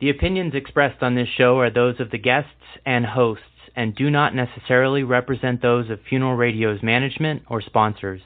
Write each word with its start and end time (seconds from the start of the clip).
The 0.00 0.08
opinions 0.08 0.54
expressed 0.54 1.02
on 1.02 1.14
this 1.14 1.28
show 1.36 1.58
are 1.58 1.68
those 1.68 2.00
of 2.00 2.10
the 2.10 2.16
guests 2.16 2.48
and 2.86 3.04
hosts 3.04 3.44
and 3.76 3.94
do 3.94 4.08
not 4.08 4.34
necessarily 4.34 5.02
represent 5.02 5.60
those 5.60 5.90
of 5.90 6.00
Funeral 6.08 6.36
Radio's 6.36 6.82
management 6.82 7.42
or 7.50 7.60
sponsors. 7.60 8.22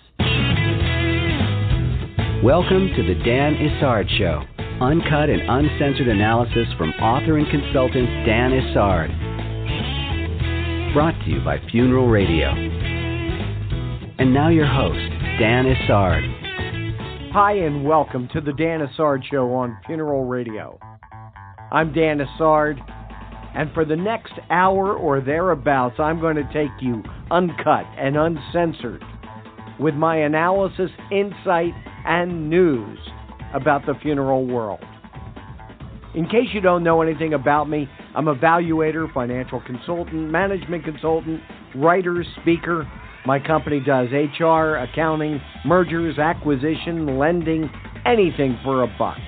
Welcome 2.45 2.91
to 2.95 3.03
the 3.03 3.21
Dan 3.25 3.57
Isard 3.57 4.09
Show, 4.17 4.45
uncut 4.81 5.29
and 5.29 5.43
uncensored 5.43 6.07
analysis 6.07 6.69
from 6.79 6.91
author 7.03 7.39
and 7.39 7.51
consultant 7.51 8.07
Dan 8.25 8.53
Isard. 8.53 9.11
Brought 10.95 11.19
to 11.25 11.31
you 11.31 11.41
by 11.45 11.59
Funeral 11.73 12.07
Radio. 12.07 12.51
And 14.21 14.33
now 14.33 14.49
your 14.49 14.69
host, 14.69 15.11
Dan 15.41 15.65
Isard. 15.65 17.33
Hi, 17.33 17.55
and 17.55 17.85
welcome 17.85 18.29
to 18.33 18.41
the 18.41 18.53
Dan 18.53 18.79
Isard 18.79 19.25
Show 19.29 19.53
on 19.55 19.77
Funeral 19.89 20.25
Radio. 20.25 20.79
I'm 21.73 21.93
Dan 21.93 22.21
Isard, 22.21 22.79
and 23.55 23.73
for 23.73 23.85
the 23.85 23.97
next 23.97 24.33
hour 24.51 24.95
or 24.95 25.21
thereabouts, 25.21 25.97
I'm 25.99 26.21
going 26.21 26.37
to 26.37 26.45
take 26.53 26.71
you 26.81 27.03
uncut 27.31 27.87
and 27.97 28.17
uncensored 28.17 29.03
with 29.79 29.95
my 29.95 30.17
analysis, 30.19 30.91
insight, 31.11 31.73
and 32.07 32.49
news 32.51 32.99
about 33.55 33.87
the 33.87 33.95
funeral 34.03 34.47
world. 34.47 34.81
In 36.15 36.27
case 36.27 36.49
you 36.53 36.61
don't 36.61 36.85
know 36.85 37.03
anything 37.03 37.35
about 37.35 37.69
me, 37.69 37.89
I'm 38.15 38.29
a 38.29 38.37
evaluator, 38.37 39.13
financial 39.13 39.61
consultant, 39.61 40.31
management 40.31 40.85
consultant, 40.85 41.41
writer, 41.75 42.25
speaker. 42.41 42.89
My 43.27 43.41
company 43.41 43.81
does 43.81 44.09
HR, 44.13 44.77
accounting, 44.77 45.41
mergers, 45.65 46.19
acquisition, 46.19 47.19
lending, 47.19 47.69
anything 48.07 48.59
for 48.63 48.83
a 48.83 48.97
buck. 48.99 49.19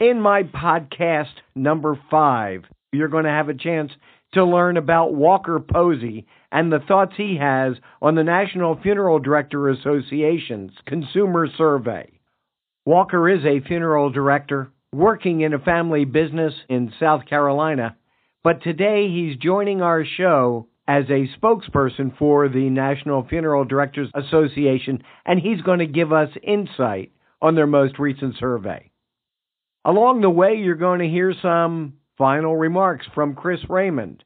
In 0.00 0.18
my 0.18 0.44
podcast 0.44 1.34
number 1.54 2.00
five, 2.10 2.64
you're 2.90 3.08
going 3.08 3.24
to 3.24 3.30
have 3.30 3.50
a 3.50 3.54
chance 3.54 3.92
to 4.32 4.46
learn 4.46 4.78
about 4.78 5.12
Walker 5.12 5.60
Posey 5.60 6.26
and 6.50 6.72
the 6.72 6.78
thoughts 6.78 7.12
he 7.18 7.36
has 7.36 7.74
on 8.00 8.14
the 8.14 8.24
National 8.24 8.80
Funeral 8.80 9.18
Director 9.18 9.68
Association's 9.68 10.72
consumer 10.86 11.48
survey. 11.54 12.18
Walker 12.86 13.28
is 13.28 13.44
a 13.44 13.60
funeral 13.60 14.08
director 14.08 14.72
working 14.90 15.42
in 15.42 15.52
a 15.52 15.58
family 15.58 16.06
business 16.06 16.54
in 16.70 16.94
South 16.98 17.26
Carolina, 17.26 17.94
but 18.42 18.62
today 18.62 19.06
he's 19.08 19.36
joining 19.36 19.82
our 19.82 20.06
show 20.16 20.66
as 20.88 21.04
a 21.10 21.28
spokesperson 21.38 22.16
for 22.16 22.48
the 22.48 22.70
National 22.70 23.28
Funeral 23.28 23.66
Directors 23.66 24.08
Association, 24.14 25.02
and 25.26 25.38
he's 25.38 25.60
going 25.60 25.80
to 25.80 25.86
give 25.86 26.10
us 26.10 26.30
insight 26.42 27.12
on 27.42 27.54
their 27.54 27.66
most 27.66 27.98
recent 27.98 28.38
survey. 28.38 28.89
Along 29.84 30.20
the 30.20 30.30
way, 30.30 30.56
you're 30.56 30.74
going 30.74 31.00
to 31.00 31.08
hear 31.08 31.34
some 31.40 31.94
final 32.18 32.56
remarks 32.56 33.06
from 33.14 33.34
Chris 33.34 33.60
Raymond, 33.68 34.22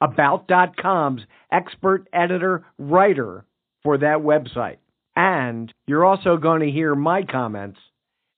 About.com's 0.00 1.22
expert 1.50 2.06
editor 2.12 2.66
writer 2.78 3.46
for 3.82 3.98
that 3.98 4.18
website. 4.18 4.76
And 5.16 5.72
you're 5.86 6.04
also 6.04 6.36
going 6.36 6.60
to 6.60 6.70
hear 6.70 6.94
my 6.94 7.22
comments 7.22 7.78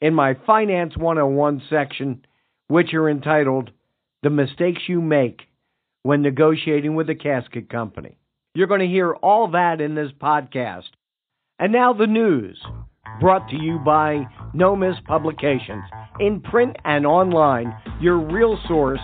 in 0.01 0.15
my 0.15 0.35
Finance 0.47 0.97
101 0.97 1.63
section, 1.69 2.25
which 2.69 2.95
are 2.95 3.11
entitled 3.11 3.71
The 4.23 4.31
Mistakes 4.31 4.83
You 4.87 5.01
Make 5.01 5.43
When 6.05 6.23
Negotiating 6.23 6.95
with 6.95 7.11
a 7.11 7.15
Casket 7.17 7.69
Company. 7.69 8.19
You're 8.55 8.69
going 8.69 8.81
to 8.81 8.87
hear 8.87 9.13
all 9.13 9.51
that 9.53 9.81
in 9.81 9.95
this 9.95 10.13
podcast. 10.21 10.91
And 11.59 11.73
now 11.73 11.93
the 11.93 12.07
news 12.07 12.61
brought 13.23 13.49
to 13.51 13.57
you 13.57 13.79
by 13.79 14.27
Nomis 14.53 14.97
Publications. 15.07 15.85
In 16.19 16.41
print 16.41 16.77
and 16.85 17.07
online, 17.07 17.73
your 18.01 18.19
real 18.19 18.59
source, 18.67 19.01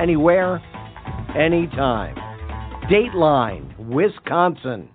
anywhere, 0.00 0.62
anytime. 1.36 2.14
Dateline, 2.88 3.76
Wisconsin. 3.78 4.90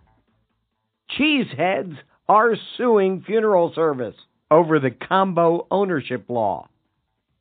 Cheeseheads 1.19 1.97
are 2.29 2.55
suing 2.77 3.21
funeral 3.27 3.73
service 3.75 4.15
over 4.49 4.79
the 4.79 4.91
combo 4.91 5.67
ownership 5.69 6.29
law. 6.29 6.69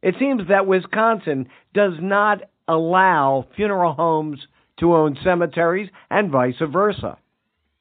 It 0.03 0.17
seems 0.19 0.49
that 0.49 0.67
Wisconsin 0.67 1.49
does 1.73 1.93
not 2.01 2.43
allow 2.67 3.47
funeral 3.55 3.93
homes 3.93 4.41
to 4.81 4.97
own 4.97 5.17
cemeteries 5.23 5.89
and 6.11 6.33
vice 6.33 6.55
versa. 6.61 7.17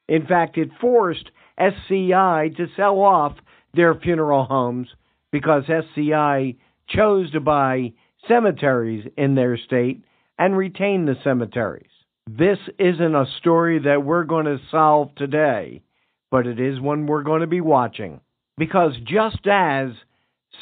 In 0.08 0.26
fact, 0.26 0.56
it 0.58 0.70
forced 0.80 1.30
SCI 1.58 2.50
to 2.56 2.66
sell 2.76 3.00
off 3.00 3.36
their 3.74 3.94
funeral 3.94 4.44
homes 4.44 4.88
because 5.30 5.64
SCI 5.64 6.56
chose 6.88 7.30
to 7.32 7.40
buy 7.40 7.92
cemeteries 8.28 9.06
in 9.16 9.34
their 9.34 9.56
state 9.56 10.02
and 10.38 10.56
retain 10.56 11.06
the 11.06 11.16
cemeteries. 11.24 11.86
This 12.28 12.58
isn't 12.78 13.14
a 13.14 13.26
story 13.40 13.80
that 13.80 14.04
we're 14.04 14.24
going 14.24 14.46
to 14.46 14.58
solve 14.70 15.14
today, 15.16 15.82
but 16.30 16.46
it 16.46 16.60
is 16.60 16.80
one 16.80 17.06
we're 17.06 17.22
going 17.22 17.40
to 17.40 17.46
be 17.46 17.60
watching. 17.60 18.20
Because 18.56 18.92
just 19.04 19.46
as 19.46 19.90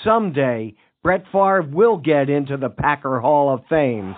someday 0.04 0.74
Brett 1.02 1.24
Favre 1.32 1.62
will 1.62 1.96
get 1.96 2.30
into 2.30 2.56
the 2.56 2.70
Packer 2.70 3.20
Hall 3.20 3.52
of 3.52 3.60
Fame, 3.68 4.14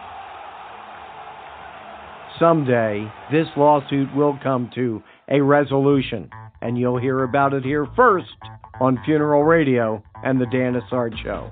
someday 2.39 3.11
this 3.31 3.49
lawsuit 3.57 4.15
will 4.15 4.39
come 4.43 4.71
to 4.75 5.03
a 5.29 5.41
resolution 5.41 6.31
and 6.63 6.79
you'll 6.79 6.99
hear 6.99 7.23
about 7.25 7.53
it 7.53 7.65
here 7.65 7.87
first 7.97 8.35
on 8.81 8.99
Funeral 9.05 9.45
Radio 9.45 10.03
and 10.25 10.41
the 10.41 10.47
Dan 10.47 10.81
Isard 10.81 11.15
Show. 11.23 11.51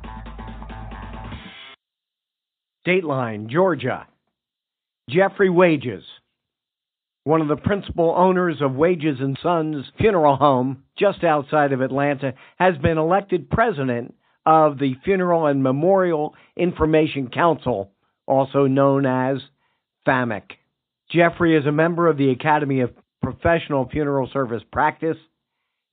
Dateline, 2.87 3.49
Georgia. 3.49 4.07
Jeffrey 5.09 5.51
Wages, 5.51 6.05
one 7.25 7.41
of 7.41 7.49
the 7.49 7.57
principal 7.57 8.15
owners 8.17 8.59
of 8.61 8.75
Wages 8.75 9.19
and 9.19 9.37
Sons 9.43 9.85
Funeral 9.99 10.37
Home 10.37 10.85
just 10.97 11.25
outside 11.25 11.73
of 11.73 11.81
Atlanta, 11.81 12.35
has 12.59 12.79
been 12.79 12.97
elected 12.97 13.51
president 13.51 14.15
of 14.47 14.79
the 14.79 14.95
Funeral 15.05 15.47
and 15.47 15.63
Memorial 15.63 16.35
Information 16.57 17.29
Council, 17.29 17.91
also 18.27 18.67
known 18.67 19.05
as 19.05 19.39
FAMIC. 20.07 20.43
Jeffrey 21.11 21.57
is 21.57 21.67
a 21.67 21.73
member 21.73 22.09
of 22.09 22.17
the 22.17 22.31
Academy 22.31 22.81
of 22.81 22.93
Professional 23.23 23.89
Funeral 23.89 24.29
Service 24.33 24.63
Practice, 24.73 25.17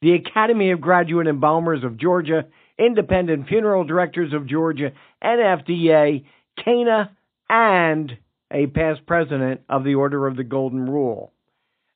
the 0.01 0.13
Academy 0.13 0.71
of 0.71 0.81
Graduate 0.81 1.27
Embalmers 1.27 1.83
of 1.83 1.97
Georgia, 1.97 2.45
Independent 2.77 3.47
Funeral 3.47 3.83
Directors 3.83 4.33
of 4.33 4.47
Georgia, 4.47 4.91
NFDA, 5.23 6.25
CANA, 6.63 7.11
and 7.49 8.17
a 8.51 8.67
past 8.67 9.05
president 9.05 9.61
of 9.67 9.83
the 9.83 9.95
Order 9.95 10.27
of 10.27 10.37
the 10.37 10.43
Golden 10.43 10.89
Rule. 10.89 11.33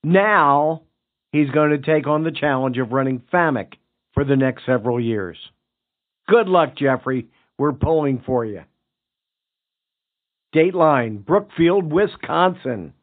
Now 0.03 0.83
he's 1.31 1.51
going 1.51 1.71
to 1.71 1.77
take 1.77 2.07
on 2.07 2.23
the 2.23 2.31
challenge 2.31 2.77
of 2.77 2.91
running 2.91 3.21
FAMIC 3.31 3.73
for 4.13 4.23
the 4.23 4.35
next 4.35 4.65
several 4.65 4.99
years. 4.99 5.37
Good 6.27 6.47
luck, 6.47 6.75
Jeffrey. 6.75 7.27
We're 7.57 7.73
pulling 7.73 8.23
for 8.25 8.45
you. 8.45 8.63
Dateline, 10.53 11.23
Brookfield, 11.25 11.91
Wisconsin. 11.91 12.93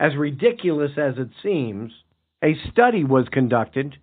As 0.00 0.16
ridiculous 0.16 0.92
as 0.96 1.18
it 1.18 1.28
seems, 1.42 1.92
a 2.42 2.54
study 2.70 3.04
was 3.04 3.26
conducted 3.30 3.98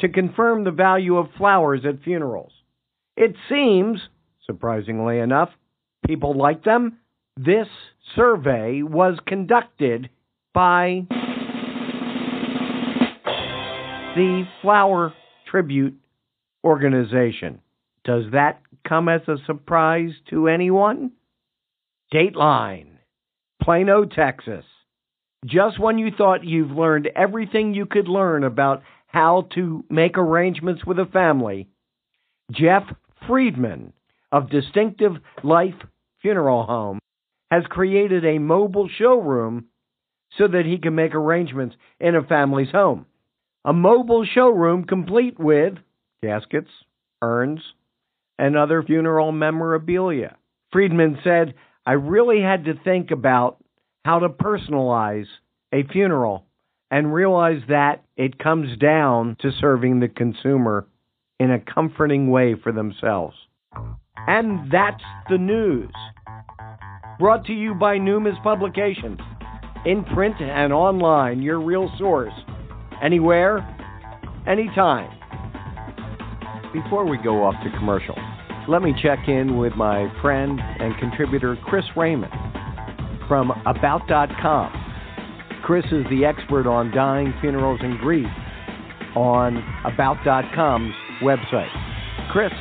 to 0.00 0.08
confirm 0.08 0.64
the 0.64 0.72
value 0.72 1.16
of 1.16 1.28
flowers 1.38 1.82
at 1.86 2.02
funerals. 2.02 2.50
It 3.16 3.36
seems, 3.48 4.00
surprisingly 4.44 5.20
enough, 5.20 5.50
people 6.04 6.34
like 6.36 6.64
them. 6.64 6.98
This 7.36 7.68
survey 8.16 8.82
was 8.82 9.20
conducted 9.24 10.10
by 10.52 11.06
the 14.16 14.44
Flower 14.62 15.14
Tribute 15.48 15.94
Organization. 16.64 17.60
Does 18.04 18.24
that 18.32 18.60
come 18.86 19.08
as 19.08 19.20
a 19.28 19.36
surprise 19.46 20.10
to 20.30 20.48
anyone? 20.48 21.12
Dateline, 22.12 22.96
Plano, 23.62 24.04
Texas. 24.04 24.64
Just 25.44 25.78
when 25.78 25.98
you 25.98 26.10
thought 26.16 26.44
you've 26.44 26.70
learned 26.70 27.08
everything 27.14 27.74
you 27.74 27.86
could 27.86 28.08
learn 28.08 28.44
about 28.44 28.82
how 29.06 29.48
to 29.54 29.84
make 29.90 30.18
arrangements 30.18 30.84
with 30.84 30.98
a 30.98 31.06
family, 31.06 31.68
Jeff 32.50 32.82
Friedman 33.26 33.92
of 34.32 34.50
Distinctive 34.50 35.12
Life 35.42 35.74
Funeral 36.22 36.64
Home 36.64 36.98
has 37.50 37.64
created 37.68 38.24
a 38.24 38.38
mobile 38.38 38.88
showroom 38.98 39.66
so 40.36 40.48
that 40.48 40.66
he 40.66 40.78
can 40.78 40.94
make 40.94 41.14
arrangements 41.14 41.76
in 42.00 42.14
a 42.14 42.22
family's 42.22 42.70
home. 42.70 43.06
A 43.64 43.72
mobile 43.72 44.24
showroom 44.24 44.84
complete 44.84 45.38
with 45.38 45.74
caskets, 46.22 46.70
urns, 47.22 47.60
and 48.38 48.56
other 48.56 48.82
funeral 48.82 49.32
memorabilia. 49.32 50.36
Friedman 50.72 51.18
said, 51.22 51.54
I 51.84 51.92
really 51.92 52.42
had 52.42 52.64
to 52.64 52.74
think 52.82 53.10
about 53.10 53.58
how 54.06 54.20
to 54.20 54.28
personalize 54.28 55.26
a 55.74 55.82
funeral 55.90 56.46
and 56.92 57.12
realize 57.12 57.60
that 57.68 58.04
it 58.16 58.38
comes 58.38 58.78
down 58.78 59.36
to 59.40 59.50
serving 59.60 59.98
the 59.98 60.06
consumer 60.06 60.86
in 61.40 61.50
a 61.50 61.58
comforting 61.58 62.30
way 62.30 62.54
for 62.54 62.70
themselves. 62.70 63.34
And 64.28 64.70
that's 64.70 65.02
the 65.28 65.38
news. 65.38 65.90
Brought 67.18 67.46
to 67.46 67.52
you 67.52 67.74
by 67.74 67.98
Nomis 67.98 68.36
Publications. 68.44 69.18
In 69.84 70.04
print 70.04 70.36
and 70.40 70.72
online, 70.72 71.42
your 71.42 71.60
real 71.60 71.90
source. 71.98 72.32
Anywhere, 73.02 73.58
anytime. 74.46 75.10
Before 76.72 77.04
we 77.04 77.18
go 77.18 77.42
off 77.42 77.56
to 77.64 77.70
commercial, 77.76 78.14
let 78.68 78.82
me 78.82 78.94
check 79.02 79.26
in 79.26 79.58
with 79.58 79.74
my 79.74 80.08
friend 80.22 80.60
and 80.60 80.96
contributor 81.00 81.56
Chris 81.64 81.84
Raymond 81.96 82.45
from 83.28 83.50
About.com. 83.66 84.72
Chris 85.64 85.84
is 85.86 86.04
the 86.10 86.24
expert 86.24 86.66
on 86.66 86.90
dying, 86.92 87.34
funerals, 87.40 87.80
and 87.82 87.98
grief 87.98 88.28
on 89.16 89.56
About.com's 89.84 90.94
website. 91.22 91.70
Chris, 92.30 92.52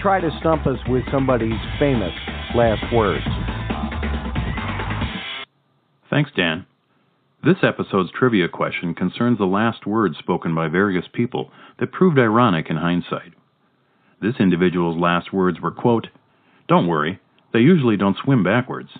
try 0.00 0.20
to 0.20 0.30
stump 0.40 0.66
us 0.66 0.78
with 0.88 1.02
somebody's 1.10 1.60
famous 1.78 2.12
last 2.54 2.82
words. 2.92 3.24
Thanks, 6.10 6.30
Dan. 6.36 6.66
This 7.44 7.56
episode's 7.62 8.12
trivia 8.16 8.48
question 8.48 8.94
concerns 8.94 9.38
the 9.38 9.44
last 9.46 9.86
words 9.86 10.16
spoken 10.18 10.54
by 10.54 10.68
various 10.68 11.06
people 11.12 11.50
that 11.80 11.90
proved 11.90 12.18
ironic 12.18 12.66
in 12.70 12.76
hindsight. 12.76 13.32
This 14.20 14.34
individual's 14.38 15.00
last 15.00 15.32
words 15.32 15.60
were, 15.60 15.72
quote, 15.72 16.06
Don't 16.68 16.86
worry, 16.86 17.20
they 17.52 17.58
usually 17.58 17.96
don't 17.96 18.16
swim 18.22 18.44
backwards. 18.44 18.90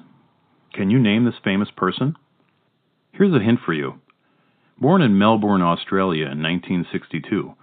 Can 0.72 0.88
you 0.88 0.98
name 0.98 1.24
this 1.24 1.34
famous 1.44 1.68
person? 1.76 2.16
Here's 3.12 3.34
a 3.34 3.44
hint 3.44 3.60
for 3.64 3.74
you. 3.74 4.00
Born 4.78 5.02
in 5.02 5.18
Melbourne, 5.18 5.60
Australia 5.60 6.24
in 6.24 6.42
1962, 6.42 7.54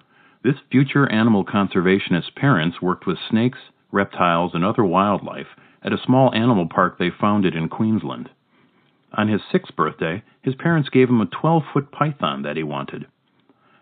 this 0.43 0.55
future 0.71 1.11
animal 1.11 1.43
conservationist's 1.43 2.29
parents 2.35 2.81
worked 2.81 3.07
with 3.07 3.17
snakes, 3.29 3.57
reptiles, 3.91 4.51
and 4.53 4.63
other 4.63 4.85
wildlife 4.85 5.47
at 5.83 5.91
a 5.91 5.97
small 6.05 6.33
animal 6.35 6.67
park 6.67 6.97
they 6.97 7.09
founded 7.09 7.55
in 7.55 7.67
Queensland. 7.67 8.29
On 9.13 9.27
his 9.27 9.41
sixth 9.51 9.75
birthday, 9.75 10.23
his 10.43 10.53
parents 10.55 10.89
gave 10.89 11.09
him 11.09 11.19
a 11.19 11.25
12 11.25 11.63
foot 11.73 11.91
python 11.91 12.43
that 12.43 12.57
he 12.57 12.63
wanted. 12.63 13.07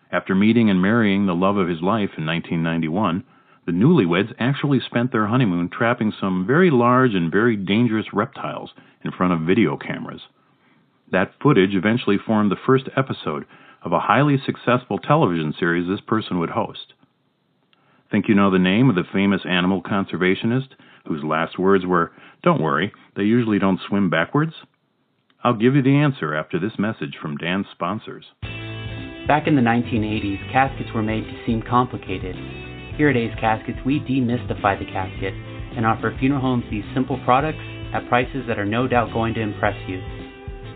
After 0.10 0.36
meeting 0.36 0.70
and 0.70 0.82
marrying 0.82 1.26
the 1.26 1.36
love 1.36 1.58
of 1.58 1.68
his 1.68 1.82
life 1.82 2.12
in 2.18 2.26
1991, 2.26 3.26
the 3.68 3.74
newlyweds 3.74 4.34
actually 4.40 4.80
spent 4.80 5.12
their 5.12 5.28
honeymoon 5.28 5.70
trapping 5.70 6.14
some 6.20 6.48
very 6.48 6.72
large 6.72 7.14
and 7.14 7.30
very 7.30 7.58
dangerous 7.58 8.08
reptiles 8.14 8.72
in 9.04 9.12
front 9.12 9.34
of 9.34 9.42
video 9.42 9.76
cameras. 9.76 10.22
That 11.12 11.34
footage 11.44 11.76
eventually 11.76 12.18
formed 12.18 12.50
the 12.50 12.64
first 12.66 12.86
episode 12.96 13.46
of 13.84 13.92
a 13.92 14.00
highly 14.00 14.38
successful 14.46 14.98
television 14.98 15.54
series 15.60 15.88
this 15.88 16.00
person 16.00 16.40
would 16.40 16.52
host. 16.52 16.94
Think 18.10 18.30
you 18.30 18.36
know 18.36 18.50
the 18.50 18.58
name 18.58 18.90
of 18.90 18.96
the 18.96 19.04
famous 19.12 19.42
animal 19.48 19.82
conservationist 19.82 20.70
whose 21.06 21.24
last 21.24 21.60
words 21.60 21.86
were, 21.86 22.14
Don't 22.44 22.62
worry, 22.62 22.94
they 23.18 23.24
usually 23.24 23.60
don't 23.60 23.82
swim 23.88 24.10
backwards? 24.10 24.54
I'll 25.44 25.54
give 25.54 25.76
you 25.76 25.82
the 25.82 25.98
answer 25.98 26.34
after 26.34 26.58
this 26.58 26.80
message 26.80 27.18
from 27.22 27.36
Dan's 27.36 27.68
sponsors. 27.74 28.26
Back 29.28 29.46
in 29.46 29.56
the 29.56 29.62
1980s, 29.62 30.52
caskets 30.54 30.90
were 30.96 31.04
made 31.04 31.26
to 31.26 31.46
seem 31.46 31.62
complicated. 31.62 32.67
Here 32.98 33.10
at 33.10 33.16
Ace 33.16 33.36
Caskets, 33.40 33.78
we 33.86 34.00
demystify 34.00 34.80
the 34.80 34.86
casket 34.86 35.34
and 35.76 35.86
offer 35.86 36.16
funeral 36.20 36.42
homes 36.42 36.66
these 36.72 36.84
simple 36.96 37.22
products 37.24 37.62
at 37.94 38.10
prices 38.10 38.44
that 38.48 38.58
are 38.58 38.66
no 38.66 38.88
doubt 38.88 39.14
going 39.14 39.36
to 39.36 39.42
impress 39.42 39.76
you. 39.88 40.02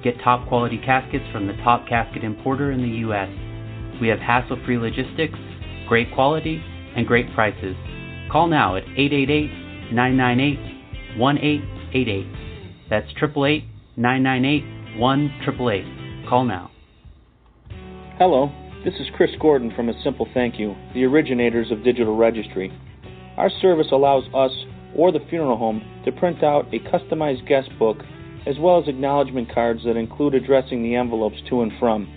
Get 0.03 0.21
top 0.23 0.47
quality 0.47 0.77
caskets 0.77 1.25
from 1.31 1.47
the 1.47 1.53
top 1.63 1.87
casket 1.87 2.23
importer 2.23 2.71
in 2.71 2.81
the 2.81 2.97
U.S. 3.09 3.29
We 3.99 4.07
have 4.09 4.19
hassle 4.19 4.61
free 4.65 4.77
logistics, 4.77 5.37
great 5.87 6.13
quality, 6.13 6.63
and 6.95 7.07
great 7.07 7.33
prices. 7.33 7.75
Call 8.31 8.47
now 8.47 8.75
at 8.75 8.83
888 8.83 9.91
998 9.91 11.17
1888. 11.17 12.27
That's 12.87 13.09
888 13.17 13.63
998 13.97 14.99
1888. 14.99 16.29
Call 16.29 16.45
now. 16.45 16.71
Hello, 18.17 18.51
this 18.83 18.95
is 18.95 19.07
Chris 19.15 19.29
Gordon 19.39 19.71
from 19.75 19.89
A 19.89 20.03
Simple 20.03 20.27
Thank 20.33 20.57
You, 20.57 20.75
the 20.95 21.03
originators 21.03 21.69
of 21.69 21.83
Digital 21.83 22.17
Registry. 22.17 22.71
Our 23.37 23.51
service 23.61 23.87
allows 23.91 24.23
us 24.33 24.51
or 24.95 25.11
the 25.11 25.19
funeral 25.29 25.57
home 25.57 25.83
to 26.03 26.11
print 26.11 26.43
out 26.43 26.73
a 26.73 26.79
customized 26.79 27.47
guest 27.47 27.69
book 27.77 27.97
as 28.47 28.57
well 28.57 28.81
as 28.81 28.87
acknowledgement 28.87 29.53
cards 29.53 29.81
that 29.85 29.97
include 29.97 30.33
addressing 30.33 30.81
the 30.81 30.95
envelopes 30.95 31.37
to 31.49 31.61
and 31.61 31.71
from. 31.79 32.11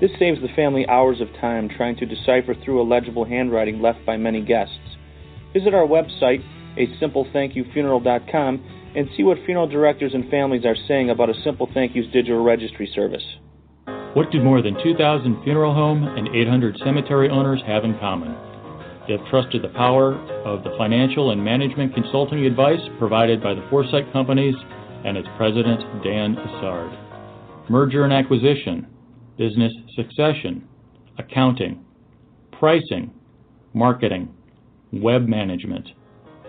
This 0.00 0.12
saves 0.20 0.40
the 0.40 0.54
family 0.54 0.86
hours 0.86 1.20
of 1.20 1.26
time 1.40 1.68
trying 1.68 1.96
to 1.96 2.06
decipher 2.06 2.54
through 2.64 2.80
illegible 2.80 3.24
handwriting 3.24 3.82
left 3.82 4.06
by 4.06 4.16
many 4.16 4.40
guests. 4.40 4.78
Visit 5.52 5.74
our 5.74 5.86
website, 5.86 6.44
a 6.76 6.86
simplethankyoufuneral.com, 7.02 8.92
and 8.94 9.08
see 9.16 9.24
what 9.24 9.38
funeral 9.44 9.66
directors 9.66 10.14
and 10.14 10.30
families 10.30 10.64
are 10.64 10.76
saying 10.86 11.10
about 11.10 11.30
a 11.30 11.42
Simple 11.42 11.68
Thank 11.74 11.96
You's 11.96 12.12
digital 12.12 12.44
registry 12.44 12.88
service. 12.94 13.24
What 14.14 14.30
do 14.30 14.40
more 14.40 14.62
than 14.62 14.80
2,000 14.80 15.42
funeral 15.42 15.74
home 15.74 16.04
and 16.04 16.28
800 16.28 16.78
cemetery 16.84 17.28
owners 17.30 17.60
have 17.66 17.82
in 17.82 17.98
common? 17.98 18.36
They 19.08 19.14
have 19.14 19.26
trusted 19.28 19.60
the 19.60 19.74
power 19.74 20.14
of 20.44 20.62
the 20.62 20.72
financial 20.78 21.32
and 21.32 21.44
management 21.44 21.94
consulting 21.94 22.46
advice 22.46 22.78
provided 23.00 23.42
by 23.42 23.54
the 23.54 23.66
Foresight 23.70 24.12
Companies 24.12 24.54
and 25.04 25.16
its 25.16 25.26
president, 25.36 25.80
Dan 26.04 26.36
Isard. 26.36 27.68
Merger 27.68 28.04
and 28.04 28.12
acquisition, 28.12 28.86
business 29.36 29.72
succession, 29.96 30.68
accounting, 31.18 31.84
pricing, 32.52 33.10
marketing, 33.72 34.32
web 34.92 35.26
management. 35.26 35.88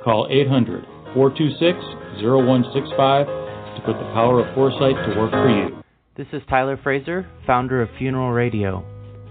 Call 0.04 0.28
800 0.30 0.86
426 1.16 1.80
0165 2.22 3.26
to 3.26 3.82
put 3.84 3.98
the 3.98 4.14
power 4.14 4.46
of 4.46 4.54
foresight 4.54 4.94
to 5.10 5.20
work 5.20 5.32
for 5.32 5.50
you. 5.50 5.85
This 6.18 6.28
is 6.32 6.42
Tyler 6.50 6.80
Fraser, 6.82 7.28
founder 7.46 7.82
of 7.82 7.90
Funeral 7.98 8.32
Radio. 8.32 8.86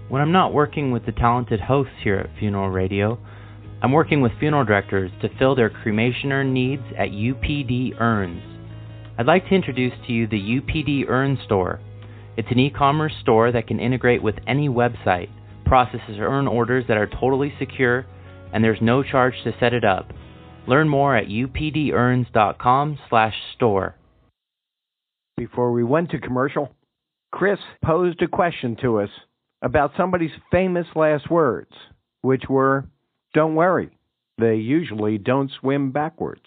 When 0.07 0.21
I'm 0.21 0.31
not 0.31 0.53
working 0.53 0.91
with 0.91 1.03
the 1.07 1.13
talented 1.13 1.59
hosts 1.59 1.95
here 2.03 2.17
at 2.17 2.29
Funeral 2.37 2.69
Radio, 2.69 3.17
I'm 3.81 3.91
working 3.91 4.21
with 4.21 4.37
funeral 4.39 4.65
directors 4.65 5.09
to 5.23 5.35
fill 5.39 5.55
their 5.55 5.71
cremation 5.71 6.31
urn 6.31 6.53
needs 6.53 6.83
at 6.95 7.09
UPD 7.09 7.99
Urns. 7.99 8.43
I'd 9.17 9.25
like 9.25 9.47
to 9.47 9.55
introduce 9.55 9.93
to 10.05 10.13
you 10.13 10.27
the 10.27 10.37
UPD 10.37 11.09
Urn 11.09 11.39
Store. 11.43 11.79
It's 12.37 12.51
an 12.51 12.59
e 12.59 12.69
commerce 12.69 13.13
store 13.19 13.51
that 13.51 13.65
can 13.65 13.79
integrate 13.79 14.21
with 14.21 14.35
any 14.45 14.69
website, 14.69 15.29
processes 15.65 16.19
urn 16.19 16.47
orders 16.47 16.85
that 16.87 16.97
are 16.97 17.07
totally 17.07 17.51
secure, 17.57 18.05
and 18.53 18.63
there's 18.63 18.79
no 18.79 19.01
charge 19.01 19.33
to 19.43 19.55
set 19.59 19.73
it 19.73 19.83
up. 19.83 20.13
Learn 20.67 20.87
more 20.87 21.17
at 21.17 21.29
updurns.com/store. 21.29 23.95
Before 25.37 25.73
we 25.73 25.83
went 25.83 26.11
to 26.11 26.19
commercial, 26.19 26.73
Chris 27.31 27.59
posed 27.83 28.21
a 28.21 28.27
question 28.27 28.77
to 28.81 29.01
us 29.01 29.09
about 29.61 29.91
somebody's 29.97 30.31
famous 30.49 30.87
last 30.95 31.29
words, 31.29 31.71
which 32.21 32.43
were, 32.47 32.85
Don't 33.33 33.55
worry, 33.55 33.89
they 34.37 34.55
usually 34.55 35.17
don't 35.17 35.51
swim 35.59 35.91
backwards. 35.91 36.43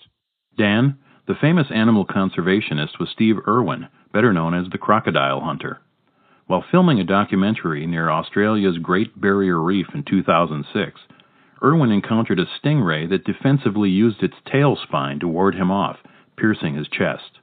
Dan, 0.56 0.96
the 1.26 1.34
famous 1.38 1.66
animal 1.70 2.06
conservationist 2.06 2.98
was 2.98 3.10
Steve 3.12 3.36
Irwin, 3.46 3.88
better 4.14 4.32
known 4.32 4.54
as 4.54 4.70
the 4.70 4.78
crocodile 4.78 5.40
hunter. 5.40 5.80
While 6.46 6.64
filming 6.70 6.98
a 6.98 7.04
documentary 7.04 7.86
near 7.86 8.08
Australia's 8.08 8.78
Great 8.78 9.20
Barrier 9.20 9.60
Reef 9.60 9.88
in 9.92 10.02
2006, 10.02 10.98
Irwin 11.62 11.92
encountered 11.92 12.40
a 12.40 12.46
stingray 12.46 13.06
that 13.10 13.24
defensively 13.24 13.90
used 13.90 14.22
its 14.22 14.36
tail 14.50 14.78
spine 14.82 15.20
to 15.20 15.28
ward 15.28 15.56
him 15.56 15.70
off, 15.70 15.98
piercing 16.38 16.74
his 16.74 16.88
chest. 16.88 17.40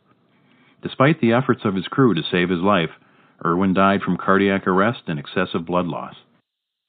Despite 0.85 1.19
the 1.19 1.33
efforts 1.33 1.61
of 1.65 1.73
his 1.73 1.87
crew 1.87 2.13
to 2.13 2.21
save 2.31 2.49
his 2.49 2.59
life, 2.59 2.91
Irwin 3.43 3.73
died 3.73 4.03
from 4.03 4.17
cardiac 4.17 4.67
arrest 4.67 5.01
and 5.07 5.17
excessive 5.17 5.65
blood 5.65 5.87
loss. 5.87 6.13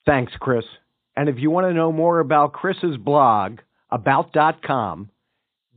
Thanks, 0.04 0.34
Chris. 0.38 0.66
And 1.16 1.30
if 1.30 1.36
you 1.38 1.50
want 1.50 1.66
to 1.66 1.72
know 1.72 1.90
more 1.90 2.18
about 2.18 2.52
Chris's 2.52 2.98
blog, 2.98 3.60
about.com, 3.90 5.08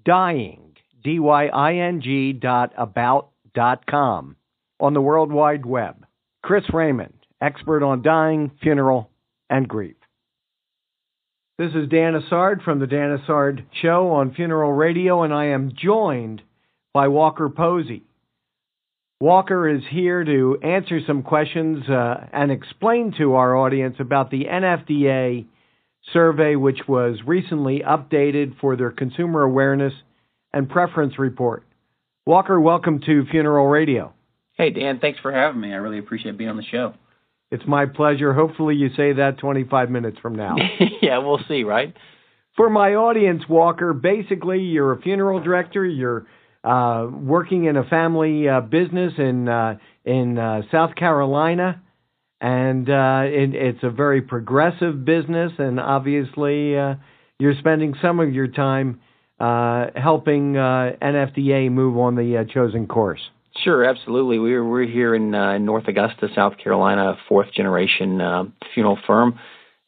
dying, 0.04 0.76
D-Y-I-N-G 1.02 2.34
dot 2.34 2.74
about 2.78 3.30
dot 3.56 3.86
com, 3.86 4.36
on 4.82 4.94
the 4.94 5.02
World 5.02 5.32
Wide 5.32 5.66
Web. 5.66 6.06
Chris 6.44 6.66
Raymond, 6.74 7.14
expert 7.40 7.84
on 7.84 8.02
dying, 8.02 8.52
funeral, 8.62 9.10
and 9.50 9.66
grief. 9.66 9.96
This 11.58 11.72
is 11.72 11.88
Dan 11.88 12.20
Isard 12.20 12.64
from 12.64 12.80
the 12.80 12.88
Dan 12.88 13.18
Isard 13.18 13.64
Show 13.82 14.10
on 14.10 14.34
Funeral 14.34 14.74
Radio, 14.74 15.24
and 15.24 15.34
I 15.34 15.46
am 15.46 15.72
joined 15.74 16.42
by 16.94 17.08
Walker 17.08 17.48
Posey. 17.48 18.04
Walker 19.22 19.68
is 19.68 19.82
here 19.92 20.24
to 20.24 20.60
answer 20.64 21.02
some 21.06 21.24
questions 21.24 21.90
uh, 21.90 22.28
and 22.32 22.52
explain 22.52 23.14
to 23.18 23.34
our 23.34 23.54
audience 23.54 23.98
about 24.00 24.32
the 24.32 24.46
NFDA 24.46 25.46
survey, 26.14 26.56
which 26.56 26.88
was 26.88 27.18
recently 27.28 27.82
updated 27.86 28.58
for 28.62 28.78
their 28.78 28.92
consumer 28.92 29.42
awareness 29.42 29.92
and 30.54 30.70
preference 30.70 31.20
report. 31.20 31.64
Walker, 32.26 32.62
welcome 32.62 33.02
to 33.02 33.26
Funeral 33.30 33.68
Radio. 33.68 34.14
Hey, 34.54 34.70
Dan, 34.70 35.00
thanks 35.00 35.20
for 35.20 35.34
having 35.34 35.60
me. 35.60 35.74
I 35.74 35.78
really 35.78 36.00
appreciate 36.00 36.38
being 36.38 36.50
on 36.50 36.56
the 36.56 36.64
show. 36.64 36.94
It's 37.52 37.68
my 37.68 37.88
pleasure. 37.88 38.34
Hopefully, 38.34 38.76
you 38.76 38.88
say 38.96 39.12
that 39.14 39.40
25 39.40 39.90
minutes 39.90 40.18
from 40.22 40.36
now. 40.36 40.56
yeah, 41.02 41.18
we'll 41.18 41.42
see, 41.46 41.64
right? 41.66 41.94
For 42.56 42.70
my 42.70 42.96
audience, 42.96 43.44
Walker, 43.50 43.94
basically 43.94 44.60
you're 44.60 44.94
a 44.94 45.02
funeral 45.02 45.42
director. 45.42 45.86
You're 45.86 46.26
uh, 46.64 47.08
working 47.12 47.66
in 47.66 47.78
a 47.78 47.84
family 47.84 48.48
uh, 48.48 48.62
business 48.62 49.14
in 49.18 49.48
uh, 49.48 49.78
in 50.06 50.38
uh, 50.38 50.62
South 50.72 50.96
Carolina, 50.96 51.82
and 52.42 52.90
uh, 52.90 53.24
it, 53.26 53.54
it's 53.54 53.84
a 53.84 53.90
very 53.90 54.22
progressive 54.22 55.06
business. 55.06 55.52
And 55.58 55.80
obviously, 55.80 56.78
uh, 56.78 56.96
you're 57.40 57.56
spending 57.60 57.96
some 58.02 58.20
of 58.20 58.34
your 58.34 58.48
time 58.48 59.00
uh, 59.40 59.88
helping 59.96 60.58
uh, 60.58 60.92
NFDA 61.02 61.72
move 61.72 61.98
on 61.98 62.16
the 62.16 62.38
uh, 62.38 62.44
chosen 62.46 62.88
course. 62.88 63.22
Sure, 63.64 63.84
absolutely. 63.84 64.40
We're 64.40 64.64
we're 64.64 64.88
here 64.88 65.16
in, 65.16 65.34
in 65.34 65.66
North 65.66 65.88
Augusta, 65.88 66.28
South 66.36 66.58
Carolina, 66.58 67.18
fourth 67.28 67.52
generation 67.54 68.54
funeral 68.74 69.00
firm. 69.06 69.40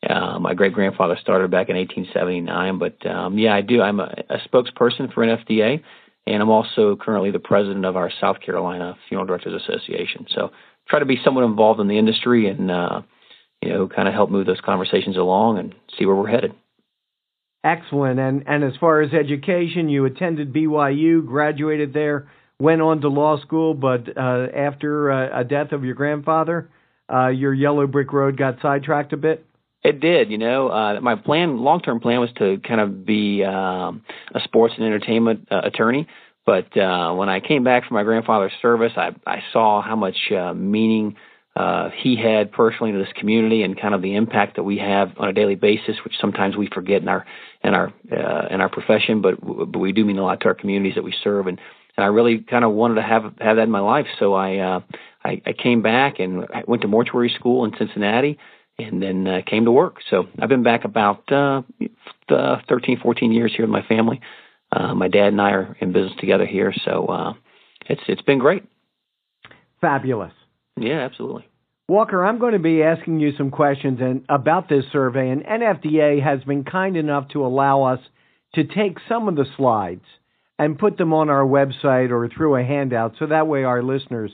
Uh, 0.08 0.40
my 0.40 0.56
great 0.56 0.74
grandfather 0.74 1.16
started 1.22 1.52
back 1.52 1.70
in 1.70 1.76
1879, 1.76 2.80
but 2.80 3.06
um, 3.06 3.38
yeah, 3.38 3.54
I 3.54 3.62
do. 3.62 3.82
I'm 3.82 4.00
a, 4.00 4.12
a 4.30 4.38
spokesperson 4.48 5.14
for 5.14 5.24
NFDA, 5.24 5.84
and 6.28 6.42
I'm 6.42 6.50
also 6.50 6.96
currently 6.96 7.32
the 7.32 7.40
president 7.40 7.86
of 7.86 7.96
our 7.96 8.12
South 8.22 8.42
Carolina 8.42 8.96
Funeral 9.08 9.28
Directors 9.28 9.62
Association. 9.62 10.28
So 10.30 10.52
try 10.88 11.00
to 11.00 11.06
be 11.06 11.20
somewhat 11.24 11.46
involved 11.46 11.80
in 11.80 11.88
the 11.88 11.98
industry 11.98 12.48
and 12.48 12.70
uh, 12.70 13.02
you 13.62 13.70
know 13.70 13.88
kind 13.88 14.08
of 14.08 14.14
help 14.14 14.30
move 14.30 14.46
those 14.46 14.62
conversations 14.62 15.18
along 15.18 15.58
and 15.58 15.76
see 15.98 16.06
where 16.06 16.16
we're 16.16 16.30
headed. 16.30 16.54
Excellent. 17.64 18.20
And 18.20 18.44
and 18.48 18.64
as 18.64 18.74
far 18.80 19.02
as 19.02 19.14
education, 19.14 19.90
you 19.90 20.06
attended 20.06 20.54
BYU, 20.54 21.26
graduated 21.26 21.94
there, 21.94 22.30
went 22.60 22.82
on 22.82 23.02
to 23.02 23.08
law 23.08 23.40
school, 23.42 23.74
but 23.74 24.18
uh, 24.18 24.48
after 24.56 25.12
uh, 25.12 25.42
a 25.42 25.44
death 25.44 25.72
of 25.72 25.84
your 25.84 25.96
grandfather, 25.96 26.70
uh, 27.12 27.28
your 27.28 27.54
yellow 27.54 27.88
brick 27.88 28.14
road 28.14 28.38
got 28.38 28.58
sidetracked 28.62 29.14
a 29.14 29.18
bit. 29.18 29.46
It 29.84 30.00
did, 30.00 30.30
you 30.30 30.38
know. 30.38 30.70
Uh, 30.70 31.02
my 31.02 31.16
plan, 31.16 31.58
long-term 31.58 32.02
plan, 32.02 32.20
was 32.20 32.30
to 32.38 32.60
kind 32.60 32.80
of 32.80 33.06
be 33.06 33.44
um, 33.44 34.04
a 34.34 34.40
sports 34.44 34.76
and 34.78 34.86
entertainment 34.86 35.48
uh, 35.50 35.62
attorney. 35.64 36.08
But 36.46 36.76
uh, 36.78 37.14
when 37.14 37.30
I 37.30 37.40
came 37.40 37.64
back 37.64 37.88
from 37.88 37.96
my 37.96 38.04
grandfather's 38.04 38.52
service, 38.62 38.94
I, 38.96 39.12
I 39.26 39.44
saw 39.52 39.82
how 39.82 39.96
much 39.96 40.32
uh, 40.32 40.54
meaning 40.54 41.16
uh, 41.56 41.90
he 41.96 42.16
had 42.16 42.52
personally 42.52 42.92
to 42.92 42.98
this 42.98 43.12
community, 43.16 43.64
and 43.64 43.80
kind 43.80 43.94
of 43.94 44.02
the 44.02 44.16
impact 44.16 44.56
that 44.56 44.64
we 44.64 44.78
have 44.78 45.12
on 45.18 45.28
a 45.28 45.34
daily 45.34 45.56
basis, 45.56 45.98
which 46.04 46.14
sometimes 46.20 46.56
we 46.56 46.68
forget 46.68 47.02
in 47.02 47.10
our 47.10 47.26
in 47.64 47.74
our 47.74 47.92
uh, 48.12 48.48
in 48.50 48.62
our 48.62 48.70
profession, 48.70 49.22
but 49.22 49.36
but 49.42 49.80
we 49.80 49.92
do 49.92 50.06
mean 50.06 50.18
a 50.18 50.24
lot 50.24 50.40
to 50.42 50.48
our 50.48 50.56
communities 50.56 50.96
that 50.96 51.04
we 51.04 51.14
serve. 51.24 51.48
And 51.48 51.60
and 51.98 52.04
I 52.04 52.08
really 52.08 52.40
kind 52.40 52.64
of 52.64 52.72
wanted 52.72 52.96
to 52.96 53.02
have 53.02 53.24
have 53.40 53.58
that 53.58 53.64
in 53.64 53.72
my 53.72 53.80
life, 53.80 54.08
so 54.20 54.34
I 54.34 54.58
uh, 54.58 54.80
I, 55.26 55.42
I 55.46 55.54
came 55.54 55.82
back 55.82 56.20
and 56.20 56.46
I 56.54 56.64
went 56.68 56.84
to 56.84 56.88
mortuary 56.88 57.34
school 57.38 57.66
in 57.66 57.72
Cincinnati 57.78 58.38
and 58.78 59.02
then 59.02 59.28
uh, 59.28 59.42
came 59.46 59.66
to 59.66 59.72
work. 59.72 59.98
So 60.10 60.26
I've 60.40 60.50
been 60.50 60.64
back 60.64 60.86
about 60.86 61.32
uh, 61.32 61.62
13, 62.30 63.00
14 63.02 63.32
years 63.32 63.54
here 63.56 63.66
with 63.66 63.72
my 63.72 63.86
family. 63.88 64.22
Uh, 64.72 64.94
my 64.96 65.08
dad 65.08 65.28
and 65.28 65.42
I 65.42 65.52
are 65.52 65.78
in 65.80 65.92
business 65.92 66.14
together 66.20 66.46
here, 66.46 66.74
so 66.86 67.06
uh, 67.08 67.34
it's 67.90 68.02
it's 68.08 68.22
been 68.22 68.40
great. 68.40 68.64
Fabulous. 69.82 70.32
Yeah, 70.78 71.02
absolutely. 71.02 71.48
Walker, 71.90 72.24
I'm 72.24 72.40
going 72.40 72.54
to 72.54 72.60
be 72.60 72.82
asking 72.82 73.20
you 73.20 73.34
some 73.38 73.52
questions 73.52 74.00
and 74.02 74.24
about 74.30 74.70
this 74.70 74.86
survey, 74.94 75.30
and 75.30 75.44
NFDA 75.44 76.24
has 76.24 76.42
been 76.46 76.64
kind 76.64 76.96
enough 76.96 77.28
to 77.30 77.46
allow 77.46 77.84
us 77.84 78.00
to 78.56 78.64
take 78.64 78.98
some 79.10 79.28
of 79.28 79.36
the 79.36 79.46
slides 79.58 80.06
and 80.58 80.80
put 80.80 80.98
them 80.98 81.14
on 81.14 81.30
our 81.30 81.44
website 81.44 82.12
or 82.12 82.30
through 82.30 82.56
a 82.56 82.64
handout, 82.64 83.16
so 83.20 83.26
that 83.26 83.48
way 83.48 83.66
our 83.66 83.84
listeners 83.84 84.32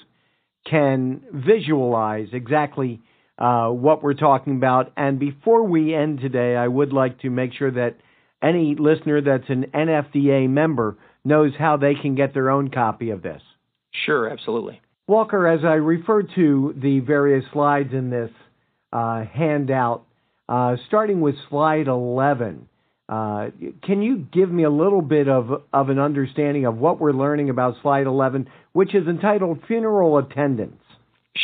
can 0.70 1.22
visualize 1.32 2.27
exactly 2.34 3.01
uh, 3.38 3.70
what 3.70 4.03
we're 4.03 4.13
talking 4.13 4.56
about. 4.56 4.91
And 4.98 5.20
before 5.20 5.63
we 5.63 5.94
end 5.94 6.20
today, 6.20 6.56
I 6.56 6.67
would 6.67 6.94
like 6.94 7.20
to 7.22 7.29
make 7.29 7.53
sure 7.53 7.72
that 7.72 7.96
any 8.41 8.75
listener 8.77 9.22
that's 9.22 9.50
an 9.50 9.65
NFDA 9.74 10.50
member 10.50 10.98
knows 11.24 11.51
how 11.58 11.77
they 11.77 11.94
can 11.96 12.15
get 12.15 12.34
their 12.34 12.50
own 12.50 12.70
copy 12.70 13.10
of 13.10 13.22
this. 13.22 13.41
Sure, 14.06 14.29
absolutely. 14.29 14.82
Walker, 15.08 15.48
as 15.48 15.62
I 15.63 15.75
refer 15.75 16.24
to 16.24 16.74
the 16.77 17.00
various 17.00 17.46
slides 17.53 17.94
in 17.94 18.10
this 18.10 18.32
uh, 18.91 19.24
handout, 19.25 20.03
uh, 20.50 20.75
starting 20.88 21.22
with 21.22 21.36
slide 21.50 21.88
11, 21.88 22.67
uh, 23.10 23.48
can 23.84 24.01
you 24.01 24.27
give 24.32 24.51
me 24.51 24.63
a 24.63 24.70
little 24.70 25.01
bit 25.01 25.29
of, 25.29 25.63
of 25.72 25.89
an 25.89 26.00
understanding 26.00 26.65
of 26.65 26.77
what 26.77 27.00
we're 27.00 27.13
learning 27.13 27.50
about 27.50 27.75
slide 27.82 28.06
11, 28.06 28.50
which 28.74 28.94
is 28.94 29.08
entitled 29.08 29.60
Funeral 29.67 30.17
Attendance? 30.17 30.82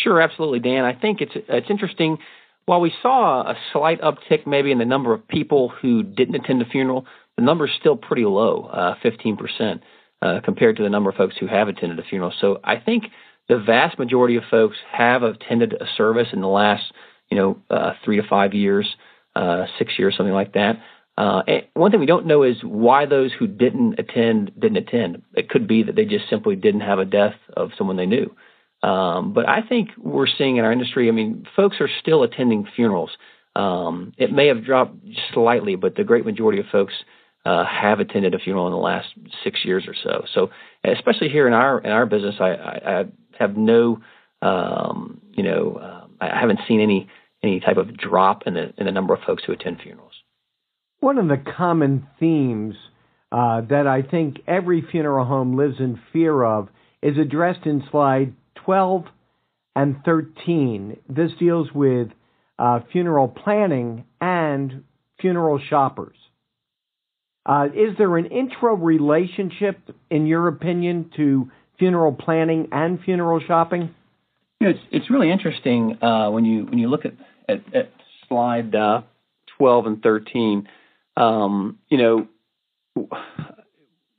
Sure, 0.02 0.22
absolutely, 0.22 0.60
Dan. 0.60 0.86
I 0.86 0.94
think 0.94 1.22
it's 1.22 1.34
it's 1.36 1.70
interesting. 1.70 2.18
While 2.66 2.82
we 2.82 2.94
saw 3.02 3.42
a 3.42 3.56
slight 3.74 4.02
uptick 4.02 4.48
maybe 4.48 4.72
in 4.72 4.78
the 4.78 4.86
number 4.86 5.14
of 5.14 5.28
people 5.28 5.70
who 5.70 6.02
didn't 6.02 6.36
attend 6.36 6.62
the 6.62 6.66
funeral, 6.66 7.06
the 7.36 7.44
number 7.44 7.66
is 7.66 7.72
still 7.78 7.98
pretty 7.98 8.24
low, 8.24 8.70
uh, 8.72 8.96
15%, 9.04 9.82
uh, 10.22 10.40
compared 10.46 10.78
to 10.78 10.84
the 10.84 10.90
number 10.90 11.10
of 11.10 11.18
folks 11.18 11.36
who 11.38 11.48
have 11.48 11.68
attended 11.68 12.00
a 12.00 12.04
funeral. 12.04 12.34
So 12.40 12.62
I 12.64 12.78
think 12.78 13.06
the 13.50 13.60
vast 13.60 14.00
majority 14.00 14.38
of 14.38 14.44
folks 14.50 14.78
have 14.92 15.24
attended 15.24 15.74
a 15.74 15.86
service 15.98 16.30
in 16.32 16.40
the 16.40 16.48
last, 16.48 16.84
you 17.30 17.38
know, 17.38 17.58
uh, 17.70 17.94
three 18.06 18.16
to 18.16 18.28
five 18.28 18.54
years, 18.54 18.88
uh, 19.36 19.66
six 19.78 20.00
years, 20.00 20.16
something 20.16 20.34
like 20.34 20.54
that. 20.54 20.80
Uh, 21.18 21.42
one 21.74 21.92
thing 21.92 22.00
we 22.00 22.06
don't 22.06 22.26
know 22.26 22.44
is 22.44 22.56
why 22.64 23.06
those 23.06 23.32
who 23.38 23.46
didn't 23.46 24.00
attend 24.00 24.52
didn't 24.58 24.78
attend. 24.78 25.22
It 25.36 25.50
could 25.50 25.68
be 25.68 25.84
that 25.84 25.96
they 25.96 26.06
just 26.06 26.30
simply 26.30 26.56
didn't 26.56 26.82
have 26.82 27.00
a 27.00 27.06
death 27.06 27.36
of 27.56 27.72
someone 27.78 27.98
they 27.98 28.06
knew. 28.06 28.34
Um, 28.84 29.32
but 29.34 29.48
I 29.48 29.62
think 29.62 29.92
we're 29.98 30.28
seeing 30.28 30.58
in 30.58 30.66
our 30.66 30.72
industry, 30.72 31.08
I 31.08 31.12
mean, 31.12 31.48
folks 31.56 31.78
are 31.80 31.90
still 32.02 32.22
attending 32.24 32.68
funerals. 32.76 33.12
Um, 33.56 34.14
it 34.18 34.32
may 34.32 34.48
have 34.48 34.66
dropped 34.66 34.96
slightly, 35.34 35.76
but 35.76 35.96
the 35.96 36.04
great 36.04 36.26
majority 36.26 36.60
of 36.60 36.66
folks 36.72 36.94
uh, 37.46 37.64
have 37.66 38.00
attended 38.00 38.34
a 38.34 38.40
funeral 38.40 38.68
in 38.68 38.74
the 38.74 38.78
last 38.78 39.08
six 39.44 39.64
years 39.64 39.86
or 39.88 39.96
so. 40.04 40.26
So, 40.34 40.50
especially 40.84 41.30
here 41.30 41.48
in 41.48 41.54
our 41.54 41.80
in 41.80 41.92
our 41.92 42.06
business, 42.06 42.36
I, 42.40 42.50
I, 42.50 43.00
I 43.00 43.04
have 43.40 43.56
no, 43.56 44.00
um, 44.42 45.22
you 45.32 45.44
know, 45.44 45.76
uh, 45.76 46.08
I 46.20 46.40
haven't 46.40 46.60
seen 46.68 46.82
any 46.82 47.10
any 47.42 47.60
type 47.60 47.78
of 47.78 47.96
drop 47.98 48.44
in 48.46 48.54
the 48.54 48.74
in 48.78 48.86
the 48.86 48.92
number 48.92 49.14
of 49.14 49.22
folks 49.26 49.44
who 49.46 49.54
attend 49.54 49.80
funerals. 49.82 50.14
One 51.00 51.18
of 51.18 51.28
the 51.28 51.38
common 51.38 52.08
themes 52.20 52.76
uh, 53.32 53.62
that 53.70 53.88
I 53.88 54.02
think 54.02 54.38
every 54.48 54.82
funeral 54.90 55.26
home 55.26 55.58
lives 55.58 55.76
in 55.80 56.00
fear 56.12 56.44
of 56.44 56.70
is 57.02 57.18
addressed 57.18 57.66
in 57.66 57.84
slide 57.92 58.34
12 58.66 59.06
and 59.76 59.98
13. 60.06 60.98
This 61.10 61.32
deals 61.40 61.72
with 61.74 62.10
uh, 62.60 62.80
funeral 62.92 63.28
planning 63.28 64.06
and 64.22 64.84
funeral 65.20 65.60
shoppers. 65.70 66.16
Uh, 67.46 67.68
is 67.74 67.98
there 67.98 68.16
an 68.18 68.26
intro 68.28 68.76
relationship, 68.76 69.78
in 70.10 70.26
your 70.28 70.48
opinion, 70.48 71.12
to 71.18 71.52
funeral 71.78 72.14
planning 72.14 72.70
and 72.72 73.00
funeral 73.04 73.42
shopping? 73.46 73.94
It's 74.62 74.80
it's 74.92 75.10
really 75.10 75.30
interesting 75.30 75.98
uh, 76.02 76.30
when 76.30 76.46
you 76.46 76.64
when 76.66 76.78
you 76.78 76.88
look 76.88 77.04
at 77.04 77.14
at, 77.50 77.76
at 77.76 77.92
slide 78.30 78.74
uh, 78.74 79.02
12 79.58 79.86
and 79.88 80.02
13. 80.02 80.70
Um, 81.18 81.80
you 81.90 81.98
know, 81.98 82.28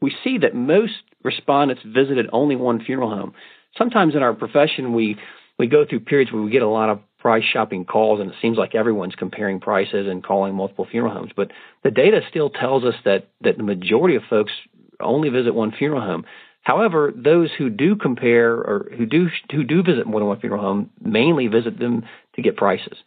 we 0.03 0.15
see 0.23 0.39
that 0.39 0.55
most 0.55 0.93
respondents 1.23 1.83
visited 1.87 2.29
only 2.31 2.57
one 2.57 2.85
funeral 2.85 3.09
home 3.09 3.35
sometimes 3.77 4.15
in 4.15 4.23
our 4.23 4.35
profession 4.35 4.93
we 4.93 5.17
we 5.59 5.67
go 5.67 5.85
through 5.89 6.01
periods 6.01 6.33
where 6.33 6.43
we 6.43 6.51
get 6.51 6.63
a 6.63 6.69
lot 6.69 6.91
of 6.91 7.01
price 7.19 7.45
shopping 7.45 7.85
calls 7.85 8.21
and 8.21 8.31
it 8.31 8.37
seems 8.43 8.59
like 8.59 8.75
everyone's 8.75 9.15
comparing 9.15 9.61
prices 9.61 10.07
and 10.09 10.23
calling 10.25 10.55
multiple 10.55 10.87
funeral 10.91 11.15
homes. 11.15 11.31
But 11.35 11.53
the 11.83 11.91
data 11.91 12.21
still 12.29 12.51
tells 12.51 12.85
us 12.85 12.95
that 13.05 13.29
that 13.43 13.57
the 13.57 13.63
majority 13.63 14.17
of 14.17 14.23
folks 14.29 14.53
only 15.01 15.29
visit 15.29 15.55
one 15.55 15.73
funeral 15.73 16.03
home. 16.03 16.25
However 16.63 17.13
those 17.15 17.51
who 17.57 17.71
do 17.71 17.95
compare 17.97 18.53
or 18.53 18.91
who 18.97 19.07
do 19.07 19.29
who 19.53 19.65
do 19.65 19.83
visit 19.83 20.07
more 20.07 20.21
than 20.21 20.29
one 20.29 20.41
funeral 20.41 20.63
home 20.63 20.91
mainly 21.01 21.47
visit 21.47 21.79
them 21.79 22.05
to 22.35 22.43
get 22.43 22.57
prices. 22.57 22.99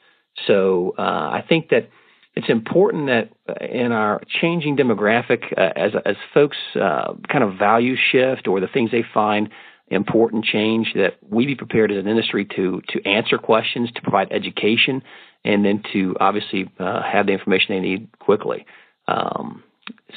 So 0.46 0.94
uh, 0.98 1.02
i 1.02 1.44
think 1.48 1.70
that 1.70 1.90
it's 2.36 2.50
important 2.50 3.08
that 3.08 3.32
in 3.62 3.92
our 3.92 4.22
changing 4.42 4.78
demographic 4.78 5.52
uh, 5.58 5.74
as 5.76 5.92
as 6.06 6.16
folks 6.34 6.58
uh, 6.76 7.14
kind 7.32 7.44
of 7.44 7.58
value 7.58 7.96
shift 7.96 8.48
or 8.48 8.60
the 8.60 8.68
things 8.68 8.92
they 8.92 9.04
find 9.14 9.50
important 9.90 10.46
change 10.46 10.94
that 10.96 11.14
we 11.30 11.46
be 11.46 11.56
prepared 11.56 11.92
as 11.92 11.98
an 11.98 12.08
industry 12.08 12.46
to 12.56 12.82
to 12.90 13.06
answer 13.08 13.38
questions, 13.38 13.90
to 13.96 14.02
provide 14.02 14.32
education, 14.32 15.02
and 15.46 15.64
then 15.64 15.84
to 15.94 16.16
obviously 16.20 16.70
uh, 16.80 17.02
have 17.02 17.26
the 17.26 17.32
information 17.32 17.76
they 17.76 17.80
need 17.80 18.10
quickly. 18.20 18.66
Um, 19.08 19.64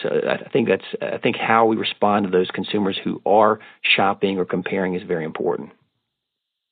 so 0.02 0.08
I 0.08 0.48
think 0.50 0.68
that's 0.68 0.84
I 1.00 1.18
think 1.18 1.36
how 1.36 1.66
we 1.66 1.76
respond 1.76 2.26
to 2.26 2.30
those 2.30 2.48
consumers 2.52 2.98
who 3.02 3.22
are 3.24 3.60
shopping 3.96 4.38
or 4.38 4.44
comparing 4.44 4.94
is 4.94 5.02
very 5.06 5.24
important. 5.24 5.70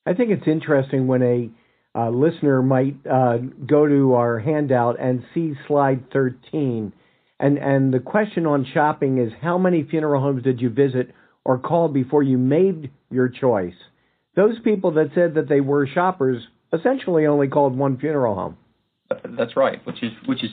I 0.05 0.13
think 0.13 0.31
it's 0.31 0.47
interesting 0.47 1.07
when 1.07 1.21
a 1.21 1.49
uh, 1.95 2.09
listener 2.09 2.61
might 2.61 2.95
uh, 3.09 3.37
go 3.65 3.87
to 3.87 4.13
our 4.13 4.39
handout 4.39 4.99
and 4.99 5.23
see 5.33 5.53
slide 5.67 6.11
13, 6.11 6.93
and 7.39 7.57
and 7.57 7.93
the 7.93 7.99
question 7.99 8.45
on 8.45 8.65
shopping 8.73 9.17
is 9.19 9.31
how 9.41 9.57
many 9.57 9.83
funeral 9.83 10.21
homes 10.21 10.43
did 10.43 10.59
you 10.59 10.69
visit 10.69 11.13
or 11.45 11.57
called 11.57 11.93
before 11.93 12.23
you 12.23 12.37
made 12.37 12.91
your 13.09 13.29
choice, 13.29 13.75
those 14.35 14.59
people 14.63 14.91
that 14.91 15.11
said 15.15 15.35
that 15.35 15.49
they 15.49 15.61
were 15.61 15.87
shoppers 15.87 16.43
essentially 16.73 17.25
only 17.25 17.47
called 17.47 17.77
one 17.77 17.97
funeral 17.97 18.35
home. 18.35 18.57
That's 19.37 19.55
right, 19.55 19.83
which 19.85 20.03
is 20.03 20.11
which 20.25 20.43
is 20.43 20.51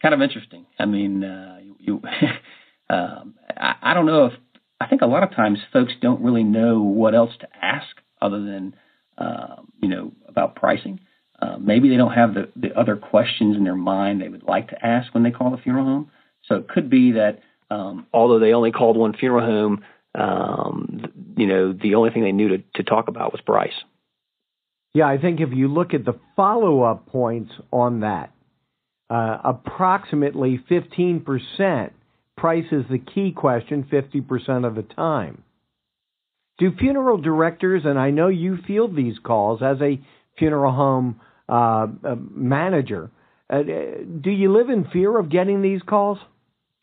kind 0.00 0.14
of 0.14 0.22
interesting. 0.22 0.66
I 0.78 0.86
mean, 0.86 1.24
uh, 1.24 1.58
you, 1.78 2.00
um, 2.90 3.34
I, 3.56 3.74
I 3.82 3.94
don't 3.94 4.06
know 4.06 4.26
if 4.26 4.32
I 4.80 4.86
think 4.86 5.02
a 5.02 5.06
lot 5.06 5.22
of 5.22 5.34
times 5.34 5.58
folks 5.72 5.92
don't 6.00 6.22
really 6.22 6.44
know 6.44 6.82
what 6.82 7.14
else 7.14 7.32
to 7.40 7.48
ask 7.60 7.88
other 8.20 8.40
than 8.40 8.74
uh, 9.18 9.56
you 9.80 9.88
know 9.88 10.12
about 10.28 10.54
pricing. 10.56 11.00
Uh, 11.40 11.58
maybe 11.58 11.88
they 11.88 11.96
don't 11.96 12.12
have 12.12 12.34
the, 12.34 12.48
the 12.54 12.72
other 12.78 12.94
questions 12.94 13.56
in 13.56 13.64
their 13.64 13.74
mind 13.74 14.22
they 14.22 14.28
would 14.28 14.44
like 14.44 14.68
to 14.68 14.86
ask 14.86 15.12
when 15.12 15.24
they 15.24 15.32
call 15.32 15.50
the 15.50 15.56
funeral 15.56 15.84
home. 15.84 16.10
So 16.44 16.54
it 16.54 16.68
could 16.68 16.88
be 16.88 17.12
that 17.12 17.40
um, 17.68 18.06
although 18.12 18.38
they 18.38 18.52
only 18.52 18.70
called 18.70 18.96
one 18.96 19.12
funeral 19.12 19.44
home, 19.44 19.84
um, 20.14 21.34
you 21.36 21.46
know, 21.46 21.72
the 21.72 21.94
only 21.94 22.10
thing 22.10 22.22
they 22.22 22.32
knew 22.32 22.48
to, 22.48 22.58
to 22.76 22.82
talk 22.82 23.08
about 23.08 23.32
was 23.32 23.40
price. 23.40 23.72
Yeah, 24.94 25.08
I 25.08 25.18
think 25.18 25.40
if 25.40 25.50
you 25.52 25.68
look 25.68 25.94
at 25.94 26.04
the 26.04 26.18
follow 26.36 26.82
up 26.82 27.06
points 27.06 27.52
on 27.72 28.00
that, 28.00 28.32
uh, 29.08 29.38
approximately 29.44 30.60
15% 30.70 31.90
price 32.36 32.64
is 32.72 32.84
the 32.90 32.98
key 32.98 33.32
question 33.32 33.84
50% 33.90 34.66
of 34.66 34.74
the 34.74 34.82
time. 34.82 35.42
Do 36.58 36.72
funeral 36.78 37.18
directors, 37.18 37.82
and 37.84 37.98
I 37.98 38.10
know 38.10 38.28
you 38.28 38.58
field 38.66 38.94
these 38.94 39.18
calls 39.24 39.62
as 39.62 39.78
a 39.80 40.00
funeral 40.38 40.72
home 40.72 41.20
uh, 41.48 41.86
uh, 42.04 42.14
manager, 42.30 43.10
uh, 43.50 43.62
do 43.62 44.30
you 44.30 44.52
live 44.52 44.70
in 44.70 44.86
fear 44.92 45.18
of 45.18 45.30
getting 45.30 45.62
these 45.62 45.82
calls? 45.82 46.18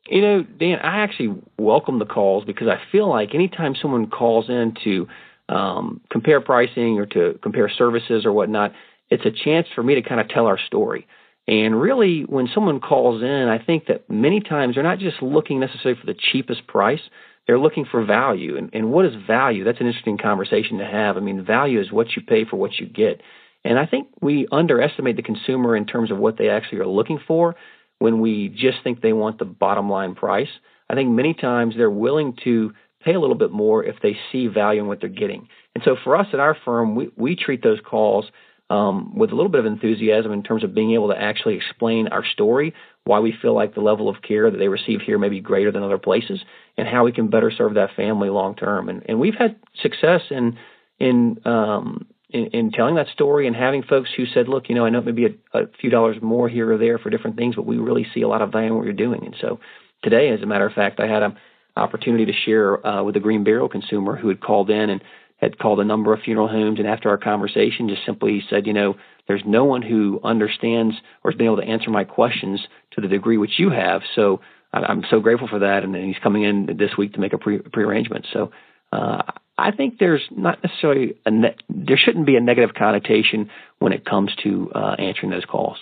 You 0.07 0.21
know, 0.21 0.43
Dan, 0.43 0.79
I 0.79 1.01
actually 1.01 1.35
welcome 1.57 1.99
the 1.99 2.05
calls 2.05 2.43
because 2.45 2.67
I 2.67 2.79
feel 2.91 3.07
like 3.09 3.35
anytime 3.35 3.75
someone 3.79 4.09
calls 4.09 4.49
in 4.49 4.75
to 4.83 5.07
um, 5.49 6.01
compare 6.09 6.41
pricing 6.41 6.99
or 6.99 7.05
to 7.07 7.37
compare 7.43 7.69
services 7.69 8.25
or 8.25 8.31
whatnot, 8.31 8.73
it's 9.09 9.25
a 9.25 9.31
chance 9.31 9.67
for 9.73 9.83
me 9.83 9.95
to 9.95 10.01
kind 10.01 10.21
of 10.21 10.29
tell 10.29 10.45
our 10.45 10.59
story. 10.59 11.07
And 11.47 11.79
really, 11.79 12.21
when 12.21 12.47
someone 12.53 12.79
calls 12.79 13.23
in, 13.23 13.47
I 13.47 13.57
think 13.57 13.87
that 13.87 14.09
many 14.09 14.39
times 14.39 14.75
they're 14.75 14.83
not 14.83 14.99
just 14.99 15.21
looking 15.21 15.59
necessarily 15.59 15.99
for 15.99 16.05
the 16.05 16.13
cheapest 16.31 16.67
price, 16.67 17.01
they're 17.47 17.59
looking 17.59 17.85
for 17.89 18.05
value. 18.05 18.55
And, 18.55 18.69
and 18.73 18.91
what 18.91 19.05
is 19.05 19.13
value? 19.25 19.63
That's 19.63 19.79
an 19.79 19.87
interesting 19.87 20.19
conversation 20.19 20.77
to 20.77 20.85
have. 20.85 21.17
I 21.17 21.21
mean, 21.21 21.43
value 21.43 21.81
is 21.81 21.91
what 21.91 22.15
you 22.15 22.21
pay 22.21 22.45
for 22.45 22.57
what 22.57 22.77
you 22.79 22.85
get. 22.85 23.21
And 23.65 23.79
I 23.79 23.87
think 23.87 24.07
we 24.21 24.47
underestimate 24.51 25.15
the 25.15 25.23
consumer 25.23 25.75
in 25.75 25.87
terms 25.87 26.11
of 26.11 26.19
what 26.19 26.37
they 26.37 26.49
actually 26.49 26.79
are 26.79 26.87
looking 26.87 27.19
for 27.27 27.55
when 27.99 28.19
we 28.19 28.49
just 28.49 28.77
think 28.83 29.01
they 29.01 29.13
want 29.13 29.39
the 29.39 29.45
bottom 29.45 29.89
line 29.89 30.15
price. 30.15 30.49
I 30.89 30.95
think 30.95 31.11
many 31.11 31.33
times 31.33 31.75
they're 31.77 31.89
willing 31.89 32.35
to 32.43 32.73
pay 33.01 33.13
a 33.13 33.19
little 33.19 33.35
bit 33.35 33.51
more 33.51 33.83
if 33.83 33.97
they 34.01 34.17
see 34.31 34.47
value 34.47 34.81
in 34.81 34.87
what 34.87 34.99
they're 34.99 35.09
getting. 35.09 35.47
And 35.75 35.83
so 35.83 35.95
for 36.03 36.15
us 36.15 36.27
at 36.33 36.39
our 36.39 36.57
firm, 36.65 36.95
we, 36.95 37.09
we 37.15 37.35
treat 37.35 37.63
those 37.63 37.79
calls 37.85 38.25
um, 38.69 39.15
with 39.15 39.31
a 39.31 39.35
little 39.35 39.51
bit 39.51 39.59
of 39.59 39.65
enthusiasm 39.65 40.31
in 40.31 40.43
terms 40.43 40.63
of 40.63 40.75
being 40.75 40.91
able 40.93 41.09
to 41.09 41.19
actually 41.19 41.55
explain 41.55 42.07
our 42.07 42.25
story, 42.25 42.73
why 43.05 43.19
we 43.19 43.33
feel 43.41 43.55
like 43.55 43.73
the 43.73 43.81
level 43.81 44.09
of 44.09 44.21
care 44.21 44.51
that 44.51 44.57
they 44.57 44.67
receive 44.67 45.01
here 45.01 45.17
may 45.17 45.29
be 45.29 45.39
greater 45.39 45.71
than 45.71 45.83
other 45.83 45.97
places, 45.97 46.39
and 46.77 46.87
how 46.87 47.03
we 47.03 47.11
can 47.11 47.29
better 47.29 47.51
serve 47.51 47.73
that 47.75 47.95
family 47.95 48.29
long 48.29 48.55
term. 48.55 48.89
And, 48.89 49.03
and 49.07 49.19
we've 49.19 49.35
had 49.35 49.55
success 49.81 50.21
in 50.29 50.57
in, 50.99 51.39
um, 51.45 52.07
in 52.29 52.47
in 52.47 52.71
telling 52.71 52.95
that 52.95 53.07
story 53.07 53.47
and 53.47 53.55
having 53.55 53.83
folks 53.83 54.09
who 54.15 54.25
said, 54.25 54.47
"Look, 54.47 54.69
you 54.69 54.75
know, 54.75 54.85
I 54.85 54.89
know 54.89 54.99
it 54.99 55.05
maybe 55.05 55.25
a, 55.25 55.57
a 55.57 55.67
few 55.79 55.89
dollars 55.89 56.17
more 56.21 56.49
here 56.49 56.71
or 56.71 56.77
there 56.77 56.97
for 56.97 57.09
different 57.09 57.37
things, 57.37 57.55
but 57.55 57.65
we 57.65 57.77
really 57.77 58.05
see 58.13 58.21
a 58.21 58.27
lot 58.27 58.41
of 58.41 58.51
value 58.51 58.67
in 58.67 58.75
what 58.75 58.85
you're 58.85 58.93
doing." 58.93 59.25
And 59.25 59.35
so 59.39 59.59
today, 60.03 60.29
as 60.29 60.41
a 60.41 60.45
matter 60.45 60.65
of 60.65 60.73
fact, 60.73 60.99
I 60.99 61.07
had 61.07 61.23
an 61.23 61.37
opportunity 61.75 62.25
to 62.25 62.33
share 62.33 62.85
uh, 62.85 63.03
with 63.03 63.15
a 63.15 63.19
Green 63.19 63.43
Burial 63.43 63.69
consumer 63.69 64.15
who 64.15 64.27
had 64.27 64.41
called 64.41 64.69
in 64.69 64.89
and 64.89 65.01
had 65.37 65.57
called 65.57 65.79
a 65.79 65.85
number 65.85 66.13
of 66.13 66.21
funeral 66.21 66.49
homes, 66.49 66.79
and 66.79 66.87
after 66.87 67.09
our 67.09 67.17
conversation, 67.17 67.87
just 67.87 68.05
simply 68.05 68.43
said, 68.49 68.67
you 68.67 68.73
know, 68.73 68.95
there's 69.27 69.43
no 69.45 69.63
one 69.63 69.81
who 69.81 70.19
understands 70.23 70.95
or 71.23 71.31
has 71.31 71.37
been 71.37 71.45
able 71.45 71.57
to 71.57 71.63
answer 71.63 71.89
my 71.89 72.03
questions 72.03 72.59
to 72.91 73.01
the 73.01 73.07
degree 73.07 73.37
which 73.37 73.57
you 73.57 73.69
have. 73.69 74.01
So 74.15 74.41
I'm 74.73 75.03
so 75.09 75.19
grateful 75.19 75.47
for 75.47 75.59
that, 75.59 75.83
and 75.83 75.95
he's 75.95 76.21
coming 76.21 76.43
in 76.43 76.77
this 76.77 76.91
week 76.97 77.13
to 77.13 77.19
make 77.19 77.33
a 77.33 77.37
pre- 77.37 77.61
arrangement 77.75 78.27
So 78.33 78.51
uh, 78.91 79.21
I 79.59 79.71
think 79.71 79.99
there's 79.99 80.23
not 80.31 80.63
necessarily 80.63 81.15
a 81.25 81.31
ne- 81.31 81.55
there 81.69 81.97
shouldn't 81.97 82.25
be 82.25 82.35
a 82.35 82.41
negative 82.41 82.75
connotation 82.75 83.49
when 83.79 83.93
it 83.93 84.05
comes 84.05 84.31
to 84.43 84.71
uh, 84.73 84.95
answering 84.99 85.31
those 85.31 85.45
calls. 85.45 85.77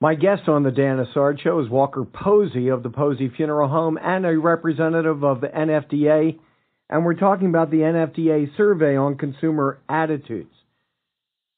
My 0.00 0.14
guest 0.14 0.48
on 0.48 0.62
the 0.62 0.70
Dan 0.70 1.04
Isard 1.04 1.40
Show 1.40 1.58
is 1.60 1.70
Walker 1.70 2.04
Posey 2.04 2.68
of 2.68 2.82
the 2.82 2.90
Posey 2.90 3.30
Funeral 3.34 3.68
Home 3.68 3.98
and 4.02 4.26
a 4.26 4.38
representative 4.38 5.24
of 5.24 5.40
the 5.40 5.48
NFDA 5.48 6.38
and 6.88 7.04
we're 7.04 7.14
talking 7.14 7.48
about 7.48 7.70
the 7.70 7.78
NFDA 7.78 8.56
survey 8.56 8.96
on 8.96 9.16
consumer 9.16 9.80
attitudes. 9.88 10.52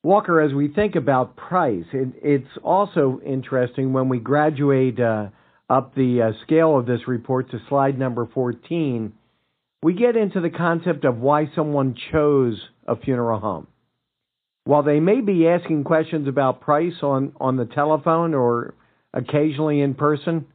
Walker, 0.03 0.40
as 0.40 0.55
we 0.55 0.68
think 0.68 0.94
about 0.94 1.37
price, 1.37 1.85
it, 1.92 2.09
it's 2.22 2.59
also 2.62 3.20
interesting 3.26 3.92
when 3.92 4.09
we 4.09 4.18
graduate 4.18 4.98
uh, 4.98 5.29
up 5.68 5.94
the 5.94 6.22
uh, 6.22 6.42
scale 6.44 6.79
of 6.79 6.87
this 6.87 7.07
report 7.07 7.50
to 7.50 7.61
slide 7.68 7.98
number 7.98 8.26
14, 8.33 9.12
we 9.83 9.95
get 9.95 10.17
into 10.17 10.41
the 10.41 10.51
concept 10.51 11.05
of 11.05 11.19
why 11.19 11.51
someone 11.55 11.95
chose 12.12 12.61
a 12.87 12.97
funeral 12.97 13.41
home. 13.41 13.67
While 14.64 14.83
they 14.83 15.01
may 15.01 15.21
be 15.21 15.49
asking 15.49 15.85
questions 15.85 16.29
about 16.29 16.61
price 16.61 17.03
on, 17.03 17.33
on 17.41 17.57
the 17.57 17.64
telephone 17.64 18.35
or 18.35 18.75
occasionally 19.14 19.81
in 19.81 19.95
person, 19.95 20.47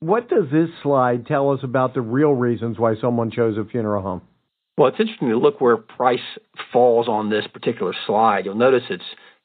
what 0.00 0.28
does 0.28 0.44
this 0.52 0.68
slide 0.82 1.26
tell 1.26 1.50
us 1.50 1.60
about 1.62 1.94
the 1.94 2.00
real 2.00 2.32
reasons 2.32 2.78
why 2.78 2.94
someone 3.00 3.30
chose 3.30 3.56
a 3.56 3.64
funeral 3.64 4.02
home? 4.02 4.22
Well, 4.76 4.88
it's 4.88 5.00
interesting 5.00 5.30
to 5.30 5.38
look 5.38 5.60
where 5.60 5.78
price 5.78 6.20
falls 6.72 7.08
on 7.08 7.30
this 7.30 7.46
particular 7.52 7.94
slide. 8.06 8.44
You'll 8.44 8.56
notice 8.56 8.82
it's 8.90 9.02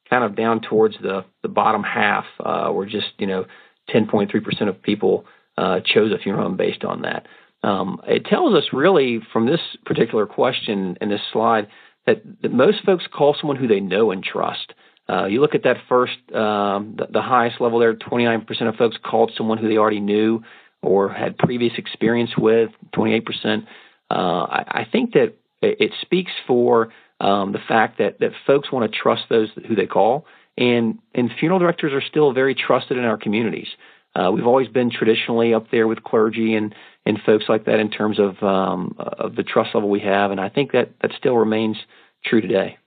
kind 0.09 0.25
of 0.25 0.35
down 0.35 0.59
towards 0.61 0.95
the, 1.01 1.23
the 1.41 1.47
bottom 1.47 1.83
half, 1.83 2.25
uh, 2.43 2.69
where 2.69 2.85
just, 2.85 3.07
you 3.17 3.27
know, 3.27 3.45
10.3% 3.89 4.67
of 4.67 4.81
people 4.81 5.25
uh, 5.57 5.79
chose 5.85 6.11
a 6.11 6.17
funeral 6.21 6.49
home 6.49 6.57
based 6.57 6.83
on 6.83 7.03
that. 7.03 7.27
Um, 7.63 8.01
it 8.07 8.25
tells 8.25 8.55
us 8.55 8.65
really 8.73 9.19
from 9.31 9.45
this 9.45 9.59
particular 9.85 10.25
question 10.25 10.97
in 10.99 11.09
this 11.09 11.21
slide 11.31 11.67
that, 12.07 12.23
that 12.41 12.51
most 12.51 12.83
folks 12.85 13.05
call 13.11 13.35
someone 13.39 13.57
who 13.57 13.67
they 13.67 13.79
know 13.79 14.11
and 14.11 14.23
trust. 14.23 14.73
Uh, 15.07 15.25
you 15.25 15.41
look 15.41 15.55
at 15.55 15.63
that 15.63 15.77
first, 15.89 16.17
um, 16.33 16.95
the, 16.97 17.07
the, 17.11 17.21
highest 17.21 17.59
level 17.59 17.79
there, 17.79 17.93
29% 17.93 18.45
of 18.67 18.75
folks 18.75 18.97
called 19.03 19.31
someone 19.35 19.57
who 19.57 19.67
they 19.67 19.77
already 19.77 19.99
knew 19.99 20.41
or 20.81 21.09
had 21.09 21.37
previous 21.37 21.73
experience 21.77 22.31
with, 22.37 22.69
28%. 22.95 23.65
Uh, 24.09 24.13
I, 24.13 24.63
I, 24.67 24.87
think 24.91 25.13
that 25.13 25.35
it 25.61 25.91
speaks 26.01 26.31
for 26.47 26.91
um, 27.19 27.51
the 27.51 27.59
fact 27.67 27.97
that, 27.99 28.19
that 28.19 28.31
folks 28.47 28.71
want 28.71 28.91
to 28.91 28.97
trust 28.97 29.23
those 29.29 29.49
who 29.67 29.75
they 29.75 29.85
call, 29.85 30.25
and, 30.57 30.99
and 31.13 31.29
funeral 31.39 31.59
directors 31.59 31.93
are 31.93 32.01
still 32.01 32.33
very 32.33 32.55
trusted 32.55 32.97
in 32.97 33.03
our 33.03 33.17
communities. 33.17 33.67
Uh, 34.13 34.31
we've 34.31 34.47
always 34.47 34.67
been 34.67 34.91
traditionally 34.91 35.53
up 35.53 35.71
there 35.71 35.87
with 35.87 36.03
clergy 36.03 36.55
and, 36.55 36.75
and 37.05 37.19
folks 37.25 37.45
like 37.47 37.65
that 37.65 37.79
in 37.79 37.89
terms 37.89 38.19
of, 38.19 38.41
um, 38.43 38.95
of 38.97 39.35
the 39.35 39.43
trust 39.43 39.73
level 39.73 39.89
we 39.89 40.01
have, 40.01 40.31
and 40.31 40.39
I 40.39 40.49
think 40.49 40.73
that, 40.73 40.89
that 41.01 41.11
still 41.17 41.37
remains 41.37 41.77
true 42.25 42.41
today 42.41 42.77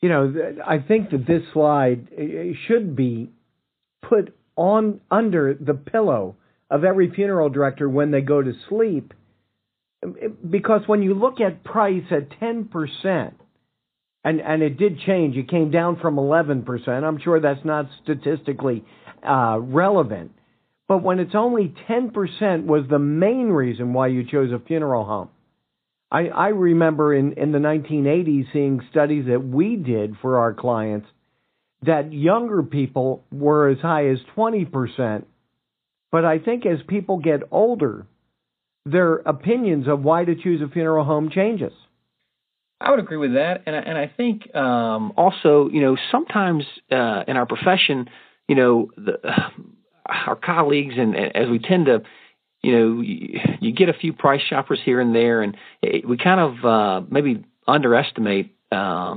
you 0.00 0.08
know, 0.08 0.32
I 0.64 0.78
think 0.78 1.10
that 1.10 1.26
this 1.26 1.42
slide 1.52 2.08
should 2.66 2.94
be 2.94 3.30
put 4.02 4.34
on 4.56 5.00
under 5.10 5.54
the 5.54 5.74
pillow 5.74 6.36
of 6.70 6.84
every 6.84 7.10
funeral 7.10 7.48
director 7.48 7.88
when 7.88 8.10
they 8.10 8.20
go 8.20 8.42
to 8.42 8.52
sleep. 8.68 9.14
Because 10.48 10.82
when 10.86 11.02
you 11.02 11.14
look 11.14 11.40
at 11.40 11.64
price 11.64 12.04
at 12.10 12.30
10%, 12.40 13.32
and, 14.24 14.40
and 14.40 14.62
it 14.62 14.76
did 14.76 15.00
change, 15.00 15.36
it 15.36 15.48
came 15.48 15.70
down 15.70 15.98
from 16.00 16.16
11%. 16.16 16.88
I'm 16.88 17.18
sure 17.20 17.40
that's 17.40 17.64
not 17.64 17.86
statistically 18.02 18.84
uh, 19.26 19.58
relevant. 19.60 20.32
But 20.88 21.02
when 21.02 21.20
it's 21.20 21.34
only 21.34 21.74
10% 21.88 22.64
was 22.64 22.84
the 22.88 22.98
main 22.98 23.48
reason 23.48 23.92
why 23.92 24.06
you 24.08 24.24
chose 24.24 24.50
a 24.52 24.58
funeral 24.58 25.04
home 25.04 25.28
I, 26.10 26.28
I 26.28 26.48
remember 26.48 27.14
in, 27.14 27.32
in 27.34 27.52
the 27.52 27.58
1980s 27.58 28.52
seeing 28.52 28.80
studies 28.90 29.26
that 29.28 29.46
we 29.46 29.76
did 29.76 30.16
for 30.22 30.38
our 30.38 30.54
clients 30.54 31.06
that 31.82 32.12
younger 32.12 32.62
people 32.62 33.24
were 33.30 33.68
as 33.68 33.78
high 33.78 34.08
as 34.08 34.18
20%. 34.36 35.24
But 36.10 36.24
I 36.24 36.38
think 36.38 36.64
as 36.64 36.78
people 36.88 37.18
get 37.18 37.42
older, 37.50 38.06
their 38.86 39.16
opinions 39.16 39.86
of 39.86 40.02
why 40.02 40.24
to 40.24 40.34
choose 40.34 40.62
a 40.62 40.68
funeral 40.68 41.04
home 41.04 41.30
changes. 41.30 41.72
I 42.80 42.90
would 42.90 43.00
agree 43.00 43.16
with 43.16 43.34
that, 43.34 43.64
and 43.66 43.76
I, 43.76 43.78
and 43.80 43.98
I 43.98 44.10
think 44.16 44.54
um, 44.54 45.12
also, 45.16 45.68
you 45.70 45.82
know, 45.82 45.96
sometimes 46.10 46.64
uh, 46.90 47.24
in 47.26 47.36
our 47.36 47.44
profession, 47.44 48.08
you 48.48 48.54
know, 48.54 48.90
the, 48.96 49.18
our 50.08 50.36
colleagues 50.36 50.94
and, 50.96 51.14
and 51.14 51.36
as 51.36 51.48
we 51.48 51.58
tend 51.58 51.86
to 51.86 52.02
you 52.62 52.72
know, 52.72 53.00
you, 53.00 53.40
you 53.60 53.72
get 53.72 53.88
a 53.88 53.92
few 53.92 54.12
price 54.12 54.40
shoppers 54.42 54.80
here 54.84 55.00
and 55.00 55.14
there, 55.14 55.42
and 55.42 55.56
it, 55.82 56.08
we 56.08 56.16
kind 56.16 56.40
of 56.40 56.64
uh, 56.64 57.06
maybe 57.08 57.44
underestimate 57.66 58.54
uh, 58.72 59.16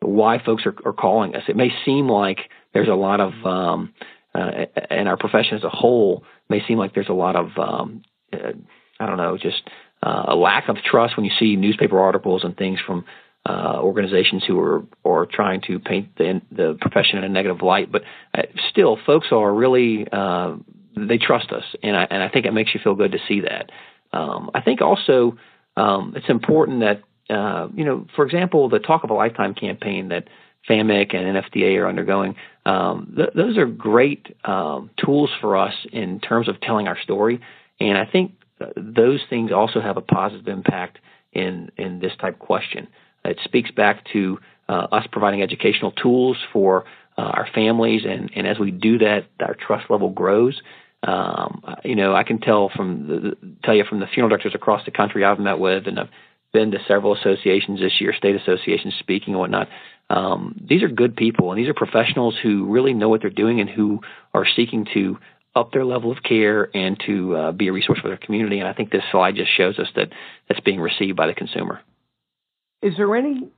why 0.00 0.42
folks 0.42 0.64
are, 0.66 0.74
are 0.84 0.92
calling 0.92 1.34
us. 1.36 1.42
It 1.48 1.56
may 1.56 1.70
seem 1.84 2.08
like 2.08 2.38
there's 2.74 2.88
a 2.88 2.94
lot 2.94 3.20
of, 3.20 3.32
um, 3.44 3.94
uh, 4.34 4.66
in 4.90 5.06
our 5.06 5.16
profession 5.16 5.56
as 5.56 5.64
a 5.64 5.68
whole, 5.68 6.24
may 6.48 6.66
seem 6.66 6.78
like 6.78 6.94
there's 6.94 7.08
a 7.08 7.14
lot 7.14 7.36
of, 7.36 7.56
um, 7.58 8.02
uh, 8.32 8.52
I 8.98 9.06
don't 9.06 9.16
know, 9.16 9.38
just 9.38 9.62
uh, 10.02 10.24
a 10.28 10.34
lack 10.34 10.68
of 10.68 10.76
trust 10.78 11.16
when 11.16 11.24
you 11.24 11.32
see 11.38 11.56
newspaper 11.56 12.00
articles 12.00 12.42
and 12.44 12.56
things 12.56 12.80
from 12.84 13.04
uh, 13.48 13.78
organizations 13.80 14.44
who 14.46 14.58
are 14.60 14.82
are 15.04 15.26
trying 15.26 15.62
to 15.62 15.78
paint 15.78 16.16
the 16.16 16.40
the 16.52 16.76
profession 16.80 17.18
in 17.18 17.24
a 17.24 17.28
negative 17.28 17.62
light. 17.62 17.90
But 17.90 18.02
uh, 18.34 18.42
still, 18.70 18.98
folks 19.06 19.28
are 19.32 19.52
really 19.52 20.06
uh, 20.12 20.56
they 20.96 21.18
trust 21.18 21.50
us, 21.52 21.64
and 21.82 21.96
I 21.96 22.06
and 22.10 22.22
I 22.22 22.28
think 22.28 22.46
it 22.46 22.52
makes 22.52 22.74
you 22.74 22.80
feel 22.82 22.94
good 22.94 23.12
to 23.12 23.18
see 23.28 23.40
that. 23.40 23.70
Um, 24.12 24.50
I 24.54 24.60
think 24.60 24.82
also 24.82 25.38
um, 25.76 26.14
it's 26.16 26.28
important 26.28 26.80
that 26.80 27.02
uh, 27.34 27.68
you 27.74 27.84
know, 27.84 28.06
for 28.14 28.24
example, 28.26 28.68
the 28.68 28.78
Talk 28.78 29.04
of 29.04 29.10
a 29.10 29.14
Lifetime 29.14 29.54
campaign 29.54 30.08
that 30.08 30.28
FAMIC 30.68 31.14
and 31.14 31.36
NFDA 31.36 31.78
are 31.78 31.88
undergoing. 31.88 32.34
Um, 32.66 33.14
th- 33.16 33.30
those 33.34 33.56
are 33.56 33.66
great 33.66 34.34
um, 34.44 34.90
tools 35.02 35.30
for 35.40 35.56
us 35.56 35.74
in 35.92 36.20
terms 36.20 36.48
of 36.48 36.60
telling 36.60 36.88
our 36.88 36.98
story, 37.00 37.40
and 37.78 37.96
I 37.96 38.04
think 38.04 38.32
uh, 38.60 38.66
those 38.76 39.20
things 39.30 39.52
also 39.52 39.80
have 39.80 39.96
a 39.96 40.02
positive 40.02 40.48
impact 40.48 40.98
in 41.32 41.70
in 41.78 42.00
this 42.00 42.12
type 42.20 42.34
of 42.34 42.40
question. 42.40 42.88
It 43.24 43.38
speaks 43.44 43.70
back 43.70 44.04
to 44.12 44.38
uh, 44.68 44.86
us 44.92 45.06
providing 45.10 45.42
educational 45.42 45.92
tools 45.92 46.36
for 46.52 46.84
uh, 47.18 47.22
our 47.22 47.48
families, 47.54 48.02
and, 48.06 48.30
and 48.34 48.46
as 48.46 48.58
we 48.58 48.70
do 48.70 48.98
that, 48.98 49.26
our 49.40 49.54
trust 49.54 49.90
level 49.90 50.10
grows. 50.10 50.60
Um, 51.02 51.62
you 51.84 51.96
know, 51.96 52.14
I 52.14 52.24
can 52.24 52.38
tell 52.38 52.70
from 52.74 53.06
the, 53.08 53.36
tell 53.64 53.74
you 53.74 53.84
from 53.84 54.00
the 54.00 54.06
funeral 54.06 54.28
directors 54.28 54.54
across 54.54 54.84
the 54.84 54.90
country 54.90 55.24
I've 55.24 55.38
met 55.38 55.58
with, 55.58 55.86
and 55.86 55.98
I've 55.98 56.10
been 56.52 56.70
to 56.72 56.78
several 56.86 57.14
associations 57.14 57.80
this 57.80 58.00
year, 58.00 58.12
state 58.12 58.36
associations 58.36 58.94
speaking 58.98 59.34
and 59.34 59.38
whatnot. 59.40 59.68
Um, 60.08 60.60
these 60.68 60.82
are 60.82 60.88
good 60.88 61.16
people, 61.16 61.52
and 61.52 61.60
these 61.60 61.68
are 61.68 61.74
professionals 61.74 62.36
who 62.42 62.66
really 62.66 62.92
know 62.92 63.08
what 63.08 63.20
they're 63.22 63.30
doing 63.30 63.60
and 63.60 63.70
who 63.70 64.00
are 64.34 64.46
seeking 64.56 64.86
to 64.94 65.18
up 65.54 65.72
their 65.72 65.84
level 65.84 66.12
of 66.12 66.22
care 66.22 66.68
and 66.74 67.00
to 67.06 67.36
uh, 67.36 67.52
be 67.52 67.68
a 67.68 67.72
resource 67.72 67.98
for 68.00 68.08
their 68.08 68.16
community. 68.16 68.58
And 68.58 68.68
I 68.68 68.72
think 68.72 68.90
this 68.90 69.02
slide 69.10 69.36
just 69.36 69.50
shows 69.56 69.78
us 69.78 69.88
that 69.96 70.10
that's 70.48 70.60
being 70.60 70.80
received 70.80 71.16
by 71.16 71.26
the 71.26 71.34
consumer. 71.34 71.80
Is 72.82 72.94
there 72.96 73.14
any 73.14 73.48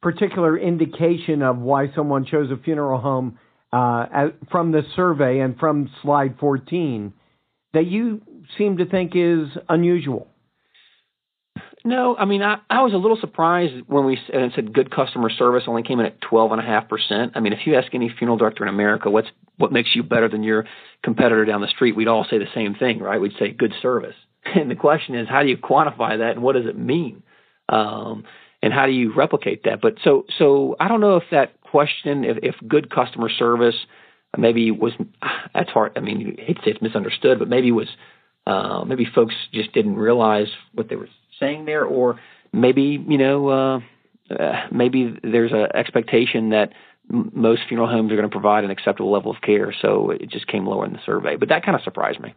particular 0.00 0.58
indication 0.58 1.42
of 1.42 1.58
why 1.58 1.92
someone 1.94 2.24
chose 2.24 2.50
a 2.50 2.56
funeral 2.56 3.00
home 3.00 3.38
uh, 3.72 4.28
from 4.50 4.72
the 4.72 4.82
survey 4.94 5.40
and 5.40 5.58
from 5.58 5.90
slide 6.02 6.36
14 6.38 7.12
that 7.72 7.86
you 7.86 8.20
seem 8.58 8.76
to 8.78 8.86
think 8.86 9.12
is 9.14 9.48
unusual? 9.68 10.28
No, 11.84 12.14
I 12.16 12.26
mean, 12.26 12.42
I, 12.42 12.58
I 12.70 12.82
was 12.82 12.92
a 12.92 12.96
little 12.96 13.16
surprised 13.20 13.74
when 13.88 14.04
we 14.04 14.16
and 14.32 14.52
said 14.54 14.72
good 14.72 14.94
customer 14.94 15.30
service 15.30 15.64
only 15.66 15.82
came 15.82 15.98
in 15.98 16.06
at 16.06 16.20
12.5%. 16.20 17.32
I 17.34 17.40
mean, 17.40 17.52
if 17.52 17.60
you 17.66 17.74
ask 17.74 17.92
any 17.92 18.08
funeral 18.16 18.38
director 18.38 18.62
in 18.62 18.68
America 18.68 19.10
what's 19.10 19.28
what 19.58 19.72
makes 19.72 19.90
you 19.94 20.02
better 20.02 20.28
than 20.28 20.42
your 20.42 20.64
competitor 21.02 21.44
down 21.44 21.60
the 21.60 21.68
street, 21.68 21.96
we'd 21.96 22.08
all 22.08 22.24
say 22.28 22.38
the 22.38 22.46
same 22.54 22.74
thing, 22.74 23.00
right? 23.00 23.20
We'd 23.20 23.32
say 23.38 23.50
good 23.50 23.72
service. 23.82 24.14
And 24.44 24.68
the 24.68 24.74
question 24.74 25.14
is, 25.14 25.28
how 25.28 25.44
do 25.44 25.48
you 25.48 25.56
quantify 25.56 26.18
that 26.18 26.32
and 26.32 26.42
what 26.42 26.56
does 26.56 26.66
it 26.66 26.76
mean? 26.76 27.22
Um, 27.68 28.24
and 28.62 28.72
how 28.72 28.86
do 28.86 28.92
you 28.92 29.12
replicate 29.14 29.64
that? 29.64 29.80
But 29.80 29.94
so, 30.02 30.24
so 30.38 30.76
I 30.78 30.88
don't 30.88 31.00
know 31.00 31.16
if 31.16 31.24
that 31.30 31.60
question, 31.62 32.24
if, 32.24 32.38
if 32.42 32.54
good 32.68 32.90
customer 32.90 33.28
service 33.28 33.74
maybe 34.36 34.70
was, 34.70 34.92
that's 35.54 35.70
hard. 35.70 35.92
I 35.96 36.00
mean, 36.00 36.36
hate 36.38 36.56
to 36.56 36.62
say 36.62 36.70
it's 36.70 36.82
misunderstood, 36.82 37.38
but 37.38 37.48
maybe 37.48 37.72
was, 37.72 37.88
uh, 38.46 38.84
maybe 38.84 39.06
folks 39.12 39.34
just 39.52 39.72
didn't 39.72 39.96
realize 39.96 40.48
what 40.74 40.88
they 40.88 40.96
were 40.96 41.08
saying 41.40 41.64
there, 41.64 41.84
or 41.84 42.20
maybe 42.52 43.04
you 43.08 43.18
know 43.18 43.48
uh, 43.48 43.80
uh, 44.32 44.66
maybe 44.70 45.18
there's 45.22 45.52
an 45.52 45.66
expectation 45.74 46.50
that 46.50 46.72
most 47.08 47.62
funeral 47.68 47.88
homes 47.88 48.12
are 48.12 48.16
going 48.16 48.28
to 48.28 48.32
provide 48.32 48.64
an 48.64 48.70
acceptable 48.70 49.10
level 49.10 49.30
of 49.30 49.40
care, 49.42 49.74
so 49.82 50.10
it 50.10 50.30
just 50.30 50.46
came 50.46 50.66
lower 50.66 50.86
in 50.86 50.92
the 50.92 51.00
survey. 51.04 51.36
But 51.36 51.48
that 51.48 51.64
kind 51.64 51.74
of 51.74 51.82
surprised 51.82 52.20
me. 52.20 52.34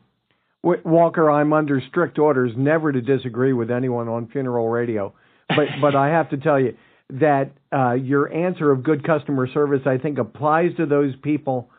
Walker, 0.64 1.30
I'm 1.30 1.54
under 1.54 1.80
strict 1.88 2.18
orders 2.18 2.52
never 2.58 2.92
to 2.92 3.00
disagree 3.00 3.54
with 3.54 3.70
anyone 3.70 4.08
on 4.08 4.28
funeral 4.28 4.68
radio, 4.68 5.14
but 5.50 5.68
but 5.82 5.96
I 5.96 6.10
have 6.10 6.30
to 6.32 6.38
tell 6.38 6.60
you 6.60 6.76
that 7.12 7.52
uh, 7.72 7.94
your 7.94 8.32
answer 8.34 8.72
of 8.72 8.84
good 8.84 9.06
customer 9.06 9.48
service 9.54 9.82
I 9.86 9.98
think 9.98 10.18
applies 10.18 10.76
to 10.78 10.86
those 10.86 11.14
people 11.22 11.70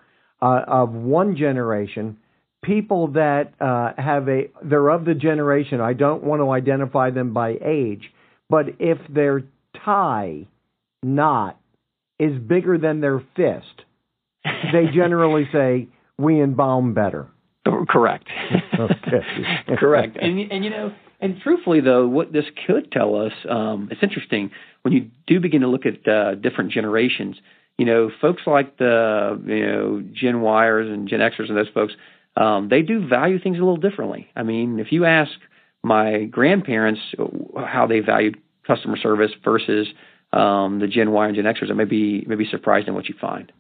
uh, 0.41 0.61
of 0.67 0.93
one 0.93 1.37
generation 1.37 2.19
people 2.67 3.09
that 3.09 3.53
uh, 3.61 3.93
have 3.97 4.29
a 4.29 4.51
they're 4.63 4.89
of 4.89 5.05
the 5.05 5.15
generation. 5.15 5.81
I 5.81 5.93
don't 5.93 6.25
want 6.25 6.41
to 6.43 6.51
identify 6.51 7.11
them 7.11 7.33
by 7.33 7.57
age, 7.65 8.11
but 8.51 8.67
if 8.79 8.99
their 9.09 9.45
tie 9.85 10.47
knot 11.03 11.59
is 12.19 12.39
bigger 12.39 12.77
than 12.77 13.01
their 13.01 13.21
fist, 13.37 13.85
they 14.45 14.87
generally 14.93 15.49
say 15.53 15.89
we 16.19 16.43
embalm 16.43 16.93
better. 16.93 17.29
Correct. 17.89 18.27
okay. 18.79 19.23
Correct. 19.79 20.17
And 20.21 20.51
and 20.51 20.65
you 20.65 20.71
know, 20.71 20.93
and 21.21 21.41
truthfully 21.41 21.81
though, 21.81 22.07
what 22.07 22.33
this 22.33 22.45
could 22.67 22.91
tell 22.93 23.15
us, 23.17 23.33
um, 23.49 23.89
it's 23.91 24.03
interesting 24.03 24.51
when 24.83 24.93
you 24.93 25.11
do 25.27 25.41
begin 25.41 25.63
to 25.63 25.69
look 25.69 25.85
at 25.87 26.07
uh, 26.09 26.35
different 26.35 26.73
generations. 26.73 27.37
You 27.79 27.85
know, 27.85 28.11
folks 28.21 28.43
like 28.47 28.79
the 28.79 29.41
you 29.47 29.67
know 29.67 30.03
Gen 30.13 30.37
Yers 30.37 30.93
and 30.93 31.09
Gen 31.09 31.21
Xers 31.21 31.49
and 31.49 31.57
those 31.57 31.69
folks 31.75 31.95
um, 32.37 32.69
they 32.69 32.83
do 32.83 33.07
value 33.07 33.39
things 33.39 33.57
a 33.57 33.61
little 33.61 33.77
differently. 33.77 34.29
I 34.37 34.43
mean, 34.43 34.79
if 34.79 34.93
you 34.93 35.05
ask 35.05 35.33
my 35.83 36.25
grandparents 36.25 37.01
how 37.57 37.87
they 37.87 38.01
valued 38.01 38.37
customer 38.67 38.97
service 38.97 39.31
versus 39.45 39.89
um, 40.33 40.81
the 40.81 40.87
Gen 40.87 41.13
Y 41.13 41.27
and 41.27 41.37
Gen 41.37 41.45
Xers, 41.45 41.71
I 41.71 41.75
may 41.75 41.85
be, 41.85 42.25
may 42.27 42.35
be 42.35 42.47
surprised 42.51 42.89
in 42.89 42.95
what 42.95 43.09
you 43.09 43.15
find. 43.21 43.51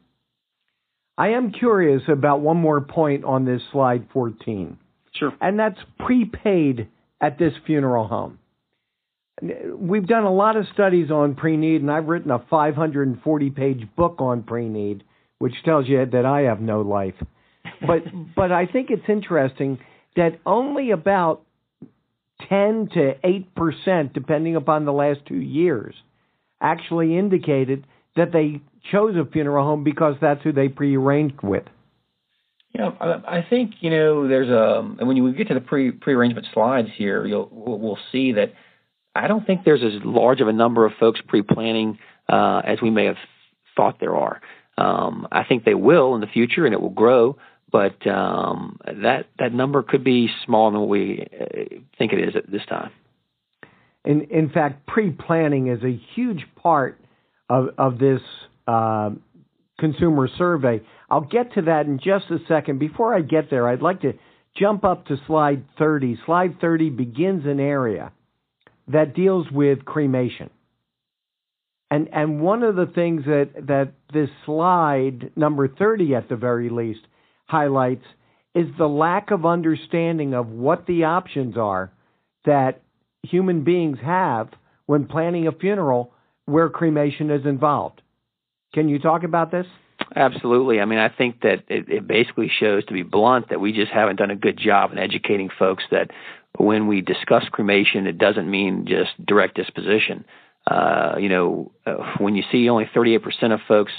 I 1.16 1.28
am 1.28 1.52
curious 1.52 2.02
about 2.08 2.40
one 2.40 2.58
more 2.58 2.82
point 2.82 3.24
on 3.24 3.46
this 3.46 3.62
slide 3.72 4.06
14. 4.12 4.78
Sure. 5.14 5.32
And 5.40 5.58
that's 5.58 5.78
prepaid 5.98 6.88
at 7.20 7.38
this 7.38 7.52
funeral 7.66 8.06
home. 8.06 8.38
We've 9.78 10.06
done 10.06 10.24
a 10.24 10.32
lot 10.32 10.56
of 10.56 10.66
studies 10.72 11.10
on 11.10 11.34
pre-need, 11.34 11.82
and 11.82 11.90
I've 11.90 12.06
written 12.06 12.30
a 12.30 12.38
540 12.50 13.50
page 13.50 13.86
book 13.96 14.16
on 14.20 14.42
pre-need, 14.42 15.04
which 15.38 15.54
tells 15.64 15.86
you 15.86 16.06
that 16.06 16.24
I 16.24 16.42
have 16.42 16.60
no 16.60 16.80
life 16.80 17.14
but 17.80 18.02
but 18.36 18.52
I 18.52 18.66
think 18.66 18.90
it's 18.90 19.08
interesting 19.08 19.78
that 20.14 20.38
only 20.46 20.90
about 20.90 21.42
ten 22.48 22.88
to 22.94 23.14
eight 23.24 23.54
percent, 23.54 24.12
depending 24.12 24.56
upon 24.56 24.84
the 24.84 24.92
last 24.92 25.20
two 25.26 25.40
years, 25.40 25.94
actually 26.60 27.16
indicated 27.16 27.86
that 28.16 28.32
they 28.32 28.60
chose 28.90 29.16
a 29.16 29.30
funeral 29.30 29.64
home 29.64 29.84
because 29.84 30.14
that's 30.20 30.42
who 30.42 30.52
they 30.52 30.68
prearranged 30.68 31.42
with. 31.42 31.64
Yeah, 32.76 32.90
I 33.00 33.44
think 33.48 33.76
you 33.80 33.90
know 33.90 34.28
there's 34.28 34.48
a 34.48 34.80
and 34.98 35.08
when 35.08 35.16
you 35.16 35.32
get 35.32 35.48
to 35.48 35.54
the 35.54 35.60
pre 35.60 35.92
prearrangement 35.92 36.46
slides 36.52 36.88
here, 36.94 37.24
you'll 37.26 37.48
we'll 37.50 37.98
see 38.12 38.32
that 38.32 38.52
I 39.14 39.28
don't 39.28 39.46
think 39.46 39.64
there's 39.64 39.82
as 39.82 40.04
large 40.04 40.40
of 40.40 40.48
a 40.48 40.52
number 40.52 40.84
of 40.84 40.92
folks 41.00 41.20
pre-planning 41.26 41.98
uh, 42.28 42.60
as 42.64 42.82
we 42.82 42.90
may 42.90 43.06
have 43.06 43.16
thought 43.76 43.98
there 43.98 44.14
are. 44.14 44.40
Um, 44.76 45.26
I 45.32 45.44
think 45.44 45.64
they 45.64 45.74
will 45.74 46.14
in 46.14 46.20
the 46.20 46.26
future, 46.26 46.66
and 46.66 46.74
it 46.74 46.80
will 46.80 46.90
grow 46.90 47.38
but 47.70 48.06
um, 48.06 48.78
that 48.86 49.26
that 49.38 49.52
number 49.52 49.82
could 49.82 50.04
be 50.04 50.28
smaller 50.44 50.70
than 50.70 50.80
what 50.80 50.88
we 50.88 51.26
uh, 51.38 51.76
think 51.98 52.12
it 52.12 52.20
is 52.20 52.36
at 52.36 52.50
this 52.50 52.64
time. 52.68 52.90
In 54.04 54.22
in 54.30 54.50
fact, 54.50 54.86
pre-planning 54.86 55.68
is 55.68 55.82
a 55.82 56.00
huge 56.14 56.46
part 56.62 57.00
of 57.50 57.70
of 57.76 57.98
this 57.98 58.20
uh, 58.66 59.10
consumer 59.78 60.28
survey. 60.38 60.80
I'll 61.08 61.20
get 61.20 61.54
to 61.54 61.62
that 61.62 61.86
in 61.86 61.98
just 61.98 62.30
a 62.30 62.38
second. 62.48 62.78
Before 62.78 63.14
I 63.14 63.20
get 63.20 63.50
there, 63.50 63.68
I'd 63.68 63.82
like 63.82 64.02
to 64.02 64.14
jump 64.56 64.84
up 64.84 65.06
to 65.06 65.16
slide 65.26 65.64
30. 65.78 66.18
Slide 66.26 66.60
30 66.60 66.90
begins 66.90 67.46
an 67.46 67.60
area 67.60 68.12
that 68.88 69.14
deals 69.14 69.46
with 69.50 69.84
cremation. 69.84 70.50
And 71.90 72.08
and 72.12 72.40
one 72.40 72.64
of 72.64 72.74
the 72.74 72.86
things 72.86 73.24
that 73.26 73.50
that 73.68 73.92
this 74.12 74.28
slide 74.44 75.30
number 75.36 75.68
30 75.68 76.16
at 76.16 76.28
the 76.28 76.36
very 76.36 76.68
least 76.68 77.00
highlights 77.46 78.04
is 78.54 78.66
the 78.76 78.88
lack 78.88 79.30
of 79.30 79.46
understanding 79.46 80.34
of 80.34 80.48
what 80.48 80.86
the 80.86 81.04
options 81.04 81.56
are 81.56 81.92
that 82.44 82.82
human 83.22 83.62
beings 83.62 83.98
have 84.02 84.48
when 84.86 85.06
planning 85.06 85.46
a 85.46 85.52
funeral 85.52 86.12
where 86.46 86.68
cremation 86.68 87.30
is 87.30 87.44
involved. 87.44 88.02
Can 88.74 88.88
you 88.88 88.98
talk 88.98 89.22
about 89.22 89.50
this? 89.50 89.66
Absolutely. 90.14 90.80
I 90.80 90.84
mean, 90.84 90.98
I 90.98 91.08
think 91.08 91.40
that 91.42 91.64
it, 91.68 91.88
it, 91.88 92.06
basically 92.06 92.48
shows, 92.48 92.84
to 92.86 92.92
be 92.92 93.02
blunt, 93.02 93.48
that 93.50 93.60
we 93.60 93.72
just 93.72 93.90
haven't 93.90 94.16
done 94.16 94.30
a 94.30 94.36
good 94.36 94.58
job 94.58 94.92
in 94.92 94.98
educating 94.98 95.50
folks 95.58 95.84
that 95.90 96.10
when 96.58 96.86
we 96.86 97.00
discuss 97.00 97.44
cremation, 97.50 98.06
it 98.06 98.18
doesn't 98.18 98.50
mean 98.50 98.86
just 98.86 99.10
direct 99.24 99.56
disposition. 99.56 100.24
Uh, 100.66 101.16
you 101.18 101.28
know, 101.28 101.72
uh, 101.86 102.14
when 102.18 102.34
you 102.34 102.42
see 102.50 102.68
only 102.68 102.88
38% 102.94 103.52
of 103.52 103.60
folks 103.66 103.92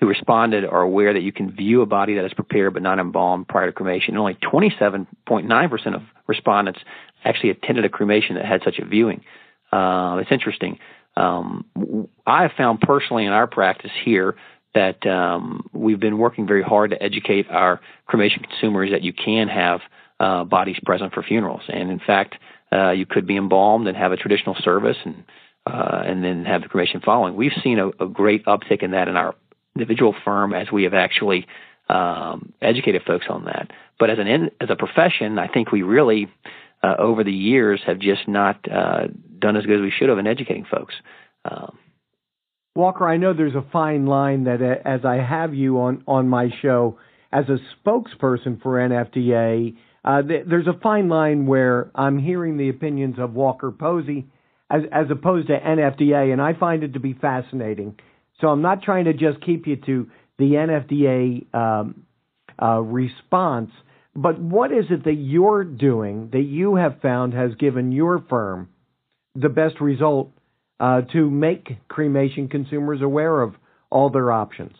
who 0.00 0.06
responded 0.06 0.64
are 0.64 0.82
aware 0.82 1.12
that 1.12 1.22
you 1.22 1.32
can 1.32 1.50
view 1.50 1.82
a 1.82 1.86
body 1.86 2.14
that 2.14 2.24
is 2.24 2.34
prepared 2.34 2.74
but 2.74 2.82
not 2.82 2.98
embalmed 2.98 3.46
prior 3.48 3.66
to 3.66 3.72
cremation. 3.72 4.14
And 4.14 4.18
only 4.18 4.34
27.9% 4.34 5.94
of 5.94 6.02
respondents 6.26 6.80
actually 7.24 7.50
attended 7.50 7.84
a 7.84 7.88
cremation 7.88 8.36
that 8.36 8.44
had 8.44 8.62
such 8.64 8.78
a 8.78 8.84
viewing. 8.84 9.22
Uh, 9.72 10.18
it's 10.20 10.32
interesting. 10.32 10.78
Um, 11.16 11.64
I 12.26 12.42
have 12.42 12.52
found 12.56 12.80
personally 12.80 13.24
in 13.24 13.32
our 13.32 13.46
practice 13.46 13.92
here 14.04 14.36
that 14.74 15.06
um, 15.06 15.68
we've 15.72 16.00
been 16.00 16.18
working 16.18 16.46
very 16.46 16.62
hard 16.62 16.90
to 16.90 17.02
educate 17.02 17.46
our 17.50 17.80
cremation 18.06 18.42
consumers 18.42 18.90
that 18.90 19.02
you 19.02 19.12
can 19.12 19.48
have 19.48 19.80
uh, 20.20 20.44
bodies 20.44 20.76
present 20.84 21.12
for 21.12 21.22
funerals. 21.22 21.62
And 21.68 21.90
in 21.90 22.00
fact, 22.00 22.36
uh, 22.72 22.90
you 22.90 23.06
could 23.06 23.26
be 23.26 23.36
embalmed 23.36 23.86
and 23.86 23.96
have 23.96 24.12
a 24.12 24.16
traditional 24.16 24.56
service 24.60 24.96
and 25.04 25.24
uh, 25.66 26.02
and 26.04 26.22
then 26.22 26.44
have 26.44 26.60
the 26.60 26.68
cremation 26.68 27.00
following. 27.00 27.36
We've 27.36 27.52
seen 27.62 27.78
a, 27.78 27.88
a 27.98 28.06
great 28.06 28.44
uptick 28.44 28.82
in 28.82 28.90
that 28.90 29.08
in 29.08 29.16
our 29.16 29.34
individual 29.74 30.14
firm 30.24 30.52
as 30.52 30.70
we 30.70 30.84
have 30.84 30.92
actually 30.92 31.46
um, 31.88 32.52
educated 32.60 33.02
folks 33.06 33.26
on 33.30 33.44
that. 33.46 33.70
But 33.98 34.10
as 34.10 34.18
an 34.18 34.50
as 34.60 34.68
a 34.68 34.76
profession, 34.76 35.38
I 35.38 35.48
think 35.48 35.72
we 35.72 35.82
really 35.82 36.28
uh, 36.82 36.96
over 36.98 37.24
the 37.24 37.32
years 37.32 37.80
have 37.86 37.98
just 37.98 38.28
not 38.28 38.70
uh, 38.70 39.06
done 39.38 39.56
as 39.56 39.64
good 39.64 39.76
as 39.76 39.82
we 39.82 39.90
should 39.90 40.08
have 40.08 40.18
in 40.18 40.26
educating 40.26 40.66
folks. 40.70 40.94
Um, 41.44 41.78
Walker, 42.76 43.06
I 43.06 43.18
know 43.18 43.32
there's 43.32 43.54
a 43.54 43.64
fine 43.72 44.04
line 44.06 44.44
that 44.44 44.60
uh, 44.60 44.88
as 44.88 45.04
I 45.04 45.16
have 45.16 45.54
you 45.54 45.78
on 45.78 46.02
on 46.08 46.28
my 46.28 46.48
show 46.60 46.98
as 47.32 47.44
a 47.48 47.58
spokesperson 47.78 48.60
for 48.62 48.78
NFDA, 48.78 49.76
uh, 50.04 50.22
th- 50.22 50.46
there's 50.48 50.66
a 50.66 50.78
fine 50.82 51.08
line 51.08 51.46
where 51.46 51.92
I'm 51.94 52.18
hearing 52.18 52.56
the 52.56 52.70
opinions 52.70 53.16
of 53.20 53.34
Walker 53.34 53.70
Posey 53.70 54.26
as 54.68 54.82
as 54.90 55.06
opposed 55.08 55.46
to 55.48 55.58
NFDA, 55.58 56.32
and 56.32 56.42
I 56.42 56.54
find 56.54 56.82
it 56.82 56.94
to 56.94 57.00
be 57.00 57.12
fascinating. 57.12 57.96
So 58.40 58.48
I'm 58.48 58.62
not 58.62 58.82
trying 58.82 59.04
to 59.04 59.12
just 59.12 59.40
keep 59.46 59.68
you 59.68 59.76
to 59.86 60.10
the 60.38 60.54
NFDA 60.54 61.54
um, 61.54 62.06
uh, 62.60 62.80
response, 62.80 63.70
but 64.16 64.40
what 64.40 64.72
is 64.72 64.86
it 64.90 65.04
that 65.04 65.14
you're 65.14 65.62
doing 65.62 66.30
that 66.32 66.42
you 66.42 66.74
have 66.74 67.00
found 67.00 67.34
has 67.34 67.54
given 67.54 67.92
your 67.92 68.24
firm 68.28 68.68
the 69.36 69.48
best 69.48 69.80
result 69.80 70.32
uh, 70.80 71.02
to 71.12 71.30
make 71.30 71.76
cremation 71.88 72.48
consumers 72.48 73.02
aware 73.02 73.42
of 73.42 73.54
all 73.90 74.10
their 74.10 74.32
options? 74.32 74.76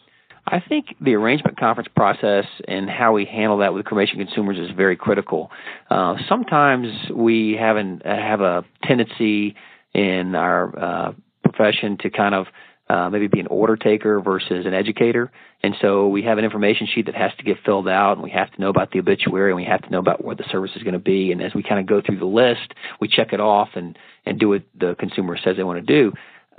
I 0.46 0.60
think 0.60 0.94
the 1.00 1.14
arrangement 1.14 1.58
conference 1.58 1.88
process 1.94 2.44
and 2.68 2.90
how 2.90 3.12
we 3.12 3.24
handle 3.24 3.58
that 3.58 3.72
with 3.72 3.86
cremation 3.86 4.18
consumers 4.18 4.58
is 4.58 4.74
very 4.76 4.96
critical. 4.96 5.50
Uh, 5.90 6.16
sometimes 6.28 6.88
we 7.14 7.56
have, 7.58 7.76
an, 7.76 8.02
have 8.04 8.42
a 8.42 8.64
tendency 8.82 9.54
in 9.94 10.34
our 10.34 10.78
uh, 10.78 11.12
profession 11.44 11.96
to 12.00 12.10
kind 12.10 12.34
of 12.34 12.46
uh, 12.88 13.08
maybe 13.10 13.26
be 13.26 13.40
an 13.40 13.46
order 13.46 13.76
taker 13.76 14.20
versus 14.20 14.66
an 14.66 14.74
educator. 14.74 15.32
And 15.62 15.74
so 15.80 16.08
we 16.08 16.22
have 16.22 16.36
an 16.38 16.44
information 16.44 16.86
sheet 16.86 17.06
that 17.06 17.14
has 17.14 17.32
to 17.38 17.44
get 17.44 17.56
filled 17.64 17.88
out, 17.88 18.12
and 18.12 18.22
we 18.22 18.30
have 18.30 18.52
to 18.52 18.60
know 18.60 18.68
about 18.68 18.90
the 18.90 18.98
obituary, 18.98 19.50
and 19.50 19.56
we 19.56 19.64
have 19.64 19.82
to 19.82 19.90
know 19.90 19.98
about 19.98 20.24
where 20.24 20.36
the 20.36 20.44
service 20.50 20.72
is 20.76 20.82
going 20.82 20.94
to 20.94 20.98
be. 20.98 21.32
And 21.32 21.42
as 21.42 21.54
we 21.54 21.62
kind 21.62 21.80
of 21.80 21.86
go 21.86 22.02
through 22.04 22.18
the 22.18 22.26
list, 22.26 22.74
we 23.00 23.08
check 23.08 23.32
it 23.32 23.40
off 23.40 23.70
and 23.74 23.98
and 24.26 24.38
do 24.38 24.50
what 24.50 24.62
the 24.78 24.94
consumer 24.98 25.38
says 25.42 25.56
they 25.56 25.64
want 25.64 25.84
to 25.84 25.92
do. 25.92 26.12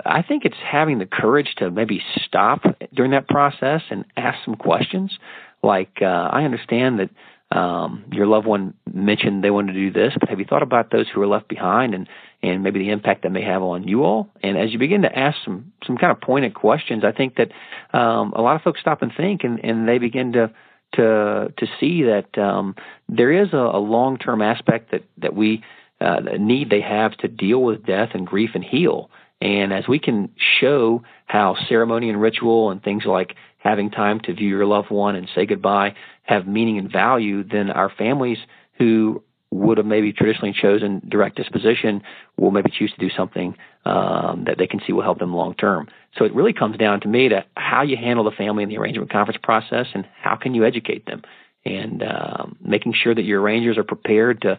I 0.04 0.22
think 0.22 0.44
it's 0.44 0.56
having 0.62 0.98
the 0.98 1.06
courage 1.06 1.54
to 1.58 1.70
maybe 1.70 2.02
stop 2.24 2.62
during 2.92 3.12
that 3.12 3.28
process 3.28 3.82
and 3.90 4.04
ask 4.16 4.44
some 4.44 4.54
questions. 4.56 5.18
Like, 5.62 5.98
uh, 6.02 6.04
I 6.04 6.44
understand 6.44 6.98
that 6.98 7.10
um, 7.52 8.04
your 8.12 8.26
loved 8.26 8.46
one 8.46 8.74
mentioned 8.92 9.44
they 9.44 9.50
wanted 9.50 9.74
to 9.74 9.78
do 9.78 9.92
this, 9.92 10.14
but 10.18 10.28
have 10.28 10.40
you 10.40 10.44
thought 10.44 10.62
about 10.62 10.90
those 10.90 11.06
who 11.08 11.22
are 11.22 11.26
left 11.26 11.48
behind 11.48 11.94
and 11.94 12.08
and 12.42 12.62
maybe 12.62 12.78
the 12.78 12.90
impact 12.90 13.22
that 13.22 13.30
may 13.30 13.42
have 13.42 13.62
on 13.62 13.86
you 13.86 14.04
all? 14.04 14.28
And 14.42 14.58
as 14.58 14.72
you 14.72 14.78
begin 14.78 15.02
to 15.02 15.18
ask 15.18 15.38
some 15.44 15.72
some 15.86 15.96
kind 15.96 16.10
of 16.10 16.20
pointed 16.20 16.54
questions, 16.54 17.04
I 17.04 17.12
think 17.12 17.36
that 17.36 17.52
um, 17.96 18.32
a 18.34 18.42
lot 18.42 18.56
of 18.56 18.62
folks 18.62 18.80
stop 18.80 19.00
and 19.02 19.12
think, 19.16 19.44
and 19.44 19.64
and 19.64 19.88
they 19.88 19.98
begin 19.98 20.32
to 20.32 20.50
to 20.94 21.52
to 21.56 21.66
see 21.78 22.02
that 22.02 22.36
um, 22.36 22.74
there 23.08 23.30
is 23.30 23.52
a, 23.52 23.56
a 23.56 23.78
long 23.78 24.18
term 24.18 24.42
aspect 24.42 24.90
that 24.90 25.04
that 25.18 25.34
we 25.34 25.62
uh, 26.00 26.20
need 26.38 26.70
they 26.70 26.80
have 26.80 27.16
to 27.18 27.28
deal 27.28 27.62
with 27.62 27.86
death 27.86 28.10
and 28.14 28.26
grief 28.26 28.50
and 28.54 28.64
heal. 28.64 29.08
And 29.40 29.72
as 29.72 29.86
we 29.86 29.98
can 29.98 30.30
show 30.60 31.02
how 31.26 31.56
ceremony 31.68 32.08
and 32.08 32.20
ritual 32.20 32.70
and 32.70 32.82
things 32.82 33.04
like 33.04 33.36
having 33.66 33.90
time 33.90 34.20
to 34.20 34.32
view 34.32 34.48
your 34.48 34.66
loved 34.66 34.90
one 34.90 35.16
and 35.16 35.28
say 35.34 35.44
goodbye 35.44 35.94
have 36.22 36.46
meaning 36.46 36.78
and 36.78 36.90
value, 36.90 37.42
then 37.42 37.70
our 37.70 37.90
families 37.90 38.38
who 38.78 39.22
would 39.50 39.78
have 39.78 39.86
maybe 39.86 40.12
traditionally 40.12 40.52
chosen 40.52 41.00
direct 41.08 41.36
disposition 41.36 42.02
will 42.36 42.50
maybe 42.50 42.70
choose 42.70 42.92
to 42.92 42.98
do 42.98 43.10
something 43.16 43.56
um, 43.84 44.44
that 44.46 44.56
they 44.58 44.66
can 44.66 44.80
see 44.86 44.92
will 44.92 45.02
help 45.02 45.18
them 45.18 45.34
long 45.34 45.54
term. 45.54 45.88
So 46.16 46.24
it 46.24 46.34
really 46.34 46.52
comes 46.52 46.76
down 46.76 47.00
to 47.00 47.08
me 47.08 47.28
to 47.28 47.44
how 47.56 47.82
you 47.82 47.96
handle 47.96 48.24
the 48.24 48.30
family 48.30 48.62
in 48.62 48.68
the 48.68 48.78
arrangement 48.78 49.10
conference 49.10 49.40
process 49.42 49.86
and 49.94 50.06
how 50.20 50.36
can 50.36 50.54
you 50.54 50.64
educate 50.64 51.06
them 51.06 51.22
and 51.64 52.02
um, 52.02 52.56
making 52.64 52.94
sure 52.94 53.14
that 53.14 53.24
your 53.24 53.40
arrangers 53.40 53.78
are 53.78 53.84
prepared 53.84 54.42
to 54.42 54.58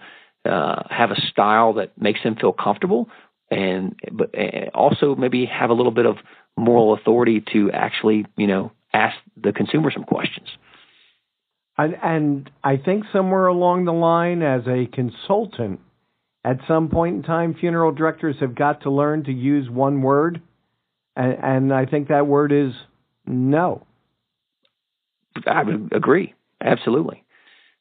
uh, 0.49 0.83
have 0.89 1.11
a 1.11 1.21
style 1.29 1.73
that 1.73 1.99
makes 1.99 2.21
them 2.23 2.35
feel 2.35 2.53
comfortable 2.53 3.09
and 3.49 3.95
but 4.11 4.33
also 4.73 5.15
maybe 5.15 5.45
have 5.45 5.69
a 5.69 5.73
little 5.73 5.91
bit 5.91 6.05
of 6.05 6.17
moral 6.57 6.93
authority 6.93 7.43
to 7.53 7.71
actually 7.71 8.25
you 8.35 8.47
know 8.47 8.71
ask 8.97 9.15
the 9.41 9.51
consumer 9.51 9.91
some 9.91 10.03
questions. 10.03 10.47
And, 11.77 11.95
and 12.01 12.51
I 12.63 12.77
think 12.77 13.03
somewhere 13.13 13.47
along 13.47 13.85
the 13.85 13.93
line, 13.93 14.41
as 14.41 14.61
a 14.67 14.87
consultant, 14.87 15.79
at 16.43 16.57
some 16.67 16.89
point 16.89 17.17
in 17.17 17.23
time, 17.23 17.55
funeral 17.59 17.91
directors 17.91 18.37
have 18.39 18.55
got 18.55 18.81
to 18.81 18.89
learn 18.89 19.25
to 19.25 19.31
use 19.31 19.69
one 19.69 20.01
word, 20.01 20.41
and, 21.15 21.33
and 21.43 21.73
I 21.73 21.85
think 21.85 22.07
that 22.07 22.25
word 22.25 22.51
is 22.51 22.73
no. 23.25 23.85
I 25.45 25.63
would 25.63 25.91
agree, 25.93 26.33
absolutely. 26.61 27.23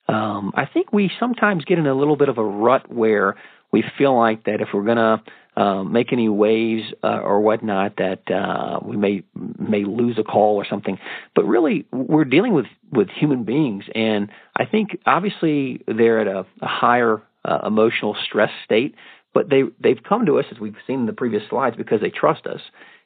Um, 0.09 0.53
I 0.55 0.67
think 0.67 0.93
we 0.93 1.11
sometimes 1.19 1.65
get 1.65 1.79
in 1.79 1.87
a 1.87 1.95
little 1.95 2.17
bit 2.17 2.29
of 2.29 2.39
a 2.39 2.45
rut 2.45 2.93
where 2.93 3.37
we 3.73 3.83
feel 3.97 4.17
like 4.17 4.45
that 4.45 4.61
if 4.61 4.69
we're 4.75 4.85
going 4.85 4.97
to 4.97 5.23
um, 5.57 5.93
make 5.93 6.13
any 6.13 6.29
waves 6.29 6.83
uh, 7.03 7.21
or 7.23 7.41
whatnot, 7.41 7.97
that 7.97 8.31
uh, 8.31 8.79
we 8.83 8.97
may 8.97 9.23
may 9.35 9.85
lose 9.85 10.19
a 10.19 10.25
call 10.25 10.57
or 10.57 10.67
something. 10.69 10.99
But 11.35 11.45
really, 11.45 11.87
we're 11.93 12.25
dealing 12.25 12.53
with 12.53 12.67
with 12.93 13.09
human 13.09 13.45
beings, 13.45 13.85
and 13.95 14.31
I 14.57 14.67
think 14.67 14.99
obviously 15.07 15.83
they're 15.87 16.21
at 16.21 16.27
a, 16.27 16.47
a 16.61 16.67
higher 16.67 17.23
uh, 17.45 17.61
emotional 17.67 18.17
stress 18.25 18.51
state. 18.65 18.95
But 19.33 19.49
they 19.49 19.63
they've 19.81 20.03
come 20.03 20.27
to 20.27 20.39
us 20.39 20.47
as 20.51 20.61
we've 20.61 20.77
seen 20.87 21.01
in 21.01 21.07
the 21.07 21.13
previous 21.13 21.43
slides 21.49 21.77
because 21.77 22.01
they 22.01 22.11
trust 22.11 22.47
us, 22.47 22.61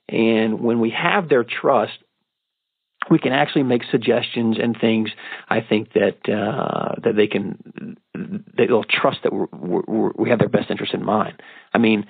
and 0.08 0.60
when 0.60 0.80
we 0.80 0.90
have 0.90 1.28
their 1.28 1.44
trust, 1.44 1.98
we 3.10 3.18
can 3.18 3.32
actually 3.32 3.62
make 3.62 3.82
suggestions 3.90 4.58
and 4.60 4.76
things. 4.80 5.10
I 5.48 5.60
think 5.60 5.92
that 5.92 6.18
uh, 6.28 6.96
that 7.02 7.14
they 7.14 7.28
can 7.28 7.96
they'll 8.56 8.84
trust 8.84 9.20
that 9.22 9.32
we're, 9.32 9.46
we're, 9.52 10.12
we 10.16 10.30
have 10.30 10.38
their 10.40 10.48
best 10.48 10.70
interest 10.70 10.94
in 10.94 11.04
mind. 11.04 11.40
I 11.72 11.78
mean, 11.78 12.06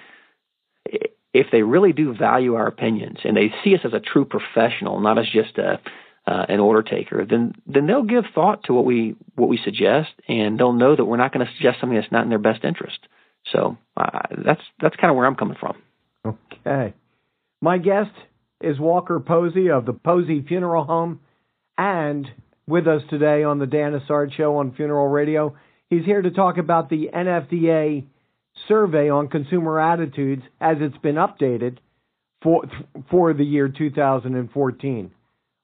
if 1.32 1.46
they 1.52 1.62
really 1.62 1.92
do 1.92 2.14
value 2.14 2.54
our 2.54 2.66
opinions 2.66 3.18
and 3.24 3.36
they 3.36 3.52
see 3.62 3.74
us 3.74 3.80
as 3.84 3.92
a 3.92 4.00
true 4.00 4.24
professional, 4.24 5.00
not 5.00 5.18
as 5.18 5.26
just 5.32 5.58
a 5.58 5.80
uh, 6.26 6.44
an 6.48 6.60
order 6.60 6.82
taker, 6.82 7.24
then 7.24 7.54
then 7.66 7.86
they'll 7.86 8.02
give 8.04 8.24
thought 8.34 8.64
to 8.64 8.74
what 8.74 8.84
we 8.84 9.16
what 9.36 9.48
we 9.48 9.58
suggest, 9.64 10.10
and 10.28 10.58
they'll 10.58 10.72
know 10.72 10.94
that 10.94 11.04
we're 11.04 11.16
not 11.16 11.32
going 11.32 11.44
to 11.44 11.52
suggest 11.54 11.80
something 11.80 11.98
that's 11.98 12.12
not 12.12 12.24
in 12.24 12.28
their 12.28 12.38
best 12.38 12.64
interest. 12.64 12.98
So 13.52 13.78
uh, 13.96 14.20
that's 14.44 14.60
that's 14.80 14.96
kind 14.96 15.10
of 15.10 15.16
where 15.16 15.26
I'm 15.26 15.34
coming 15.34 15.56
from. 15.58 15.76
Okay, 16.26 16.94
my 17.60 17.78
guest 17.78 18.10
is 18.60 18.78
Walker 18.78 19.18
Posey 19.18 19.70
of 19.70 19.86
the 19.86 19.94
Posey 19.94 20.44
Funeral 20.46 20.84
Home, 20.84 21.20
and 21.78 22.30
with 22.68 22.86
us 22.86 23.02
today 23.08 23.42
on 23.42 23.58
the 23.58 23.66
Dan 23.66 23.98
Isard 23.98 24.32
Show 24.34 24.56
on 24.56 24.74
Funeral 24.74 25.08
Radio. 25.08 25.56
He's 25.88 26.04
here 26.04 26.22
to 26.22 26.30
talk 26.30 26.56
about 26.58 26.88
the 26.88 27.10
NFDA 27.12 28.04
survey 28.68 29.08
on 29.10 29.28
consumer 29.28 29.80
attitudes 29.80 30.42
as 30.60 30.76
it's 30.80 30.96
been 30.98 31.16
updated 31.16 31.78
for 32.42 32.64
for 33.10 33.34
the 33.34 33.44
year 33.44 33.68
2014. 33.68 35.10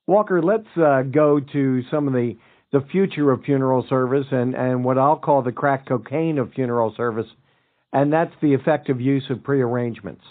Walker, 0.07 0.43
let's 0.43 0.69
uh, 0.77 1.03
go 1.03 1.41
to 1.41 1.83
some 1.91 2.07
of 2.07 2.15
the 2.15 2.37
the 2.73 2.87
future 2.91 3.31
of 3.31 3.45
funeral 3.45 3.87
service 3.89 4.27
and 4.31 4.55
and 4.55 4.85
what 4.85 4.99
I'll 4.99 5.17
call 5.17 5.43
the 5.43 5.53
crack 5.53 5.87
cocaine 5.87 6.39
of 6.39 6.53
funeral 6.53 6.95
service, 6.97 7.29
and 7.93 8.13
that's 8.13 8.35
the 8.41 8.55
effective 8.55 9.01
use 9.01 9.25
of 9.31 9.43
prearrangements. 9.43 10.25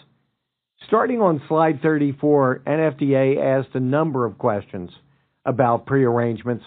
Starting 0.88 1.22
on 1.22 1.42
slide 1.48 1.82
34, 1.82 2.62
NFDA 2.68 3.38
asked 3.42 3.74
a 3.76 3.80
number 3.80 4.26
of 4.26 4.38
questions 4.38 4.92
about 5.46 5.86
prearrangements. 5.88 6.64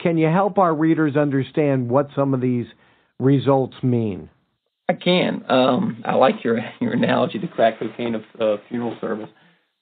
Can 0.00 0.16
you 0.16 0.28
help 0.28 0.56
our 0.56 0.74
readers 0.74 1.16
understand 1.16 1.90
what 1.90 2.08
some 2.16 2.32
of 2.32 2.40
these 2.40 2.66
results 3.18 3.74
mean? 3.82 4.30
I 4.90 4.94
can. 4.94 5.44
Um, 5.48 6.02
I 6.04 6.16
like 6.16 6.42
your 6.42 6.58
your 6.80 6.92
analogy 6.92 7.38
to 7.38 7.46
crack 7.46 7.78
cocaine 7.78 8.16
of 8.16 8.22
uh, 8.40 8.56
funeral 8.68 8.96
service, 9.00 9.28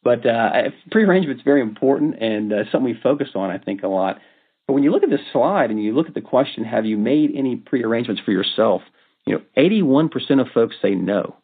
but 0.03 0.27
uh, 0.27 0.51
prearrangement 0.91 1.41
is 1.41 1.45
very 1.45 1.63
important 1.63 2.23
and 2.23 2.53
uh, 2.53 2.57
something 2.71 2.85
we 2.85 3.01
focus 3.03 3.29
on, 3.35 3.51
I 3.51 3.57
think, 3.57 3.83
a 3.83 3.89
lot. 3.89 4.19
But 4.67 4.75
when 4.75 4.83
you 4.83 4.91
look 4.93 5.03
at 5.03 5.09
this 5.09 5.23
slide 5.33 5.71
and 5.71 5.83
you 5.83 5.95
look 5.95 6.09
at 6.09 6.15
the 6.15 6.21
question, 6.21 6.63
have 6.65 6.85
you 6.85 6.99
made 6.99 7.31
any 7.35 7.57
prearrangements 7.57 8.21
for 8.23 8.33
yourself? 8.33 8.83
You 9.25 9.37
know, 9.37 9.43
81% 9.57 10.11
of 10.43 10.49
folks 10.53 10.77
say 10.83 10.95
no. 10.95 11.37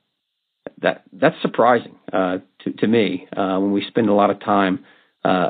That 0.82 1.04
that's 1.10 1.40
surprising 1.40 1.96
uh, 2.12 2.38
to 2.64 2.72
to 2.72 2.86
me. 2.86 3.26
Uh, 3.34 3.60
when 3.60 3.72
we 3.72 3.82
spend 3.88 4.10
a 4.10 4.14
lot 4.14 4.28
of 4.28 4.40
time, 4.40 4.84
uh, 5.24 5.48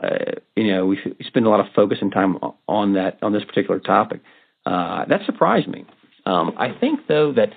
you 0.54 0.72
know, 0.72 0.86
we, 0.86 1.00
we 1.04 1.24
spend 1.24 1.46
a 1.46 1.50
lot 1.50 1.58
of 1.58 1.66
focus 1.74 1.98
and 2.00 2.12
time 2.12 2.36
on 2.68 2.94
that 2.94 3.18
on 3.22 3.32
this 3.32 3.44
particular 3.44 3.80
topic. 3.80 4.20
Uh, 4.64 5.04
that 5.06 5.26
surprised 5.26 5.66
me. 5.66 5.84
Um, 6.26 6.52
I 6.56 6.68
think 6.78 7.00
though 7.08 7.32
that 7.32 7.50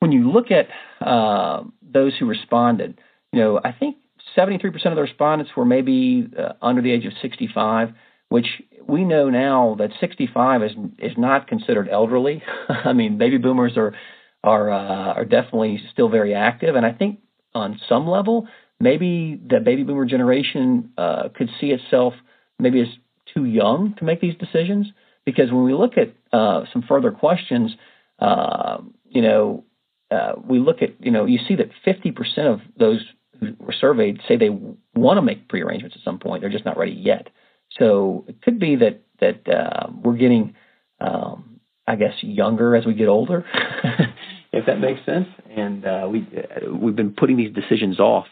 when 0.00 0.12
you 0.12 0.30
look 0.30 0.46
at 0.50 0.68
uh, 1.06 1.62
those 1.82 2.12
who 2.18 2.26
responded, 2.26 2.98
you 3.32 3.40
know, 3.40 3.60
I 3.62 3.72
think 3.72 3.96
73% 4.36 4.74
of 4.86 4.96
the 4.96 5.02
respondents 5.02 5.52
were 5.56 5.64
maybe 5.64 6.28
uh, 6.38 6.52
under 6.60 6.82
the 6.82 6.90
age 6.90 7.06
of 7.06 7.12
65, 7.22 7.90
which 8.28 8.46
we 8.86 9.04
know 9.04 9.30
now 9.30 9.76
that 9.78 9.90
65 10.00 10.62
is 10.62 10.72
is 10.98 11.12
not 11.16 11.46
considered 11.46 11.88
elderly. 11.88 12.42
I 12.68 12.92
mean, 12.92 13.18
baby 13.18 13.38
boomers 13.38 13.76
are 13.76 13.94
are 14.42 14.70
uh, 14.70 15.14
are 15.14 15.24
definitely 15.24 15.80
still 15.92 16.08
very 16.08 16.34
active, 16.34 16.74
and 16.74 16.84
I 16.84 16.92
think 16.92 17.20
on 17.54 17.80
some 17.88 18.08
level. 18.08 18.48
Maybe 18.82 19.38
the 19.46 19.60
baby 19.60 19.82
boomer 19.82 20.06
generation 20.06 20.92
uh, 20.96 21.28
could 21.34 21.50
see 21.60 21.66
itself 21.66 22.14
maybe 22.58 22.80
as 22.80 22.88
too 23.34 23.44
young 23.44 23.94
to 23.98 24.04
make 24.04 24.22
these 24.22 24.34
decisions. 24.36 24.86
Because 25.26 25.52
when 25.52 25.64
we 25.64 25.74
look 25.74 25.92
at 25.98 26.14
uh, 26.32 26.64
some 26.72 26.82
further 26.88 27.10
questions, 27.10 27.72
uh, 28.20 28.78
you 29.10 29.20
know, 29.20 29.64
uh, 30.10 30.32
we 30.44 30.58
look 30.58 30.82
at, 30.82 30.90
you 31.04 31.10
know, 31.10 31.24
you 31.24 31.38
see 31.46 31.56
that 31.56 31.70
50% 31.86 32.38
of 32.52 32.60
those 32.78 33.04
who 33.38 33.54
were 33.58 33.72
surveyed 33.72 34.20
say 34.26 34.36
they 34.36 34.50
want 34.94 35.18
to 35.18 35.22
make 35.22 35.48
prearrangements 35.48 35.96
at 35.96 36.04
some 36.04 36.18
point. 36.18 36.42
They're 36.42 36.50
just 36.50 36.64
not 36.64 36.76
ready 36.76 36.92
yet. 36.92 37.28
So 37.78 38.24
it 38.28 38.42
could 38.42 38.58
be 38.58 38.76
that 38.76 39.02
that 39.20 39.48
uh, 39.48 39.88
we're 40.02 40.16
getting, 40.16 40.54
um, 41.00 41.60
I 41.86 41.94
guess, 41.96 42.14
younger 42.22 42.74
as 42.74 42.86
we 42.86 42.94
get 42.94 43.08
older, 43.08 43.44
if 44.52 44.66
that 44.66 44.80
makes 44.80 45.04
sense. 45.04 45.28
And 45.54 45.84
uh, 45.84 46.08
we 46.10 46.26
uh, 46.36 46.74
we've 46.74 46.96
been 46.96 47.12
putting 47.12 47.36
these 47.36 47.52
decisions 47.54 48.00
off. 48.00 48.26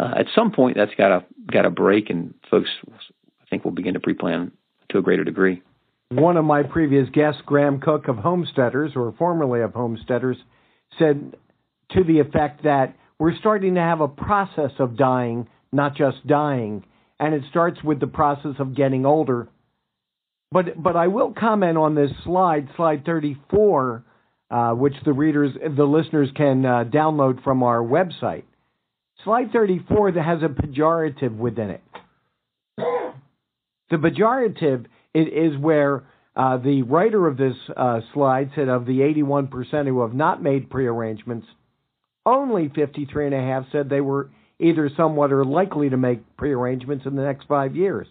Uh, 0.00 0.14
at 0.16 0.26
some 0.34 0.52
point, 0.52 0.76
that's 0.76 0.94
got 0.96 1.08
to 1.08 1.24
got 1.52 1.62
to 1.62 1.70
break, 1.70 2.08
and 2.08 2.34
folks, 2.50 2.70
I 2.90 3.44
think, 3.50 3.64
will 3.64 3.72
begin 3.72 3.94
to 3.94 4.00
pre-plan 4.00 4.52
to 4.90 4.98
a 4.98 5.02
greater 5.02 5.24
degree. 5.24 5.62
One 6.10 6.38
of 6.38 6.44
my 6.44 6.62
previous 6.62 7.08
guests, 7.10 7.42
Graham 7.44 7.80
Cook 7.80 8.08
of 8.08 8.16
Homesteaders, 8.16 8.92
or 8.96 9.12
formerly 9.18 9.60
of 9.60 9.74
Homesteaders, 9.74 10.38
said 10.98 11.36
to 11.92 12.04
the 12.04 12.20
effect 12.20 12.64
that 12.64 12.94
we're 13.18 13.36
starting 13.36 13.74
to 13.74 13.80
have 13.80 14.00
a 14.00 14.08
process 14.08 14.70
of 14.78 14.96
dying, 14.96 15.48
not 15.72 15.96
just 15.96 16.26
dying, 16.26 16.84
and 17.18 17.34
it 17.34 17.42
starts 17.50 17.82
with 17.82 18.00
the 18.00 18.06
process 18.06 18.54
of 18.58 18.76
getting 18.76 19.04
older. 19.04 19.48
But 20.50 20.82
but 20.82 20.96
I 20.96 21.08
will 21.08 21.32
comment 21.32 21.76
on 21.76 21.94
this 21.94 22.10
slide, 22.24 22.68
slide 22.76 23.04
34, 23.04 24.04
uh, 24.50 24.70
which 24.72 24.94
the 25.04 25.12
readers, 25.12 25.52
the 25.76 25.84
listeners 25.84 26.30
can 26.34 26.64
uh, 26.64 26.84
download 26.84 27.42
from 27.42 27.62
our 27.62 27.80
website. 27.80 28.44
Slide 29.24 29.50
34 29.52 30.12
that 30.12 30.24
has 30.24 30.42
a 30.42 30.48
pejorative 30.48 31.36
within 31.36 31.70
it. 31.70 31.82
The 33.90 33.96
pejorative 33.96 34.86
is 35.14 35.58
where 35.58 36.04
uh, 36.38 36.56
the 36.56 36.82
writer 36.82 37.26
of 37.26 37.36
this 37.36 37.56
uh, 37.76 38.00
slide 38.14 38.52
said 38.54 38.68
of 38.68 38.86
the 38.86 39.00
81% 39.00 39.86
who 39.86 40.02
have 40.02 40.14
not 40.14 40.40
made 40.40 40.70
prearrangements, 40.70 41.48
only 42.24 42.68
53.5 42.68 43.72
said 43.72 43.90
they 43.90 44.00
were 44.00 44.30
either 44.60 44.88
somewhat 44.96 45.32
or 45.32 45.44
likely 45.44 45.90
to 45.90 45.96
make 45.96 46.36
prearrangements 46.36 47.06
in 47.06 47.16
the 47.16 47.22
next 47.22 47.46
five 47.48 47.74
years. 47.74 48.06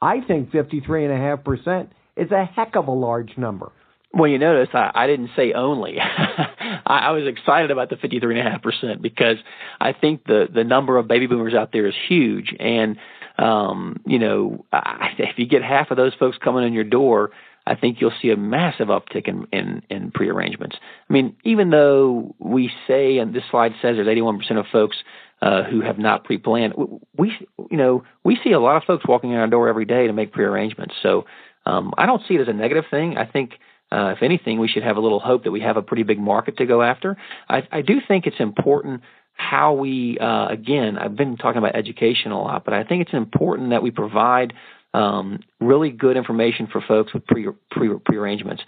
I 0.00 0.20
think 0.20 0.50
53.5% 0.50 1.88
is 2.16 2.30
a 2.30 2.44
heck 2.44 2.76
of 2.76 2.86
a 2.86 2.92
large 2.92 3.36
number. 3.36 3.72
Well, 4.12 4.30
you 4.30 4.38
notice 4.38 4.68
I, 4.72 4.92
I 4.94 5.06
didn't 5.08 5.30
say 5.36 5.52
only. 5.52 5.96
I, 6.00 6.78
I 6.86 7.10
was 7.10 7.26
excited 7.26 7.72
about 7.72 7.90
the 7.90 7.96
53.5% 7.96 9.02
because 9.02 9.36
I 9.80 9.92
think 9.92 10.24
the, 10.24 10.46
the 10.52 10.64
number 10.64 10.98
of 10.98 11.08
baby 11.08 11.26
boomers 11.26 11.54
out 11.54 11.70
there 11.72 11.86
is 11.86 11.94
huge. 12.08 12.54
And, 12.58 12.96
um, 13.40 13.96
you 14.04 14.18
know, 14.18 14.66
I, 14.72 15.14
if 15.18 15.38
you 15.38 15.46
get 15.46 15.62
half 15.62 15.90
of 15.90 15.96
those 15.96 16.12
folks 16.14 16.36
coming 16.36 16.66
in 16.66 16.74
your 16.74 16.84
door, 16.84 17.30
I 17.66 17.74
think 17.74 18.00
you'll 18.00 18.12
see 18.20 18.30
a 18.30 18.36
massive 18.36 18.88
uptick 18.88 19.28
in, 19.28 19.46
in, 19.50 19.82
in 19.88 20.10
prearrangements. 20.10 20.76
I 21.08 21.12
mean, 21.12 21.34
even 21.44 21.70
though 21.70 22.34
we 22.38 22.70
say, 22.86 23.16
and 23.18 23.34
this 23.34 23.44
slide 23.50 23.72
says 23.80 23.96
there's 23.96 24.06
81% 24.06 24.58
of 24.58 24.66
folks 24.70 24.98
uh, 25.40 25.62
who 25.64 25.80
have 25.80 25.98
not 25.98 26.24
pre-planned, 26.24 26.74
we, 27.16 27.32
you 27.70 27.76
know, 27.78 28.04
we 28.24 28.38
see 28.44 28.52
a 28.52 28.60
lot 28.60 28.76
of 28.76 28.84
folks 28.84 29.04
walking 29.08 29.30
in 29.30 29.38
our 29.38 29.46
door 29.46 29.68
every 29.68 29.86
day 29.86 30.06
to 30.06 30.12
make 30.12 30.32
prearrangements. 30.32 30.94
So 31.02 31.24
um, 31.64 31.94
I 31.96 32.04
don't 32.04 32.22
see 32.28 32.34
it 32.34 32.42
as 32.42 32.48
a 32.48 32.52
negative 32.52 32.84
thing. 32.90 33.16
I 33.16 33.24
think, 33.24 33.52
uh, 33.90 34.14
if 34.16 34.22
anything, 34.22 34.58
we 34.58 34.68
should 34.68 34.82
have 34.82 34.96
a 34.98 35.00
little 35.00 35.18
hope 35.18 35.44
that 35.44 35.50
we 35.50 35.60
have 35.60 35.78
a 35.78 35.82
pretty 35.82 36.02
big 36.02 36.18
market 36.18 36.58
to 36.58 36.66
go 36.66 36.82
after. 36.82 37.16
I, 37.48 37.66
I 37.72 37.80
do 37.80 38.00
think 38.06 38.26
it's 38.26 38.38
important 38.38 39.00
how 39.40 39.72
we, 39.72 40.18
uh, 40.18 40.48
again, 40.48 40.98
I've 40.98 41.16
been 41.16 41.36
talking 41.36 41.58
about 41.58 41.74
education 41.74 42.30
a 42.32 42.40
lot, 42.40 42.64
but 42.64 42.74
I 42.74 42.84
think 42.84 43.02
it's 43.02 43.14
important 43.14 43.70
that 43.70 43.82
we 43.82 43.90
provide– 43.90 44.52
um, 44.94 45.40
really 45.60 45.90
good 45.90 46.16
information 46.16 46.66
for 46.66 46.80
folks 46.80 47.14
with 47.14 47.26
pre 47.26 47.48
pre 47.70 47.90
prearrangements. 48.04 48.62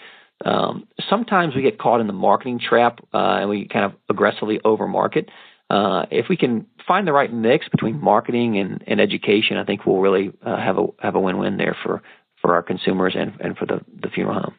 Um, 0.45 0.89
sometimes 1.09 1.55
we 1.55 1.63
get 1.63 1.79
caught 1.79 2.01
in 2.01 2.07
the 2.07 2.13
marketing 2.13 2.61
trap 2.61 2.99
uh, 3.15 3.39
and 3.41 3.49
we 3.49 3.69
kind 3.69 3.85
of 3.85 3.93
aggressively 4.11 4.59
overmarket. 4.65 5.29
Uh, 5.71 6.07
if 6.11 6.27
we 6.29 6.37
can 6.37 6.67
find 6.87 7.07
the 7.07 7.13
right 7.13 7.33
mix 7.33 7.69
between 7.69 8.01
marketing 8.01 8.59
and, 8.59 8.83
and 8.87 9.01
education, 9.01 9.57
I 9.57 9.65
think 9.65 9.87
we'll 9.87 10.01
really 10.01 10.33
uh, 10.45 10.57
have 10.57 10.79
a 10.79 10.87
have 11.01 11.15
a 11.15 11.21
win 11.21 11.39
win 11.39 11.57
there 11.57 11.77
for 11.83 12.03
for 12.41 12.55
our 12.55 12.63
consumers 12.63 13.15
and 13.17 13.33
and 13.41 13.57
for 13.57 13.67
the 13.67 13.81
the 14.01 14.09
funeral 14.09 14.41
home. 14.41 14.55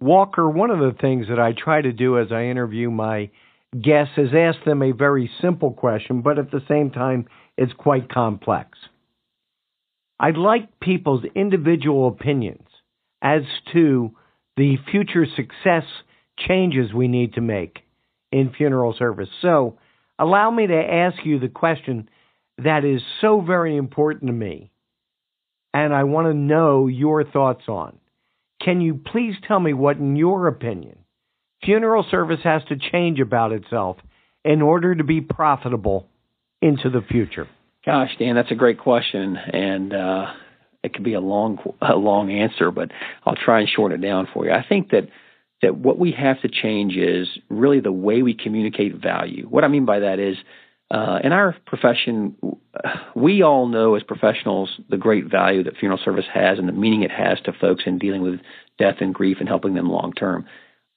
Walker, 0.00 0.48
one 0.48 0.70
of 0.70 0.78
the 0.78 0.96
things 1.00 1.28
that 1.28 1.38
I 1.38 1.52
try 1.52 1.80
to 1.80 1.92
do 1.92 2.18
as 2.18 2.30
I 2.30 2.44
interview 2.44 2.90
my 2.90 3.30
guests 3.82 4.14
has 4.16 4.28
asked 4.36 4.64
them 4.64 4.82
a 4.82 4.92
very 4.92 5.30
simple 5.40 5.72
question, 5.72 6.22
but 6.22 6.38
at 6.38 6.50
the 6.50 6.62
same 6.68 6.90
time, 6.90 7.26
it's 7.56 7.72
quite 7.72 8.08
complex. 8.08 8.78
I'd 10.18 10.36
like 10.36 10.80
people's 10.80 11.24
individual 11.34 12.08
opinions 12.08 12.66
as 13.22 13.42
to 13.72 14.12
the 14.56 14.76
future 14.90 15.26
success 15.26 15.84
changes 16.38 16.92
we 16.92 17.08
need 17.08 17.34
to 17.34 17.40
make 17.40 17.80
in 18.30 18.52
funeral 18.52 18.94
service. 18.96 19.28
So, 19.42 19.78
allow 20.18 20.50
me 20.50 20.66
to 20.66 20.74
ask 20.74 21.24
you 21.24 21.38
the 21.38 21.48
question 21.48 22.08
that 22.58 22.84
is 22.84 23.02
so 23.20 23.40
very 23.40 23.76
important 23.76 24.28
to 24.28 24.32
me, 24.32 24.70
and 25.72 25.92
I 25.92 26.04
want 26.04 26.28
to 26.28 26.34
know 26.34 26.86
your 26.86 27.24
thoughts 27.24 27.64
on. 27.68 27.98
Can 28.60 28.80
you 28.80 28.94
please 28.94 29.34
tell 29.46 29.58
me 29.58 29.72
what, 29.72 29.96
in 29.96 30.16
your 30.16 30.46
opinion, 30.46 30.98
funeral 31.64 32.04
service 32.10 32.40
has 32.44 32.62
to 32.68 32.76
change 32.76 33.20
about 33.20 33.52
itself 33.52 33.96
in 34.44 34.62
order 34.62 34.94
to 34.94 35.04
be 35.04 35.20
profitable 35.20 36.06
into 36.60 36.90
the 36.90 37.00
future? 37.00 37.48
Gosh, 37.84 38.10
Dan, 38.18 38.34
that's 38.34 38.50
a 38.50 38.54
great 38.54 38.78
question, 38.78 39.36
and 39.36 39.92
uh, 39.92 40.32
it 40.82 40.94
could 40.94 41.04
be 41.04 41.14
a 41.14 41.20
long, 41.20 41.58
a 41.80 41.94
long 41.94 42.30
answer, 42.30 42.70
but 42.70 42.90
I'll 43.24 43.36
try 43.36 43.60
and 43.60 43.68
shorten 43.68 44.02
it 44.02 44.06
down 44.06 44.28
for 44.32 44.46
you. 44.46 44.52
I 44.52 44.64
think 44.66 44.90
that 44.90 45.08
that 45.62 45.76
what 45.76 45.98
we 45.98 46.12
have 46.12 46.42
to 46.42 46.48
change 46.48 46.94
is 46.94 47.26
really 47.48 47.80
the 47.80 47.92
way 47.92 48.22
we 48.22 48.34
communicate 48.34 48.96
value. 48.96 49.46
What 49.48 49.64
I 49.64 49.68
mean 49.68 49.86
by 49.86 50.00
that 50.00 50.18
is, 50.18 50.36
uh, 50.90 51.20
in 51.24 51.32
our 51.32 51.56
profession, 51.66 52.36
we 53.14 53.42
all 53.42 53.66
know 53.66 53.94
as 53.94 54.02
professionals 54.02 54.78
the 54.90 54.98
great 54.98 55.24
value 55.30 55.64
that 55.64 55.78
funeral 55.78 55.98
service 56.04 56.26
has 56.32 56.58
and 56.58 56.68
the 56.68 56.72
meaning 56.72 57.02
it 57.02 57.10
has 57.10 57.40
to 57.46 57.52
folks 57.52 57.84
in 57.86 57.98
dealing 57.98 58.20
with 58.20 58.40
death 58.78 58.96
and 59.00 59.14
grief 59.14 59.38
and 59.40 59.48
helping 59.48 59.74
them 59.74 59.88
long 59.88 60.12
term. 60.12 60.44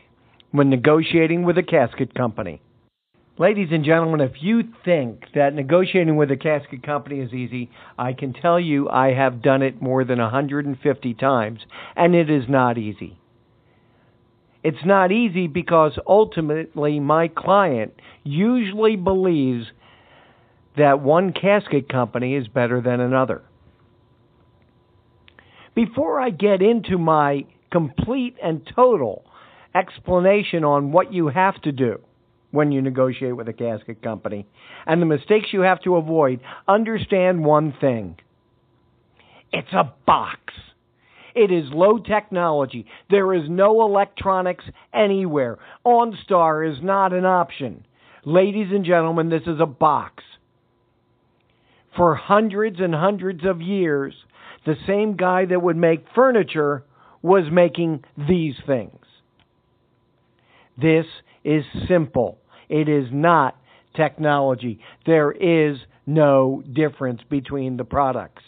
when 0.52 0.72
negotiating 0.72 1.44
with 1.44 1.60
a 1.60 1.64
casket 1.64 2.16
company. 2.16 2.60
Ladies 3.40 3.68
and 3.72 3.86
gentlemen, 3.86 4.22
if 4.22 4.42
you 4.42 4.64
think 4.84 5.26
that 5.36 5.54
negotiating 5.54 6.16
with 6.16 6.32
a 6.32 6.38
casket 6.38 6.82
company 6.82 7.20
is 7.20 7.32
easy, 7.34 7.70
I 7.96 8.14
can 8.14 8.34
tell 8.34 8.60
you 8.60 8.90
I 8.90 9.14
have 9.14 9.44
done 9.44 9.62
it 9.62 9.80
more 9.80 10.04
than 10.04 10.18
150 10.18 11.14
times, 11.14 11.60
and 11.96 12.16
it 12.16 12.32
is 12.32 12.46
not 12.50 12.80
easy. 12.80 13.20
It's 14.64 14.84
not 14.84 15.12
easy 15.12 15.46
because 15.46 16.00
ultimately 16.08 17.00
my 17.00 17.28
client 17.28 17.94
usually 18.24 18.96
believes 18.96 19.68
that 20.76 21.02
one 21.02 21.32
casket 21.32 21.88
company 21.90 22.34
is 22.34 22.48
better 22.48 22.82
than 22.82 23.00
another. 23.00 23.44
Before 25.76 26.20
I 26.20 26.32
get 26.32 26.64
into 26.64 26.98
my 26.98 27.46
complete 27.72 28.36
and 28.42 28.68
total 28.76 29.26
explanation 29.76 30.64
on 30.64 30.92
what 30.92 31.14
you 31.14 31.28
have 31.28 31.62
to 31.62 31.72
do 31.72 32.00
when 32.52 32.72
you 32.72 32.82
negotiate 32.82 33.36
with 33.36 33.48
a 33.48 33.54
casket 33.54 34.02
company 34.02 34.48
and 34.86 35.02
the 35.02 35.06
mistakes 35.06 35.48
you 35.52 35.62
have 35.62 35.82
to 35.84 35.96
avoid, 35.96 36.40
understand 36.68 37.44
one 37.44 37.74
thing 37.80 38.18
it's 39.52 39.72
a 39.74 39.94
box. 40.06 40.40
It 41.34 41.52
is 41.52 41.66
low 41.72 42.00
technology. 42.00 42.86
There 43.10 43.34
is 43.34 43.44
no 43.48 43.82
electronics 43.82 44.66
anywhere. 44.94 45.60
OnStar 45.86 46.70
is 46.70 46.84
not 46.84 47.14
an 47.14 47.26
option. 47.26 47.86
Ladies 48.26 48.68
and 48.72 48.84
gentlemen, 48.84 49.30
this 49.30 49.44
is 49.44 49.60
a 49.62 49.66
box. 49.66 50.24
For 51.96 52.16
hundreds 52.16 52.80
and 52.80 52.94
hundreds 52.94 53.46
of 53.46 53.62
years, 53.62 54.14
the 54.66 54.76
same 54.86 55.16
guy 55.16 55.46
that 55.46 55.62
would 55.62 55.78
make 55.78 56.06
furniture 56.14 56.84
was 57.22 57.44
making 57.52 58.04
these 58.18 58.56
things. 58.66 59.00
This 60.80 61.06
is 61.48 61.64
simple. 61.88 62.38
It 62.70 62.90
is 62.90 63.08
not 63.12 63.56
technology. 63.96 64.80
There 65.06 65.32
is 65.32 65.78
no 66.06 66.62
difference 66.74 67.22
between 67.30 67.78
the 67.78 67.86
products. 67.86 68.44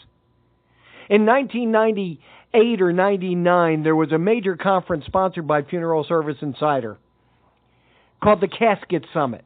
In 1.08 1.26
1998 1.26 2.82
or 2.82 2.92
99, 2.92 3.82
there 3.82 3.96
was 3.96 4.12
a 4.12 4.18
major 4.18 4.56
conference 4.56 5.04
sponsored 5.06 5.46
by 5.46 5.62
Funeral 5.62 6.04
Service 6.04 6.36
Insider 6.42 6.98
called 8.22 8.40
the 8.40 8.48
Casket 8.48 9.06
Summit. 9.14 9.44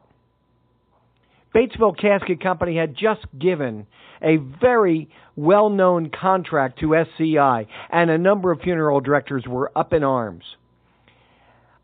Batesville 1.54 1.96
Casket 1.96 2.42
Company 2.42 2.76
had 2.76 2.96
just 2.96 3.24
given 3.38 3.86
a 4.20 4.36
very 4.36 5.08
well 5.36 5.70
known 5.70 6.10
contract 6.10 6.80
to 6.80 6.96
SCI, 6.96 7.66
and 7.90 8.10
a 8.10 8.18
number 8.18 8.50
of 8.50 8.60
funeral 8.60 9.00
directors 9.00 9.44
were 9.46 9.70
up 9.76 9.92
in 9.92 10.02
arms. 10.02 10.44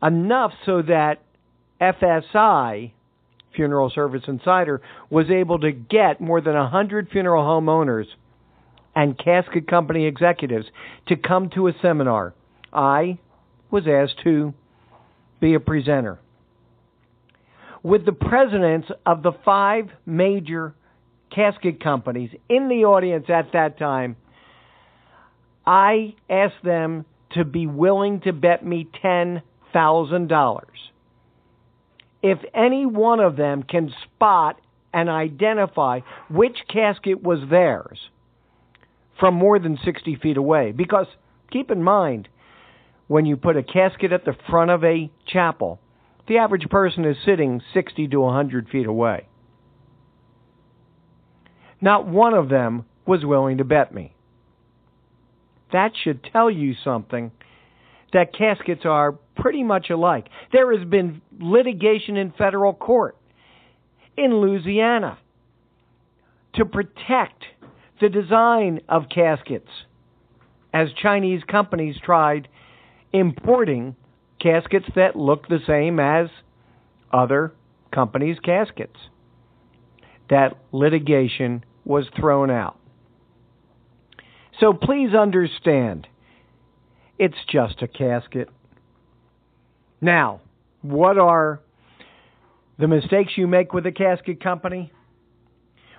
Enough 0.03 0.51
so 0.65 0.81
that 0.81 1.21
FSI, 1.81 2.91
Funeral 3.55 3.89
Service 3.89 4.23
Insider, 4.27 4.81
was 5.09 5.29
able 5.29 5.59
to 5.59 5.71
get 5.71 6.21
more 6.21 6.41
than 6.41 6.53
100 6.53 7.09
funeral 7.09 7.43
home 7.43 7.67
owners 7.67 8.07
and 8.95 9.17
casket 9.17 9.67
company 9.67 10.05
executives 10.05 10.67
to 11.07 11.15
come 11.15 11.49
to 11.51 11.67
a 11.67 11.73
seminar. 11.81 12.33
I 12.71 13.19
was 13.71 13.83
asked 13.87 14.21
to 14.23 14.53
be 15.39 15.53
a 15.55 15.59
presenter 15.59 16.19
with 17.83 18.05
the 18.05 18.11
presidents 18.11 18.87
of 19.05 19.23
the 19.23 19.31
five 19.43 19.89
major 20.05 20.75
casket 21.33 21.83
companies 21.83 22.29
in 22.49 22.67
the 22.67 22.85
audience 22.85 23.25
at 23.29 23.53
that 23.53 23.79
time, 23.79 24.15
I 25.65 26.15
asked 26.29 26.63
them 26.63 27.05
to 27.31 27.45
be 27.45 27.67
willing 27.67 28.21
to 28.21 28.33
bet 28.33 28.65
me 28.65 28.87
$10,000. 29.03 30.61
If 32.21 32.39
any 32.53 32.85
one 32.85 33.19
of 33.19 33.35
them 33.35 33.63
can 33.63 33.93
spot 34.03 34.59
and 34.93 35.09
identify 35.09 36.01
which 36.29 36.57
casket 36.71 37.23
was 37.23 37.39
theirs 37.49 37.99
from 39.19 39.35
more 39.35 39.59
than 39.59 39.77
60 39.83 40.15
feet 40.17 40.37
away, 40.37 40.71
because 40.71 41.07
keep 41.51 41.71
in 41.71 41.83
mind, 41.83 42.27
when 43.07 43.25
you 43.25 43.37
put 43.37 43.57
a 43.57 43.63
casket 43.63 44.11
at 44.11 44.25
the 44.25 44.35
front 44.49 44.71
of 44.71 44.83
a 44.83 45.11
chapel, 45.25 45.79
the 46.27 46.37
average 46.37 46.69
person 46.69 47.05
is 47.05 47.17
sitting 47.25 47.61
60 47.73 48.07
to 48.07 48.19
100 48.21 48.69
feet 48.69 48.85
away. 48.85 49.27
Not 51.81 52.07
one 52.07 52.33
of 52.33 52.49
them 52.49 52.85
was 53.05 53.25
willing 53.25 53.57
to 53.57 53.63
bet 53.63 53.93
me. 53.93 54.15
That 55.73 55.91
should 56.01 56.23
tell 56.23 56.49
you 56.49 56.75
something 56.83 57.31
that 58.13 58.33
caskets 58.35 58.81
are 58.85 59.13
pretty 59.35 59.63
much 59.63 59.89
alike. 59.89 60.27
There 60.51 60.75
has 60.77 60.87
been 60.87 61.21
litigation 61.39 62.17
in 62.17 62.31
federal 62.31 62.73
court 62.73 63.17
in 64.17 64.35
Louisiana 64.35 65.17
to 66.55 66.65
protect 66.65 67.43
the 68.01 68.09
design 68.09 68.81
of 68.89 69.03
caskets 69.13 69.69
as 70.73 70.89
Chinese 71.01 71.41
companies 71.49 71.95
tried 72.03 72.47
importing 73.13 73.95
caskets 74.39 74.85
that 74.95 75.15
look 75.15 75.47
the 75.47 75.59
same 75.67 75.99
as 75.99 76.27
other 77.11 77.53
companies' 77.93 78.39
caskets. 78.39 78.97
That 80.29 80.57
litigation 80.71 81.63
was 81.83 82.05
thrown 82.17 82.49
out. 82.49 82.77
So 84.59 84.73
please 84.73 85.13
understand, 85.13 86.07
it's 87.21 87.37
just 87.47 87.83
a 87.83 87.87
casket. 87.87 88.49
Now, 90.01 90.41
what 90.81 91.19
are 91.19 91.59
the 92.79 92.87
mistakes 92.87 93.33
you 93.35 93.45
make 93.45 93.73
with 93.73 93.85
a 93.85 93.91
casket 93.91 94.41
company? 94.41 94.91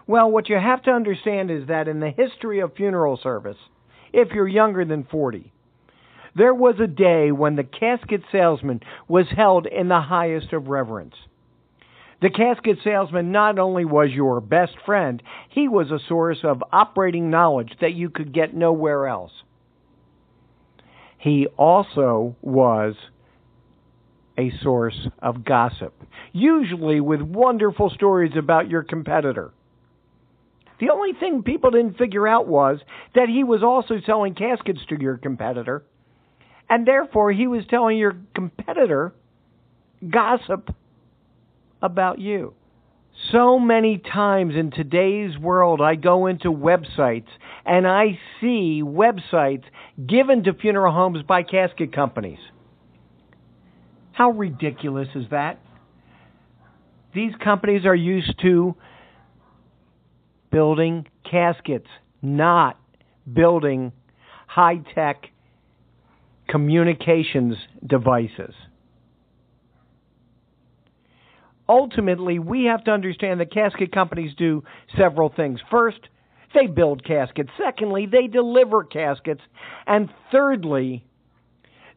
Well, 0.08 0.32
what 0.32 0.48
you 0.48 0.56
have 0.56 0.82
to 0.82 0.90
understand 0.90 1.48
is 1.52 1.68
that 1.68 1.86
in 1.86 2.00
the 2.00 2.10
history 2.10 2.58
of 2.58 2.74
funeral 2.74 3.20
service, 3.22 3.56
if 4.12 4.32
you're 4.32 4.48
younger 4.48 4.84
than 4.84 5.04
40, 5.04 5.52
there 6.34 6.54
was 6.54 6.80
a 6.80 6.88
day 6.88 7.30
when 7.30 7.54
the 7.54 7.62
casket 7.62 8.22
salesman 8.32 8.80
was 9.06 9.26
held 9.30 9.68
in 9.68 9.86
the 9.86 10.00
highest 10.00 10.52
of 10.52 10.66
reverence. 10.66 11.14
The 12.20 12.30
casket 12.30 12.78
salesman 12.82 13.30
not 13.30 13.60
only 13.60 13.84
was 13.84 14.10
your 14.10 14.40
best 14.40 14.74
friend, 14.84 15.22
he 15.50 15.68
was 15.68 15.92
a 15.92 16.00
source 16.08 16.38
of 16.42 16.64
operating 16.72 17.30
knowledge 17.30 17.74
that 17.80 17.94
you 17.94 18.10
could 18.10 18.34
get 18.34 18.56
nowhere 18.56 19.06
else. 19.06 19.30
He 21.22 21.46
also 21.56 22.36
was 22.42 22.94
a 24.36 24.50
source 24.62 25.08
of 25.20 25.44
gossip, 25.44 25.94
usually 26.32 27.00
with 27.00 27.20
wonderful 27.20 27.90
stories 27.90 28.32
about 28.36 28.68
your 28.68 28.82
competitor. 28.82 29.52
The 30.80 30.90
only 30.90 31.12
thing 31.12 31.42
people 31.42 31.70
didn't 31.70 31.98
figure 31.98 32.26
out 32.26 32.48
was 32.48 32.80
that 33.14 33.28
he 33.28 33.44
was 33.44 33.62
also 33.62 34.00
selling 34.04 34.34
caskets 34.34 34.80
to 34.88 35.00
your 35.00 35.16
competitor 35.16 35.84
and 36.72 36.86
therefore, 36.86 37.32
he 37.32 37.46
was 37.46 37.64
telling 37.68 37.98
your 37.98 38.16
competitor 38.34 39.12
gossip 40.08 40.74
about 41.82 42.18
you. 42.18 42.54
So 43.30 43.58
many 43.58 43.98
times 43.98 44.54
in 44.56 44.70
today's 44.70 45.38
world, 45.38 45.80
I 45.80 45.94
go 45.94 46.26
into 46.26 46.50
websites 46.50 47.28
and 47.64 47.86
I 47.86 48.18
see 48.40 48.82
websites 48.84 49.64
given 50.06 50.44
to 50.44 50.54
funeral 50.54 50.92
homes 50.92 51.22
by 51.26 51.42
casket 51.42 51.94
companies. 51.94 52.40
How 54.12 54.30
ridiculous 54.30 55.08
is 55.14 55.26
that? 55.30 55.60
These 57.14 57.32
companies 57.42 57.86
are 57.86 57.94
used 57.94 58.34
to 58.42 58.74
building 60.50 61.06
caskets, 61.30 61.88
not 62.20 62.78
building 63.32 63.92
high 64.46 64.80
tech 64.94 65.26
communications 66.48 67.56
devices. 67.86 68.54
Ultimately, 71.72 72.38
we 72.38 72.64
have 72.64 72.84
to 72.84 72.90
understand 72.90 73.40
that 73.40 73.50
casket 73.50 73.92
companies 73.92 74.34
do 74.36 74.62
several 74.94 75.32
things. 75.34 75.58
First, 75.70 76.00
they 76.54 76.66
build 76.66 77.02
caskets. 77.02 77.48
Secondly, 77.56 78.04
they 78.04 78.26
deliver 78.26 78.84
caskets. 78.84 79.40
And 79.86 80.10
thirdly, 80.30 81.06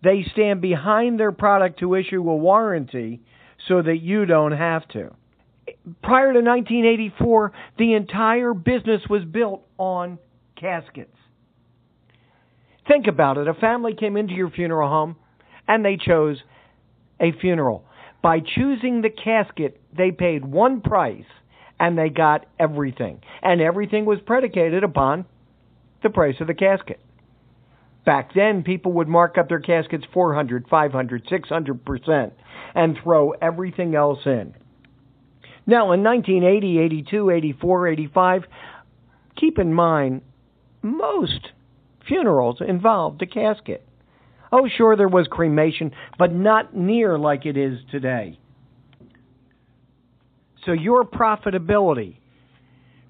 they 0.02 0.26
stand 0.32 0.62
behind 0.62 1.20
their 1.20 1.34
product 1.34 1.80
to 1.80 1.96
issue 1.96 2.30
a 2.30 2.36
warranty 2.38 3.22
so 3.68 3.82
that 3.82 3.98
you 3.98 4.26
don't 4.26 4.54
have 4.54 4.88
to. 4.90 5.14
Prior 6.02 6.32
to 6.32 6.40
1984, 6.40 7.52
the 7.78 7.96
entire 7.96 8.54
business 8.54 9.02
was 9.10 9.26
built 9.26 9.68
on 9.78 10.20
caskets. 10.56 11.18
Think 12.88 13.08
about 13.08 13.38
it. 13.38 13.50
A 13.50 13.54
family 13.54 13.94
came 13.94 14.16
into 14.16 14.36
your 14.36 14.52
funeral 14.52 14.88
home 14.88 15.18
and 15.68 15.84
they 15.84 15.98
chose 15.98 16.38
a 17.20 17.34
funeral. 17.42 17.84
By 18.26 18.40
choosing 18.40 19.04
the 19.04 19.12
casket, 19.12 19.80
they 19.96 20.10
paid 20.10 20.44
one 20.44 20.82
price 20.82 21.28
and 21.80 21.96
they 21.96 22.10
got 22.10 22.48
everything. 22.58 23.22
And 23.44 23.62
everything 23.62 24.06
was 24.06 24.18
predicated 24.26 24.84
upon 24.84 25.26
the 26.02 26.10
price 26.10 26.34
of 26.40 26.48
the 26.48 26.56
casket. 26.56 27.00
Back 28.04 28.34
then, 28.34 28.64
people 28.64 28.94
would 28.94 29.08
mark 29.08 29.38
up 29.38 29.48
their 29.48 29.60
caskets 29.60 30.06
400, 30.12 30.68
500, 30.68 31.28
600% 31.28 32.32
and 32.74 32.98
throw 33.04 33.30
everything 33.44 33.94
else 33.94 34.26
in. 34.26 34.56
Now, 35.68 35.92
in 35.92 36.02
1980, 36.02 36.80
82, 36.80 37.30
84, 37.30 37.88
85, 37.90 38.44
keep 39.36 39.60
in 39.60 39.72
mind, 39.72 40.24
most 40.82 41.50
funerals 42.08 42.58
involved 42.60 43.22
a 43.22 43.28
casket. 43.28 43.88
Oh, 44.52 44.68
sure, 44.68 44.96
there 44.96 45.08
was 45.08 45.28
cremation, 45.28 45.92
but 46.18 46.34
not 46.34 46.76
near 46.76 47.18
like 47.18 47.46
it 47.46 47.58
is 47.58 47.80
today. 47.92 48.40
So 50.66 50.72
your 50.72 51.04
profitability 51.04 52.18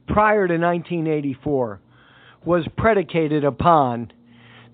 prior 0.07 0.47
to 0.47 0.57
1984 0.57 1.79
was 2.45 2.67
predicated 2.77 3.43
upon 3.43 4.11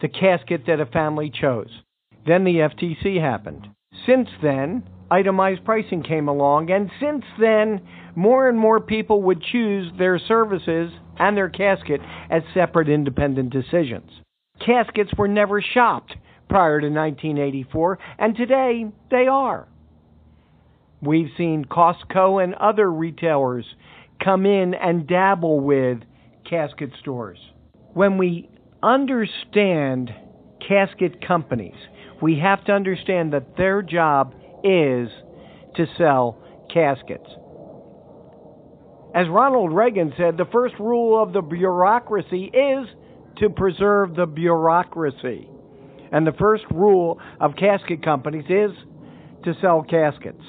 the 0.02 0.08
casket 0.08 0.64
that 0.68 0.80
a 0.80 0.86
family 0.86 1.30
chose. 1.30 1.70
Then 2.26 2.44
the 2.44 2.56
FTC 2.56 3.22
happened. 3.22 3.68
Since 4.06 4.30
then, 4.42 4.84
itemized 5.10 5.64
pricing 5.64 6.04
came 6.04 6.28
along, 6.28 6.72
and 6.72 6.90
since 7.00 7.24
then, 7.40 7.82
more 8.16 8.50
and 8.50 8.58
more 8.58 8.80
people 8.80 9.22
would 9.24 9.42
choose 9.42 9.92
their 9.98 10.20
services 10.20 10.92
and 11.18 11.38
their 11.38 11.50
casket 11.50 12.02
as 12.30 12.42
separate 12.54 12.90
independent 12.90 13.52
decisions. 13.52 14.10
Caskets 14.66 15.14
were 15.18 15.28
never 15.28 15.62
shopped 15.62 16.16
prior 16.52 16.82
to 16.82 16.88
1984, 16.88 17.98
and 18.20 18.36
today 18.36 18.86
they 19.10 19.28
are. 19.28 19.70
We've 21.02 21.30
seen 21.38 21.64
Costco 21.64 22.44
and 22.44 22.54
other 22.56 22.92
retailers 22.92 23.66
come 24.22 24.46
in 24.46 24.74
and 24.74 25.08
dabble 25.08 25.62
with 25.62 26.00
casket 26.48 26.92
stores. 27.00 27.40
When 27.94 28.18
we 28.18 28.50
understand 28.84 30.12
casket 30.68 31.26
companies, 31.26 31.78
we 32.22 32.38
have 32.40 32.66
to 32.66 32.74
understand 32.74 33.32
that 33.32 33.56
their 33.56 33.82
job 33.82 34.36
is 34.64 35.08
to 35.78 35.86
sell 35.98 36.44
caskets. 36.72 37.30
As 39.16 39.28
Ronald 39.30 39.74
Reagan 39.74 40.14
said, 40.18 40.36
the 40.36 40.46
first 40.52 40.76
rule 40.80 41.22
of 41.22 41.32
the 41.32 41.42
bureaucracy 41.42 42.52
is 42.54 42.88
to 43.38 43.50
preserve 43.50 44.16
the 44.16 44.26
bureaucracy. 44.26 45.48
And 46.12 46.28
the 46.28 46.34
first 46.34 46.66
rule 46.72 47.20
of 47.40 47.56
casket 47.56 48.04
companies 48.04 48.46
is 48.50 48.72
to 49.46 49.54
sell 49.62 49.84
caskets. 49.84 50.44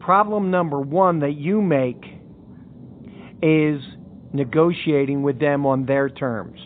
Problem 0.00 0.50
number 0.50 0.80
one 0.80 1.20
that 1.20 1.34
you 1.36 1.60
make 1.60 2.04
is 3.42 3.80
negotiating 4.32 5.22
with 5.22 5.38
them 5.38 5.66
on 5.66 5.84
their 5.86 6.08
terms. 6.08 6.58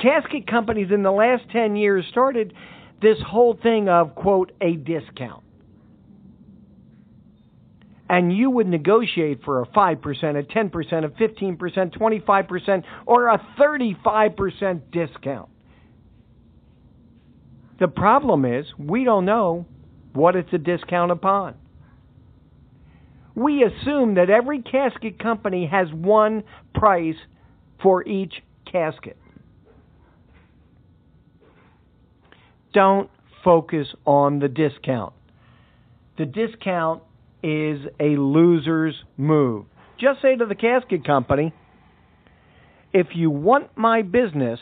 Casket 0.00 0.46
companies 0.46 0.88
in 0.92 1.02
the 1.02 1.10
last 1.10 1.44
10 1.52 1.76
years 1.76 2.04
started 2.10 2.54
this 3.02 3.16
whole 3.26 3.58
thing 3.62 3.88
of, 3.88 4.14
quote, 4.14 4.52
a 4.60 4.74
discount. 4.74 5.44
And 8.10 8.36
you 8.36 8.50
would 8.50 8.66
negotiate 8.66 9.44
for 9.44 9.62
a 9.62 9.66
5%, 9.66 10.02
a 10.02 10.42
10%, 10.42 11.04
a 11.04 11.08
15%, 11.08 11.98
25%, 11.98 12.84
or 13.06 13.28
a 13.28 13.38
35% 13.58 14.80
discount. 14.90 15.48
The 17.78 17.88
problem 17.88 18.44
is, 18.44 18.66
we 18.78 19.04
don't 19.04 19.24
know 19.24 19.64
what 20.12 20.34
it's 20.34 20.52
a 20.52 20.58
discount 20.58 21.12
upon 21.12 21.54
we 23.34 23.64
assume 23.64 24.14
that 24.14 24.28
every 24.30 24.60
casket 24.60 25.18
company 25.18 25.66
has 25.66 25.88
one 25.92 26.42
price 26.74 27.16
for 27.82 28.06
each 28.06 28.42
casket. 28.70 29.16
Don't 32.72 33.10
focus 33.42 33.88
on 34.04 34.38
the 34.38 34.48
discount. 34.48 35.14
The 36.18 36.26
discount 36.26 37.02
is 37.42 37.80
a 37.98 38.16
loser's 38.16 38.94
move. 39.16 39.66
Just 39.98 40.22
say 40.22 40.36
to 40.36 40.46
the 40.46 40.54
casket 40.54 41.04
company, 41.04 41.52
if 42.92 43.08
you 43.14 43.30
want 43.30 43.76
my 43.76 44.02
business, 44.02 44.58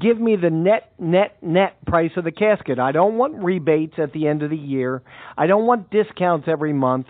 give 0.00 0.18
me 0.18 0.36
the 0.36 0.50
net, 0.50 0.92
net, 0.98 1.36
net 1.42 1.84
price 1.86 2.10
of 2.16 2.24
the 2.24 2.32
casket. 2.32 2.78
I 2.78 2.92
don't 2.92 3.16
want 3.16 3.42
rebates 3.42 3.94
at 3.98 4.12
the 4.12 4.26
end 4.26 4.42
of 4.42 4.50
the 4.50 4.56
year. 4.56 5.02
I 5.36 5.46
don't 5.46 5.66
want 5.66 5.90
discounts 5.90 6.48
every 6.48 6.72
month. 6.72 7.06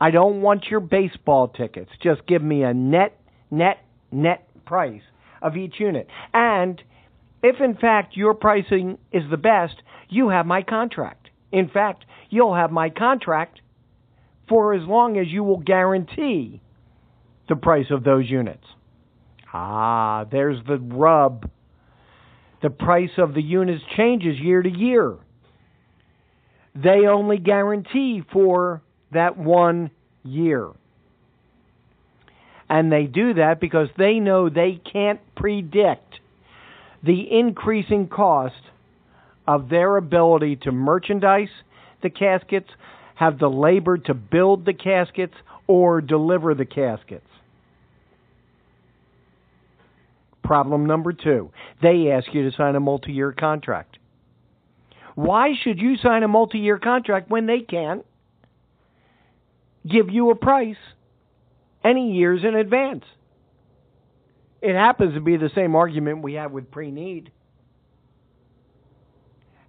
I 0.00 0.10
don't 0.10 0.42
want 0.42 0.66
your 0.70 0.80
baseball 0.80 1.48
tickets. 1.48 1.90
Just 2.02 2.26
give 2.26 2.42
me 2.42 2.62
a 2.62 2.74
net, 2.74 3.18
net, 3.50 3.78
net 4.10 4.48
price 4.64 5.02
of 5.40 5.56
each 5.56 5.74
unit. 5.78 6.06
And 6.32 6.80
if 7.42 7.60
in 7.60 7.76
fact 7.76 8.16
your 8.16 8.34
pricing 8.34 8.98
is 9.12 9.22
the 9.30 9.36
best, 9.36 9.74
you 10.08 10.28
have 10.30 10.46
my 10.46 10.62
contract. 10.62 11.21
In 11.52 11.68
fact, 11.68 12.04
you'll 12.30 12.54
have 12.54 12.72
my 12.72 12.88
contract 12.88 13.60
for 14.48 14.74
as 14.74 14.82
long 14.86 15.18
as 15.18 15.28
you 15.28 15.44
will 15.44 15.60
guarantee 15.60 16.60
the 17.48 17.56
price 17.56 17.86
of 17.90 18.02
those 18.02 18.28
units. 18.28 18.64
Ah, 19.52 20.24
there's 20.30 20.58
the 20.66 20.78
rub. 20.78 21.50
The 22.62 22.70
price 22.70 23.10
of 23.18 23.34
the 23.34 23.42
units 23.42 23.82
changes 23.96 24.38
year 24.38 24.62
to 24.62 24.70
year. 24.70 25.16
They 26.74 27.06
only 27.06 27.38
guarantee 27.38 28.22
for 28.32 28.82
that 29.12 29.36
one 29.36 29.90
year. 30.24 30.70
And 32.70 32.90
they 32.90 33.04
do 33.04 33.34
that 33.34 33.60
because 33.60 33.88
they 33.98 34.14
know 34.14 34.48
they 34.48 34.80
can't 34.90 35.20
predict 35.34 36.20
the 37.02 37.26
increasing 37.30 38.08
cost 38.08 38.54
of 39.46 39.68
their 39.68 39.96
ability 39.96 40.56
to 40.56 40.72
merchandise 40.72 41.48
the 42.02 42.10
caskets, 42.10 42.68
have 43.14 43.38
the 43.38 43.48
labor 43.48 43.98
to 43.98 44.14
build 44.14 44.64
the 44.64 44.74
caskets, 44.74 45.34
or 45.66 46.00
deliver 46.00 46.54
the 46.54 46.64
caskets. 46.64 47.26
Problem 50.42 50.86
number 50.86 51.12
two, 51.12 51.50
they 51.80 52.10
ask 52.10 52.26
you 52.34 52.50
to 52.50 52.56
sign 52.56 52.74
a 52.74 52.80
multi 52.80 53.12
year 53.12 53.32
contract. 53.32 53.98
Why 55.14 55.52
should 55.62 55.78
you 55.78 55.96
sign 55.96 56.22
a 56.22 56.28
multi 56.28 56.58
year 56.58 56.78
contract 56.78 57.30
when 57.30 57.46
they 57.46 57.60
can't 57.60 58.04
give 59.88 60.10
you 60.10 60.30
a 60.30 60.34
price 60.34 60.76
any 61.84 62.12
years 62.12 62.42
in 62.44 62.54
advance? 62.54 63.04
It 64.60 64.74
happens 64.74 65.14
to 65.14 65.20
be 65.20 65.36
the 65.36 65.50
same 65.54 65.74
argument 65.74 66.22
we 66.22 66.34
have 66.34 66.52
with 66.52 66.70
pre 66.70 66.90
need. 66.90 67.30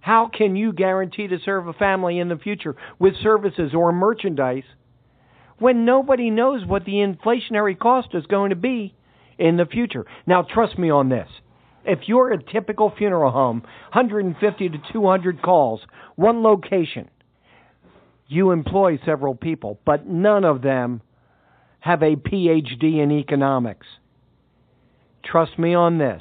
How 0.04 0.28
can 0.28 0.54
you 0.54 0.74
guarantee 0.74 1.28
to 1.28 1.38
serve 1.42 1.66
a 1.66 1.72
family 1.72 2.18
in 2.18 2.28
the 2.28 2.36
future 2.36 2.76
with 2.98 3.14
services 3.22 3.72
or 3.74 3.90
merchandise 3.90 4.64
when 5.58 5.86
nobody 5.86 6.28
knows 6.28 6.66
what 6.66 6.84
the 6.84 6.96
inflationary 6.96 7.78
cost 7.78 8.08
is 8.12 8.26
going 8.26 8.50
to 8.50 8.56
be 8.56 8.94
in 9.38 9.56
the 9.56 9.64
future. 9.64 10.04
Now, 10.26 10.42
trust 10.42 10.78
me 10.78 10.90
on 10.90 11.08
this. 11.08 11.26
If 11.86 12.00
you're 12.04 12.34
a 12.34 12.42
typical 12.42 12.92
funeral 12.94 13.30
home, 13.30 13.62
150 13.94 14.68
to 14.68 14.78
200 14.92 15.40
calls, 15.40 15.80
one 16.16 16.42
location, 16.42 17.08
you 18.28 18.50
employ 18.50 18.98
several 19.06 19.34
people, 19.34 19.80
but 19.86 20.06
none 20.06 20.44
of 20.44 20.60
them 20.60 21.00
have 21.80 22.02
a 22.02 22.16
PhD 22.16 23.02
in 23.02 23.10
economics. 23.10 23.86
Trust 25.24 25.58
me 25.58 25.72
on 25.72 25.96
this. 25.96 26.20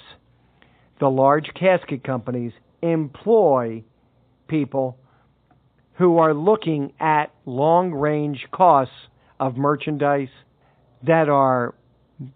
The 1.01 1.09
large 1.09 1.49
casket 1.53 2.05
companies 2.05 2.53
employ 2.83 3.83
people 4.47 4.97
who 5.93 6.17
are 6.17 6.33
looking 6.33 6.91
at 6.99 7.33
long 7.45 7.91
range 7.91 8.45
costs 8.51 8.93
of 9.39 9.57
merchandise 9.57 10.29
that 11.05 11.29
are 11.29 11.73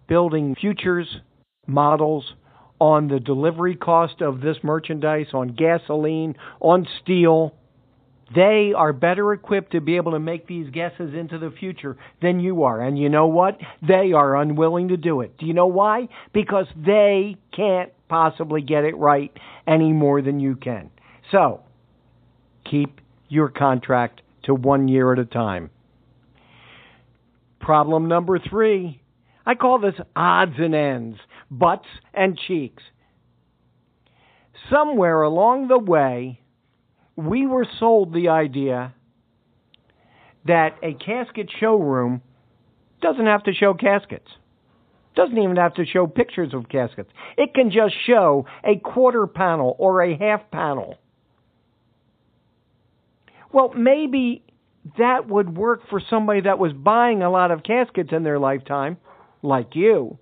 building 0.08 0.56
futures 0.58 1.08
models 1.66 2.32
on 2.80 3.08
the 3.08 3.20
delivery 3.20 3.76
cost 3.76 4.20
of 4.20 4.40
this 4.40 4.56
merchandise, 4.62 5.26
on 5.32 5.48
gasoline, 5.48 6.34
on 6.60 6.86
steel. 7.02 7.54
They 8.34 8.72
are 8.76 8.92
better 8.92 9.32
equipped 9.32 9.72
to 9.72 9.80
be 9.80 9.96
able 9.96 10.12
to 10.12 10.18
make 10.18 10.46
these 10.46 10.70
guesses 10.70 11.14
into 11.14 11.38
the 11.38 11.50
future 11.50 11.96
than 12.22 12.40
you 12.40 12.62
are. 12.62 12.80
And 12.80 12.98
you 12.98 13.08
know 13.08 13.26
what? 13.26 13.58
They 13.86 14.12
are 14.12 14.36
unwilling 14.36 14.88
to 14.88 14.96
do 14.96 15.22
it. 15.22 15.36
Do 15.38 15.46
you 15.46 15.54
know 15.54 15.66
why? 15.66 16.08
Because 16.32 16.66
they 16.76 17.36
can't 17.54 17.90
possibly 18.08 18.62
get 18.62 18.84
it 18.84 18.96
right 18.96 19.32
any 19.66 19.92
more 19.92 20.22
than 20.22 20.40
you 20.40 20.56
can. 20.56 20.90
So, 21.30 21.62
keep 22.68 23.00
your 23.28 23.48
contract 23.48 24.22
to 24.44 24.54
one 24.54 24.88
year 24.88 25.12
at 25.12 25.18
a 25.18 25.24
time. 25.24 25.70
Problem 27.60 28.08
number 28.08 28.38
three 28.38 29.00
I 29.44 29.54
call 29.54 29.78
this 29.78 29.94
odds 30.14 30.56
and 30.58 30.74
ends, 30.74 31.18
butts 31.50 31.88
and 32.12 32.38
cheeks. 32.38 32.82
Somewhere 34.70 35.22
along 35.22 35.68
the 35.68 35.78
way, 35.78 36.40
we 37.16 37.46
were 37.46 37.66
sold 37.78 38.12
the 38.12 38.28
idea 38.28 38.94
that 40.46 40.76
a 40.82 40.92
casket 40.92 41.48
showroom 41.58 42.20
doesn't 43.00 43.24
have 43.24 43.44
to 43.44 43.54
show 43.54 43.72
caskets. 43.72 44.28
Doesn't 45.18 45.36
even 45.36 45.56
have 45.56 45.74
to 45.74 45.84
show 45.84 46.06
pictures 46.06 46.54
of 46.54 46.68
caskets. 46.68 47.10
It 47.36 47.52
can 47.52 47.72
just 47.72 47.92
show 48.06 48.46
a 48.62 48.78
quarter 48.78 49.26
panel 49.26 49.74
or 49.76 50.00
a 50.00 50.16
half 50.16 50.48
panel. 50.52 50.96
Well, 53.52 53.72
maybe 53.76 54.44
that 54.96 55.28
would 55.28 55.58
work 55.58 55.80
for 55.90 56.00
somebody 56.08 56.42
that 56.42 56.60
was 56.60 56.72
buying 56.72 57.24
a 57.24 57.30
lot 57.32 57.50
of 57.50 57.64
caskets 57.64 58.10
in 58.12 58.22
their 58.22 58.38
lifetime, 58.38 58.96
like 59.42 59.74
you. 59.74 60.20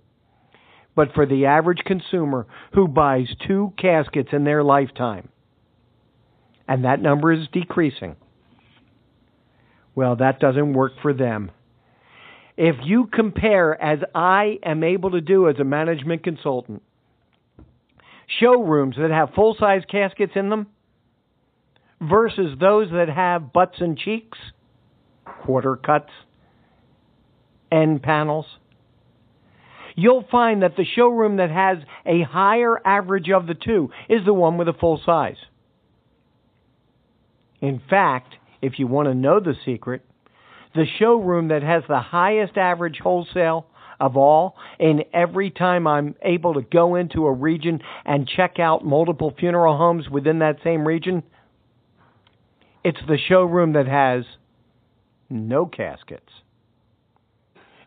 But 0.95 1.13
for 1.13 1.27
the 1.27 1.45
average 1.45 1.83
consumer 1.85 2.47
who 2.73 2.87
buys 2.87 3.27
two 3.47 3.73
caskets 3.77 4.29
in 4.31 4.45
their 4.45 4.63
lifetime, 4.63 5.29
and 6.67 6.85
that 6.85 7.03
number 7.03 7.31
is 7.31 7.47
decreasing, 7.53 8.15
well, 9.93 10.15
that 10.15 10.39
doesn't 10.39 10.73
work 10.73 10.93
for 11.03 11.13
them. 11.13 11.51
If 12.57 12.75
you 12.83 13.05
compare, 13.05 13.79
as 13.79 13.99
I 14.15 14.57
am 14.63 14.83
able 14.83 15.11
to 15.11 15.21
do 15.21 15.47
as 15.47 15.59
a 15.59 15.63
management 15.63 16.23
consultant, 16.23 16.81
showrooms 18.39 18.95
that 18.97 19.11
have 19.11 19.35
full 19.35 19.55
size 19.59 19.83
caskets 19.89 20.33
in 20.35 20.49
them 20.49 20.67
versus 22.01 22.57
those 22.59 22.89
that 22.91 23.09
have 23.09 23.53
butts 23.53 23.77
and 23.79 23.97
cheeks, 23.97 24.39
quarter 25.43 25.75
cuts, 25.75 26.09
end 27.71 28.01
panels, 28.01 28.47
you'll 29.95 30.25
find 30.31 30.63
that 30.63 30.75
the 30.75 30.85
showroom 30.95 31.37
that 31.37 31.51
has 31.51 31.77
a 32.07 32.23
higher 32.23 32.79
average 32.85 33.29
of 33.29 33.45
the 33.45 33.53
two 33.55 33.91
is 34.09 34.25
the 34.25 34.33
one 34.33 34.57
with 34.57 34.67
a 34.67 34.73
full 34.73 34.99
size. 35.05 35.37
In 37.61 37.81
fact, 37.87 38.33
if 38.63 38.79
you 38.79 38.87
want 38.87 39.07
to 39.07 39.13
know 39.13 39.39
the 39.39 39.53
secret, 39.63 40.06
the 40.77 40.85
showroom 40.99 41.49
that 41.49 41.63
has 41.63 41.83
the 41.89 41.99
highest 41.99 42.55
average 42.55 42.99
wholesale 43.01 43.65
of 43.99 44.15
all, 44.15 44.55
and 44.79 45.03
every 45.11 45.49
time 45.49 45.87
I'm 45.87 46.15
able 46.21 46.53
to 46.53 46.61
go 46.61 46.95
into 46.95 47.25
a 47.25 47.33
region 47.33 47.81
and 48.05 48.27
check 48.27 48.59
out 48.59 48.85
multiple 48.85 49.33
funeral 49.37 49.75
homes 49.75 50.07
within 50.07 50.39
that 50.39 50.57
same 50.63 50.87
region, 50.87 51.23
it's 52.83 52.99
the 53.07 53.17
showroom 53.27 53.73
that 53.73 53.87
has 53.87 54.23
no 55.29 55.65
caskets. 55.65 56.29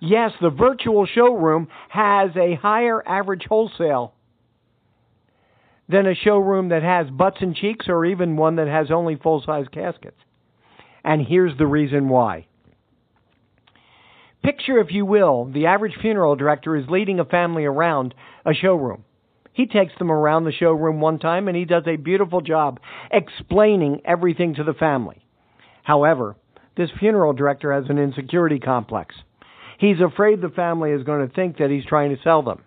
Yes, 0.01 0.33
the 0.41 0.51
virtual 0.51 1.07
showroom 1.07 1.69
has 1.91 2.31
a 2.37 2.57
higher 2.57 3.07
average 3.07 3.45
wholesale 3.49 4.15
than 5.89 6.07
a 6.07 6.15
showroom 6.15 6.71
that 6.71 6.83
has 6.83 7.09
butts 7.09 7.39
and 7.41 7.55
cheeks 7.55 7.87
or 7.89 8.05
even 8.05 8.37
one 8.37 8.57
that 8.57 8.67
has 8.67 8.91
only 8.91 9.15
full 9.17 9.43
size 9.47 9.67
caskets. 9.73 10.21
And 11.05 11.25
here's 11.25 11.57
the 11.57 11.67
reason 11.67 12.09
why. 12.09 12.47
Picture, 14.43 14.79
if 14.79 14.91
you 14.91 15.05
will, 15.05 15.51
the 15.53 15.67
average 15.67 15.97
funeral 16.01 16.35
director 16.35 16.77
is 16.77 16.89
leading 16.89 17.21
a 17.21 17.25
family 17.25 17.65
around 17.65 18.15
a 18.47 18.55
showroom. 18.55 19.05
He 19.53 19.67
takes 19.67 19.93
them 19.99 20.11
around 20.11 20.45
the 20.45 20.53
showroom 20.53 21.01
one 21.01 21.19
time 21.19 21.49
and 21.49 21.57
he 21.57 21.65
does 21.65 21.85
a 21.87 21.97
beautiful 21.97 22.41
job 22.41 22.81
explaining 23.11 24.01
everything 24.05 24.55
to 24.55 24.65
the 24.65 24.73
family. 24.73 25.25
However, 25.83 26.37
this 26.77 26.91
funeral 26.99 27.33
director 27.33 27.73
has 27.73 27.91
an 27.91 27.99
insecurity 27.99 28.59
complex. 28.59 29.15
He's 29.79 30.01
afraid 30.01 30.41
the 30.41 30.49
family 30.49 30.93
is 30.93 31.03
going 31.03 31.27
to 31.27 31.35
think 31.35 31.59
that 31.59 31.71
he's 31.71 31.85
trying 31.85 32.15
to 32.15 32.23
sell 32.23 32.43
them. 32.43 32.63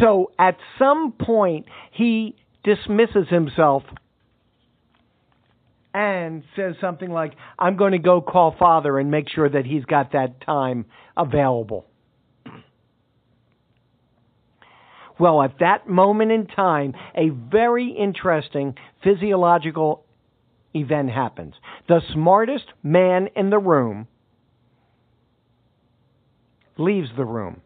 So 0.00 0.32
at 0.38 0.56
some 0.78 1.12
point, 1.12 1.66
he 1.92 2.34
dismisses 2.64 3.28
himself 3.28 3.84
and 5.96 6.42
says 6.54 6.74
something 6.78 7.10
like, 7.10 7.32
I'm 7.58 7.78
going 7.78 7.92
to 7.92 7.98
go 7.98 8.20
call 8.20 8.54
father 8.58 8.98
and 8.98 9.10
make 9.10 9.30
sure 9.30 9.48
that 9.48 9.64
he's 9.64 9.86
got 9.86 10.12
that 10.12 10.42
time 10.42 10.84
available. 11.16 11.86
Well, 15.18 15.42
at 15.42 15.58
that 15.60 15.88
moment 15.88 16.32
in 16.32 16.48
time, 16.48 16.92
a 17.14 17.30
very 17.30 17.96
interesting 17.98 18.74
physiological 19.02 20.04
event 20.74 21.08
happens. 21.08 21.54
The 21.88 22.02
smartest 22.12 22.66
man 22.82 23.30
in 23.34 23.48
the 23.48 23.58
room 23.58 24.06
leaves 26.76 27.08
the 27.16 27.24
room. 27.24 27.62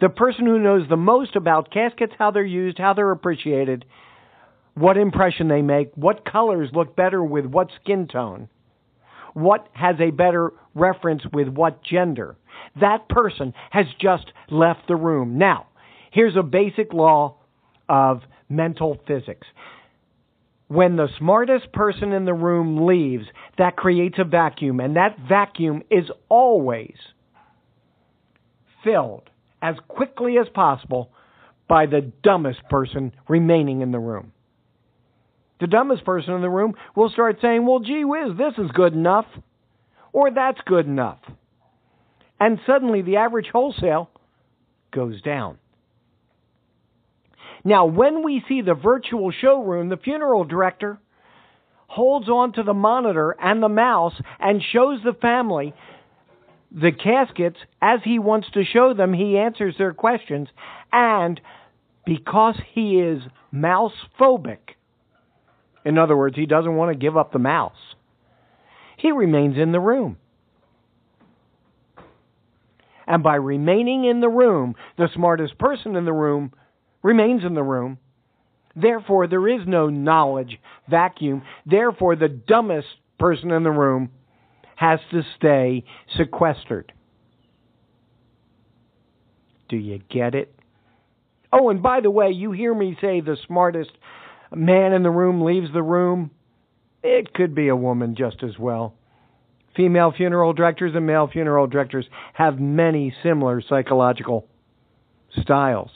The 0.00 0.08
person 0.08 0.46
who 0.46 0.58
knows 0.58 0.88
the 0.88 0.96
most 0.96 1.36
about 1.36 1.70
caskets, 1.70 2.14
how 2.18 2.30
they're 2.30 2.42
used, 2.42 2.78
how 2.78 2.94
they're 2.94 3.10
appreciated, 3.10 3.84
what 4.76 4.98
impression 4.98 5.48
they 5.48 5.62
make, 5.62 5.90
what 5.94 6.30
colors 6.30 6.68
look 6.74 6.94
better 6.94 7.24
with 7.24 7.46
what 7.46 7.68
skin 7.82 8.06
tone, 8.06 8.48
what 9.32 9.68
has 9.72 9.96
a 10.00 10.10
better 10.10 10.52
reference 10.74 11.22
with 11.32 11.48
what 11.48 11.82
gender. 11.82 12.36
That 12.80 13.08
person 13.08 13.54
has 13.70 13.86
just 13.98 14.26
left 14.50 14.86
the 14.86 14.96
room. 14.96 15.38
Now, 15.38 15.66
here's 16.12 16.36
a 16.36 16.42
basic 16.42 16.92
law 16.92 17.36
of 17.88 18.20
mental 18.50 19.00
physics. 19.06 19.46
When 20.68 20.96
the 20.96 21.08
smartest 21.18 21.72
person 21.72 22.12
in 22.12 22.26
the 22.26 22.34
room 22.34 22.86
leaves, 22.86 23.24
that 23.56 23.76
creates 23.76 24.16
a 24.18 24.24
vacuum, 24.24 24.80
and 24.80 24.96
that 24.96 25.16
vacuum 25.26 25.82
is 25.90 26.10
always 26.28 26.96
filled 28.84 29.30
as 29.62 29.76
quickly 29.88 30.36
as 30.38 30.48
possible 30.52 31.10
by 31.66 31.86
the 31.86 32.12
dumbest 32.22 32.62
person 32.68 33.12
remaining 33.26 33.80
in 33.80 33.90
the 33.90 33.98
room. 33.98 34.32
The 35.60 35.66
dumbest 35.66 36.04
person 36.04 36.34
in 36.34 36.42
the 36.42 36.50
room 36.50 36.74
will 36.94 37.08
start 37.08 37.38
saying, 37.40 37.64
well, 37.66 37.80
gee 37.80 38.04
whiz, 38.04 38.36
this 38.36 38.54
is 38.58 38.70
good 38.72 38.92
enough, 38.92 39.26
or 40.12 40.30
that's 40.30 40.60
good 40.66 40.86
enough. 40.86 41.18
And 42.38 42.58
suddenly 42.66 43.02
the 43.02 43.16
average 43.16 43.48
wholesale 43.52 44.10
goes 44.92 45.22
down. 45.22 45.58
Now, 47.64 47.86
when 47.86 48.22
we 48.22 48.44
see 48.48 48.60
the 48.60 48.74
virtual 48.74 49.32
showroom, 49.32 49.88
the 49.88 49.96
funeral 49.96 50.44
director 50.44 50.98
holds 51.88 52.28
on 52.28 52.52
to 52.52 52.62
the 52.62 52.74
monitor 52.74 53.34
and 53.40 53.62
the 53.62 53.68
mouse 53.68 54.14
and 54.38 54.62
shows 54.72 55.00
the 55.02 55.14
family 55.14 55.74
the 56.70 56.92
caskets 56.92 57.58
as 57.80 58.00
he 58.04 58.18
wants 58.18 58.48
to 58.52 58.64
show 58.64 58.92
them. 58.92 59.12
He 59.12 59.38
answers 59.38 59.74
their 59.78 59.94
questions. 59.94 60.48
And 60.92 61.40
because 62.04 62.56
he 62.72 63.00
is 63.00 63.22
mouse 63.50 63.94
phobic, 64.20 64.75
in 65.86 65.98
other 65.98 66.16
words, 66.16 66.34
he 66.34 66.46
doesn't 66.46 66.74
want 66.74 66.90
to 66.90 66.98
give 66.98 67.16
up 67.16 67.32
the 67.32 67.38
mouse. 67.38 67.94
He 68.98 69.12
remains 69.12 69.56
in 69.56 69.70
the 69.70 69.78
room. 69.78 70.16
And 73.06 73.22
by 73.22 73.36
remaining 73.36 74.04
in 74.04 74.20
the 74.20 74.28
room, 74.28 74.74
the 74.98 75.08
smartest 75.14 75.56
person 75.58 75.94
in 75.94 76.04
the 76.04 76.12
room 76.12 76.52
remains 77.04 77.44
in 77.44 77.54
the 77.54 77.62
room. 77.62 77.98
Therefore, 78.74 79.28
there 79.28 79.46
is 79.48 79.60
no 79.64 79.88
knowledge 79.88 80.58
vacuum. 80.90 81.42
Therefore, 81.64 82.16
the 82.16 82.28
dumbest 82.28 82.88
person 83.20 83.52
in 83.52 83.62
the 83.62 83.70
room 83.70 84.10
has 84.74 84.98
to 85.12 85.22
stay 85.36 85.84
sequestered. 86.16 86.92
Do 89.68 89.76
you 89.76 90.00
get 90.10 90.34
it? 90.34 90.52
Oh, 91.52 91.70
and 91.70 91.80
by 91.80 92.00
the 92.00 92.10
way, 92.10 92.30
you 92.30 92.50
hear 92.50 92.74
me 92.74 92.98
say 93.00 93.20
the 93.20 93.36
smartest 93.46 93.92
a 94.52 94.56
man 94.56 94.92
in 94.92 95.02
the 95.02 95.10
room 95.10 95.42
leaves 95.42 95.72
the 95.72 95.82
room, 95.82 96.30
it 97.02 97.34
could 97.34 97.54
be 97.54 97.68
a 97.68 97.76
woman 97.76 98.14
just 98.16 98.42
as 98.42 98.58
well. 98.58 98.94
Female 99.76 100.12
funeral 100.16 100.52
directors 100.52 100.92
and 100.94 101.06
male 101.06 101.28
funeral 101.30 101.66
directors 101.66 102.06
have 102.32 102.58
many 102.58 103.14
similar 103.22 103.60
psychological 103.60 104.46
styles. 105.42 105.90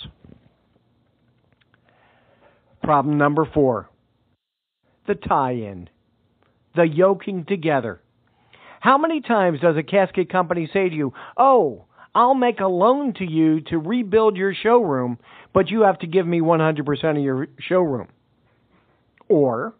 Problem 2.82 3.18
number 3.18 3.44
four 3.44 3.88
the 5.06 5.14
tie 5.14 5.52
in, 5.52 5.88
the 6.76 6.84
yoking 6.84 7.44
together. 7.44 8.00
How 8.80 8.96
many 8.96 9.20
times 9.20 9.60
does 9.60 9.76
a 9.76 9.82
casket 9.82 10.30
company 10.30 10.68
say 10.72 10.88
to 10.88 10.94
you, 10.94 11.12
Oh, 11.36 11.86
I'll 12.14 12.34
make 12.34 12.60
a 12.60 12.66
loan 12.66 13.14
to 13.14 13.24
you 13.24 13.60
to 13.62 13.78
rebuild 13.78 14.36
your 14.36 14.54
showroom, 14.54 15.18
but 15.52 15.70
you 15.70 15.82
have 15.82 15.98
to 16.00 16.06
give 16.06 16.26
me 16.26 16.40
100% 16.40 17.16
of 17.16 17.22
your 17.22 17.48
showroom? 17.58 18.08
Or, 19.30 19.74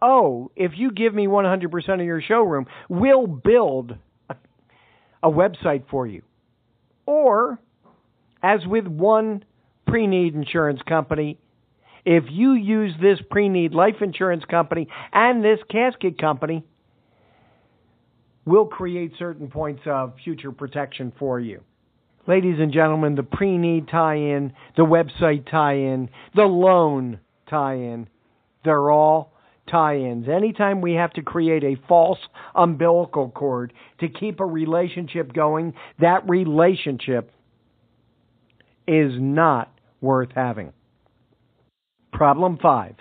oh, 0.00 0.50
if 0.56 0.72
you 0.76 0.90
give 0.90 1.14
me 1.14 1.26
100% 1.26 1.88
of 1.94 2.00
your 2.00 2.22
showroom, 2.22 2.66
we'll 2.88 3.26
build 3.26 3.96
a, 4.30 4.36
a 5.22 5.30
website 5.30 5.84
for 5.90 6.06
you. 6.06 6.22
Or, 7.04 7.60
as 8.42 8.60
with 8.66 8.86
one 8.86 9.44
pre 9.86 10.06
need 10.06 10.34
insurance 10.34 10.80
company, 10.88 11.38
if 12.06 12.24
you 12.30 12.54
use 12.54 12.94
this 13.00 13.18
pre 13.30 13.50
need 13.50 13.74
life 13.74 13.96
insurance 14.00 14.44
company 14.50 14.88
and 15.12 15.44
this 15.44 15.58
casket 15.70 16.18
company, 16.18 16.64
we'll 18.46 18.66
create 18.66 19.12
certain 19.18 19.48
points 19.48 19.82
of 19.84 20.14
future 20.24 20.50
protection 20.50 21.12
for 21.18 21.38
you. 21.38 21.60
Ladies 22.26 22.56
and 22.58 22.72
gentlemen, 22.72 23.16
the 23.16 23.22
pre 23.22 23.58
need 23.58 23.86
tie 23.88 24.16
in, 24.16 24.54
the 24.78 24.82
website 24.82 25.50
tie 25.50 25.74
in, 25.74 26.08
the 26.34 26.44
loan 26.44 27.20
tie 27.48 27.74
in, 27.74 28.08
they're 28.64 28.90
all 28.90 29.32
tie 29.70 29.96
ins. 29.96 30.28
Anytime 30.28 30.80
we 30.80 30.92
have 30.94 31.12
to 31.14 31.22
create 31.22 31.64
a 31.64 31.76
false 31.88 32.18
umbilical 32.54 33.30
cord 33.30 33.72
to 34.00 34.08
keep 34.08 34.40
a 34.40 34.46
relationship 34.46 35.32
going, 35.32 35.74
that 36.00 36.28
relationship 36.28 37.30
is 38.86 39.12
not 39.18 39.72
worth 40.00 40.30
having. 40.34 40.72
Problem 42.12 42.58
five 42.60 42.94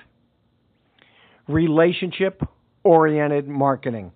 relationship 1.47 2.41
oriented 2.83 3.47
marketing. 3.47 4.11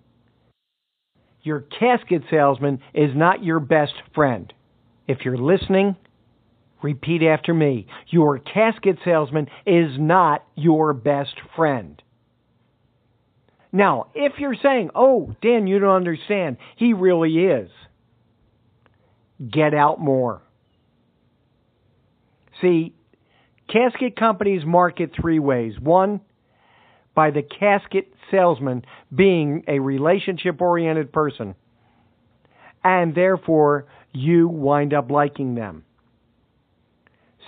Your 1.42 1.60
casket 1.60 2.22
salesman 2.30 2.80
is 2.94 3.10
not 3.14 3.44
your 3.44 3.60
best 3.60 3.92
friend. 4.14 4.52
If 5.06 5.18
you're 5.24 5.38
listening, 5.38 5.96
repeat 6.82 7.22
after 7.22 7.52
me. 7.52 7.86
Your 8.08 8.38
casket 8.38 8.98
salesman 9.04 9.48
is 9.66 9.98
not 9.98 10.44
your 10.54 10.92
best 10.92 11.34
friend. 11.56 12.00
Now, 13.72 14.06
if 14.14 14.34
you're 14.38 14.56
saying, 14.62 14.90
oh, 14.94 15.34
Dan, 15.42 15.66
you 15.66 15.78
don't 15.78 15.94
understand, 15.94 16.56
he 16.76 16.94
really 16.94 17.36
is, 17.36 17.70
get 19.50 19.74
out 19.74 20.00
more. 20.00 20.42
See, 22.62 22.94
casket 23.68 24.16
companies 24.16 24.62
market 24.64 25.10
three 25.20 25.38
ways. 25.38 25.74
One, 25.78 26.20
by 27.14 27.30
the 27.30 27.42
casket 27.42 28.12
salesman 28.30 28.84
being 29.14 29.64
a 29.68 29.80
relationship 29.80 30.60
oriented 30.60 31.12
person, 31.12 31.54
and 32.82 33.14
therefore 33.14 33.86
you 34.12 34.48
wind 34.48 34.94
up 34.94 35.10
liking 35.10 35.54
them. 35.54 35.84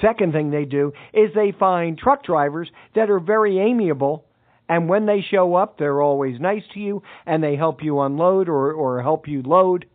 Second 0.00 0.32
thing 0.32 0.50
they 0.50 0.64
do 0.64 0.92
is 1.12 1.30
they 1.34 1.52
find 1.58 1.98
truck 1.98 2.24
drivers 2.24 2.70
that 2.94 3.10
are 3.10 3.20
very 3.20 3.58
amiable, 3.58 4.24
and 4.68 4.88
when 4.88 5.06
they 5.06 5.20
show 5.28 5.54
up, 5.54 5.78
they're 5.78 6.00
always 6.00 6.40
nice 6.40 6.62
to 6.74 6.80
you 6.80 7.02
and 7.26 7.42
they 7.42 7.56
help 7.56 7.82
you 7.82 8.00
unload 8.00 8.48
or, 8.48 8.72
or 8.72 9.02
help 9.02 9.26
you 9.26 9.42
load. 9.42 9.86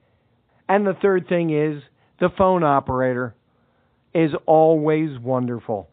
And 0.67 0.85
the 0.85 0.97
third 1.01 1.27
thing 1.29 1.49
is 1.49 1.81
the 2.19 2.29
phone 2.37 2.63
operator 2.63 3.35
is 4.13 4.31
always 4.45 5.17
wonderful. 5.19 5.89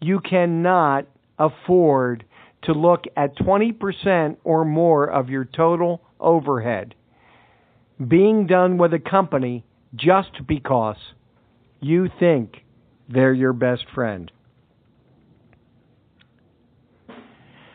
You 0.00 0.20
cannot 0.20 1.06
afford 1.38 2.24
to 2.64 2.72
look 2.72 3.04
at 3.16 3.36
20% 3.36 4.36
or 4.44 4.64
more 4.64 5.06
of 5.10 5.28
your 5.28 5.44
total 5.44 6.02
overhead 6.18 6.94
being 8.08 8.46
done 8.46 8.78
with 8.78 8.92
a 8.94 8.98
company 8.98 9.64
just 9.94 10.46
because 10.46 10.96
you 11.80 12.08
think 12.18 12.64
they're 13.12 13.32
your 13.32 13.52
best 13.52 13.84
friend. 13.94 14.30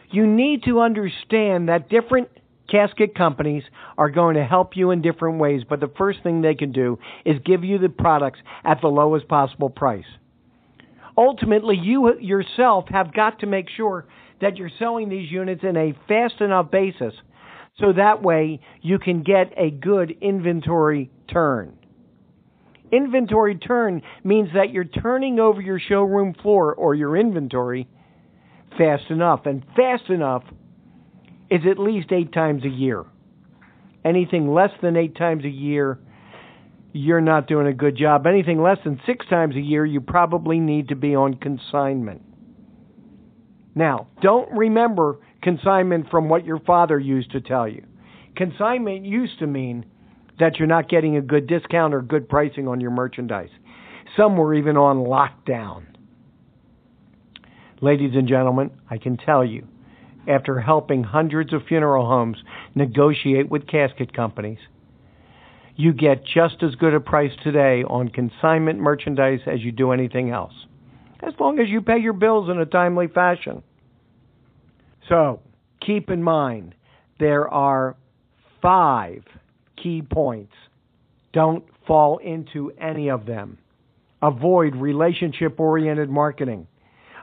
You 0.10 0.26
need 0.26 0.64
to 0.64 0.80
understand 0.80 1.70
that 1.70 1.90
different 1.90 2.30
casket 2.70 3.16
companies 3.16 3.64
are 3.98 4.10
going 4.10 4.36
to 4.36 4.46
help 4.46 4.76
you 4.76 4.92
in 4.92 5.02
different 5.02 5.40
ways, 5.40 5.64
but 5.68 5.80
the 5.80 5.92
first 5.98 6.20
thing 6.24 6.42
they 6.42 6.56
can 6.56 6.72
do 6.72 6.98
is 7.26 7.36
give 7.46 7.64
you 7.64 7.78
the 7.78 7.90
products 7.90 8.40
at 8.64 8.80
the 8.82 8.88
lowest 8.88 9.28
possible 9.28 9.70
price. 9.70 10.06
Ultimately, 11.18 11.78
you 11.82 12.18
yourself 12.20 12.86
have 12.90 13.14
got 13.14 13.40
to 13.40 13.48
make 13.48 13.68
sure 13.76 14.06
that 14.40 14.58
you're 14.58 14.72
selling 14.78 15.10
these 15.10 15.32
units 15.32 15.64
in 15.64 15.76
a 15.76 15.98
fast 16.08 16.42
enough 16.42 16.70
basis 16.70 17.14
so 17.80 17.94
that 17.94 18.22
way 18.22 18.60
you 18.82 19.00
can 19.00 19.24
get 19.24 19.52
a 19.58 19.72
good 19.72 20.16
inventory 20.22 21.10
turn. 21.32 21.77
Inventory 22.92 23.56
turn 23.56 24.02
means 24.24 24.50
that 24.54 24.72
you're 24.72 24.86
turning 24.86 25.40
over 25.40 25.62
your 25.62 25.80
showroom 25.80 26.34
floor 26.42 26.74
or 26.74 26.96
your 26.96 27.18
inventory 27.18 27.88
fast 28.78 29.10
enough. 29.10 29.46
And 29.46 29.64
fast 29.76 30.10
enough 30.10 30.44
is 31.50 31.62
at 31.70 31.80
least 31.80 32.12
eight 32.12 32.32
times 32.32 32.64
a 32.64 32.70
year. 32.70 33.06
Anything 34.06 34.54
less 34.54 34.72
than 34.82 34.96
eight 34.96 35.18
times 35.18 35.44
a 35.44 35.50
year, 35.50 36.00
you're 36.94 37.22
not 37.22 37.48
doing 37.48 37.68
a 37.68 37.74
good 37.74 37.98
job. 37.98 38.26
Anything 38.26 38.62
less 38.62 38.78
than 38.84 39.02
six 39.06 39.26
times 39.28 39.56
a 39.56 39.62
year, 39.62 39.86
you 39.86 40.00
probably 40.00 40.60
need 40.60 40.90
to 40.90 40.96
be 40.96 41.16
on 41.16 41.36
consignment. 41.36 42.22
Now, 43.76 44.08
don't 44.22 44.52
remember 44.52 45.20
consignment 45.44 46.10
from 46.10 46.30
what 46.30 46.46
your 46.46 46.60
father 46.60 47.00
used 47.00 47.32
to 47.32 47.42
tell 47.42 47.68
you. 47.68 47.86
Consignment 48.36 49.06
used 49.06 49.40
to 49.40 49.48
mean 49.48 49.86
that 50.40 50.58
you're 50.58 50.68
not 50.68 50.90
getting 50.90 51.18
a 51.18 51.22
good 51.22 51.48
discount 51.48 51.94
or 51.94 52.02
good 52.02 52.30
pricing 52.30 52.68
on 52.68 52.82
your 52.82 52.92
merchandise. 52.92 53.50
Some 54.16 54.38
were 54.38 54.54
even 54.54 54.78
on 54.78 54.98
lockdown. 54.98 55.86
Ladies 57.82 58.14
and 58.16 58.28
gentlemen, 58.28 58.72
I 58.90 58.98
can 58.98 59.18
tell 59.18 59.46
you, 59.46 59.68
after 60.28 60.60
helping 60.60 61.04
hundreds 61.04 61.54
of 61.54 61.62
funeral 61.68 62.06
homes 62.06 62.38
negotiate 62.76 63.50
with 63.50 63.68
casket 63.68 64.14
companies, 64.14 64.58
you 65.76 65.94
get 65.94 66.26
just 66.26 66.64
as 66.64 66.74
good 66.76 66.96
a 66.96 67.00
price 67.00 67.32
today 67.44 67.84
on 67.84 68.10
consignment 68.10 68.80
merchandise 68.80 69.42
as 69.46 69.62
you 69.62 69.72
do 69.72 69.92
anything 69.92 70.32
else, 70.32 70.54
as 71.22 71.34
long 71.40 71.60
as 71.60 71.70
you 71.70 71.82
pay 71.82 72.00
your 72.00 72.14
bills 72.14 72.50
in 72.50 72.60
a 72.60 72.66
timely 72.66 73.08
fashion. 73.08 73.62
So, 75.08 75.40
keep 75.86 76.10
in 76.10 76.24
mind, 76.24 76.74
there 77.20 77.48
are 77.48 77.96
five 78.62 79.22
key 79.82 80.02
points. 80.02 80.54
Don't 81.34 81.64
fall 81.86 82.18
into 82.18 82.72
any 82.80 83.10
of 83.10 83.26
them. 83.26 83.58
Avoid 84.22 84.76
relationship 84.76 85.60
oriented 85.60 86.10
marketing. 86.10 86.68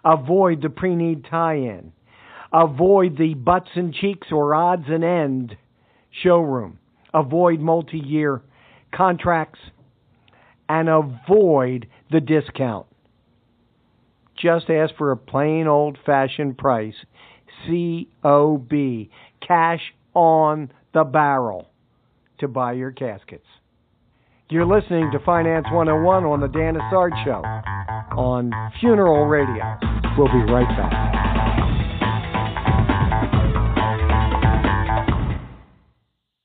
Avoid 0.05 0.63
the 0.63 0.71
pre 0.71 0.95
need 0.95 1.25
tie 1.29 1.57
in. 1.57 1.93
Avoid 2.53 3.19
the 3.19 3.35
butts 3.35 3.71
and 3.75 3.93
cheeks 3.93 4.29
or 4.31 4.55
odds 4.55 4.85
and 4.87 5.03
end 5.03 5.57
showroom. 6.23 6.79
Avoid 7.13 7.61
multi 7.61 7.99
year 7.99 8.43
contracts. 8.95 9.59
And 10.69 10.89
avoid 10.89 11.89
the 12.11 12.21
discount. 12.21 12.87
Just 14.37 14.71
ask 14.71 14.95
for 14.97 15.11
a 15.11 15.17
plain 15.17 15.67
old 15.67 15.99
fashioned 16.07 16.57
price. 16.57 16.95
COB. 17.67 18.71
Cash 19.47 19.93
on 20.15 20.73
the 20.93 21.05
barrel 21.05 21.69
to 22.45 22.49
buy 22.49 22.73
your 22.73 22.93
caskets. 22.93 23.47
You're 24.51 24.67
listening 24.67 25.11
to 25.13 25.19
Finance 25.25 25.65
101 25.73 26.25
on 26.25 26.41
the 26.41 26.49
Dan 26.49 26.75
Isard 26.75 27.13
Show 27.25 27.43
on 28.21 28.53
Funeral 28.81 29.25
Radio. 29.25 29.65
We'll 30.19 30.29
be 30.29 30.53
right 30.53 30.69
back. 30.77 30.93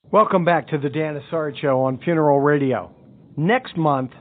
Welcome 0.10 0.46
back 0.46 0.70
to 0.70 0.78
the 0.78 0.90
Dan 0.90 1.22
Isard 1.22 1.60
Show 1.60 1.82
on 1.82 2.00
Funeral 2.00 2.40
Radio. 2.40 2.96
Next 3.36 3.76
month, 3.76 4.12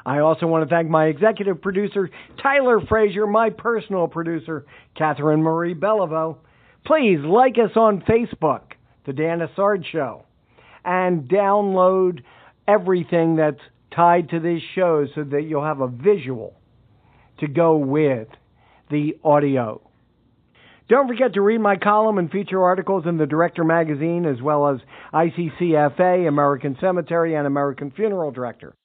I 0.06 0.20
also 0.20 0.46
want 0.46 0.68
to 0.68 0.74
thank 0.74 0.88
my 0.88 1.06
executive 1.06 1.62
producer, 1.62 2.10
Tyler 2.42 2.80
Frazier, 2.88 3.26
my 3.26 3.50
personal 3.50 4.08
producer, 4.08 4.66
Catherine 4.96 5.42
Marie 5.42 5.74
Bellevaux. 5.74 6.38
Please 6.86 7.20
like 7.24 7.56
us 7.58 7.76
on 7.76 8.02
Facebook, 8.02 8.74
The 9.08 9.14
Dan 9.14 9.40
Isard 9.40 9.84
Show, 9.92 10.26
and 10.84 11.28
download 11.28 12.22
everything 12.68 13.38
that's 13.38 13.62
tied 13.96 14.30
to 14.30 14.40
this 14.40 14.62
show 14.76 15.08
so 15.16 15.24
that 15.24 15.44
you'll 15.44 15.64
have 15.64 15.82
a 15.82 15.88
visual 15.88 16.54
to 17.40 17.48
go 17.48 17.78
with 17.78 18.28
the 18.92 19.18
audio. 19.24 19.82
Don't 20.88 21.08
forget 21.08 21.34
to 21.34 21.42
read 21.42 21.62
my 21.62 21.78
column 21.78 22.20
and 22.20 22.30
feature 22.30 22.62
articles 22.62 23.06
in 23.08 23.18
the 23.18 23.26
Director 23.26 23.64
magazine, 23.64 24.26
as 24.26 24.40
well 24.40 24.68
as 24.68 24.80
ICCFA, 25.14 26.28
American 26.28 26.78
Cemetery, 26.80 27.36
and 27.36 27.48
American 27.48 27.90
Funeral 27.90 28.32
Director. 28.32 28.76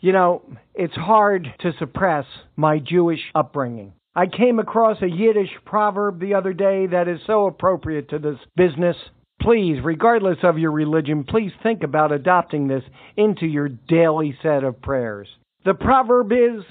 You 0.00 0.12
know, 0.12 0.42
it's 0.74 0.94
hard 0.94 1.48
to 1.60 1.72
suppress 1.78 2.26
my 2.56 2.78
Jewish 2.78 3.20
upbringing. 3.34 3.94
I 4.14 4.26
came 4.26 4.58
across 4.58 5.00
a 5.00 5.08
Yiddish 5.08 5.50
proverb 5.64 6.20
the 6.20 6.34
other 6.34 6.52
day 6.52 6.86
that 6.88 7.08
is 7.08 7.20
so 7.26 7.46
appropriate 7.46 8.10
to 8.10 8.18
this 8.18 8.38
business. 8.54 8.96
Please, 9.40 9.78
regardless 9.82 10.38
of 10.42 10.58
your 10.58 10.72
religion, 10.72 11.24
please 11.24 11.52
think 11.62 11.82
about 11.82 12.12
adopting 12.12 12.68
this 12.68 12.84
into 13.16 13.46
your 13.46 13.68
daily 13.68 14.36
set 14.42 14.62
of 14.62 14.82
prayers. 14.82 15.26
The 15.64 15.74
proverb 15.74 16.32
is 16.32 16.64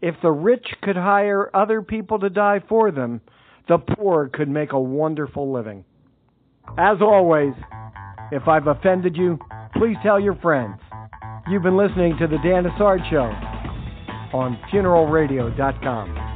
If 0.00 0.16
the 0.20 0.32
rich 0.32 0.66
could 0.82 0.96
hire 0.96 1.54
other 1.54 1.82
people 1.82 2.18
to 2.20 2.30
die 2.30 2.60
for 2.68 2.90
them, 2.90 3.20
the 3.68 3.78
poor 3.78 4.28
could 4.28 4.48
make 4.48 4.72
a 4.72 4.80
wonderful 4.80 5.52
living. 5.52 5.84
As 6.78 6.98
always, 7.00 7.52
if 8.30 8.48
I've 8.48 8.66
offended 8.66 9.16
you, 9.16 9.38
please 9.76 9.96
tell 10.02 10.20
your 10.20 10.36
friends. 10.36 10.78
You've 11.48 11.62
been 11.62 11.76
listening 11.76 12.16
to 12.18 12.26
The 12.26 12.38
Dan 12.38 12.64
Isard 12.64 13.08
Show 13.10 13.30
on 14.36 14.58
funeralradio.com. 14.72 16.31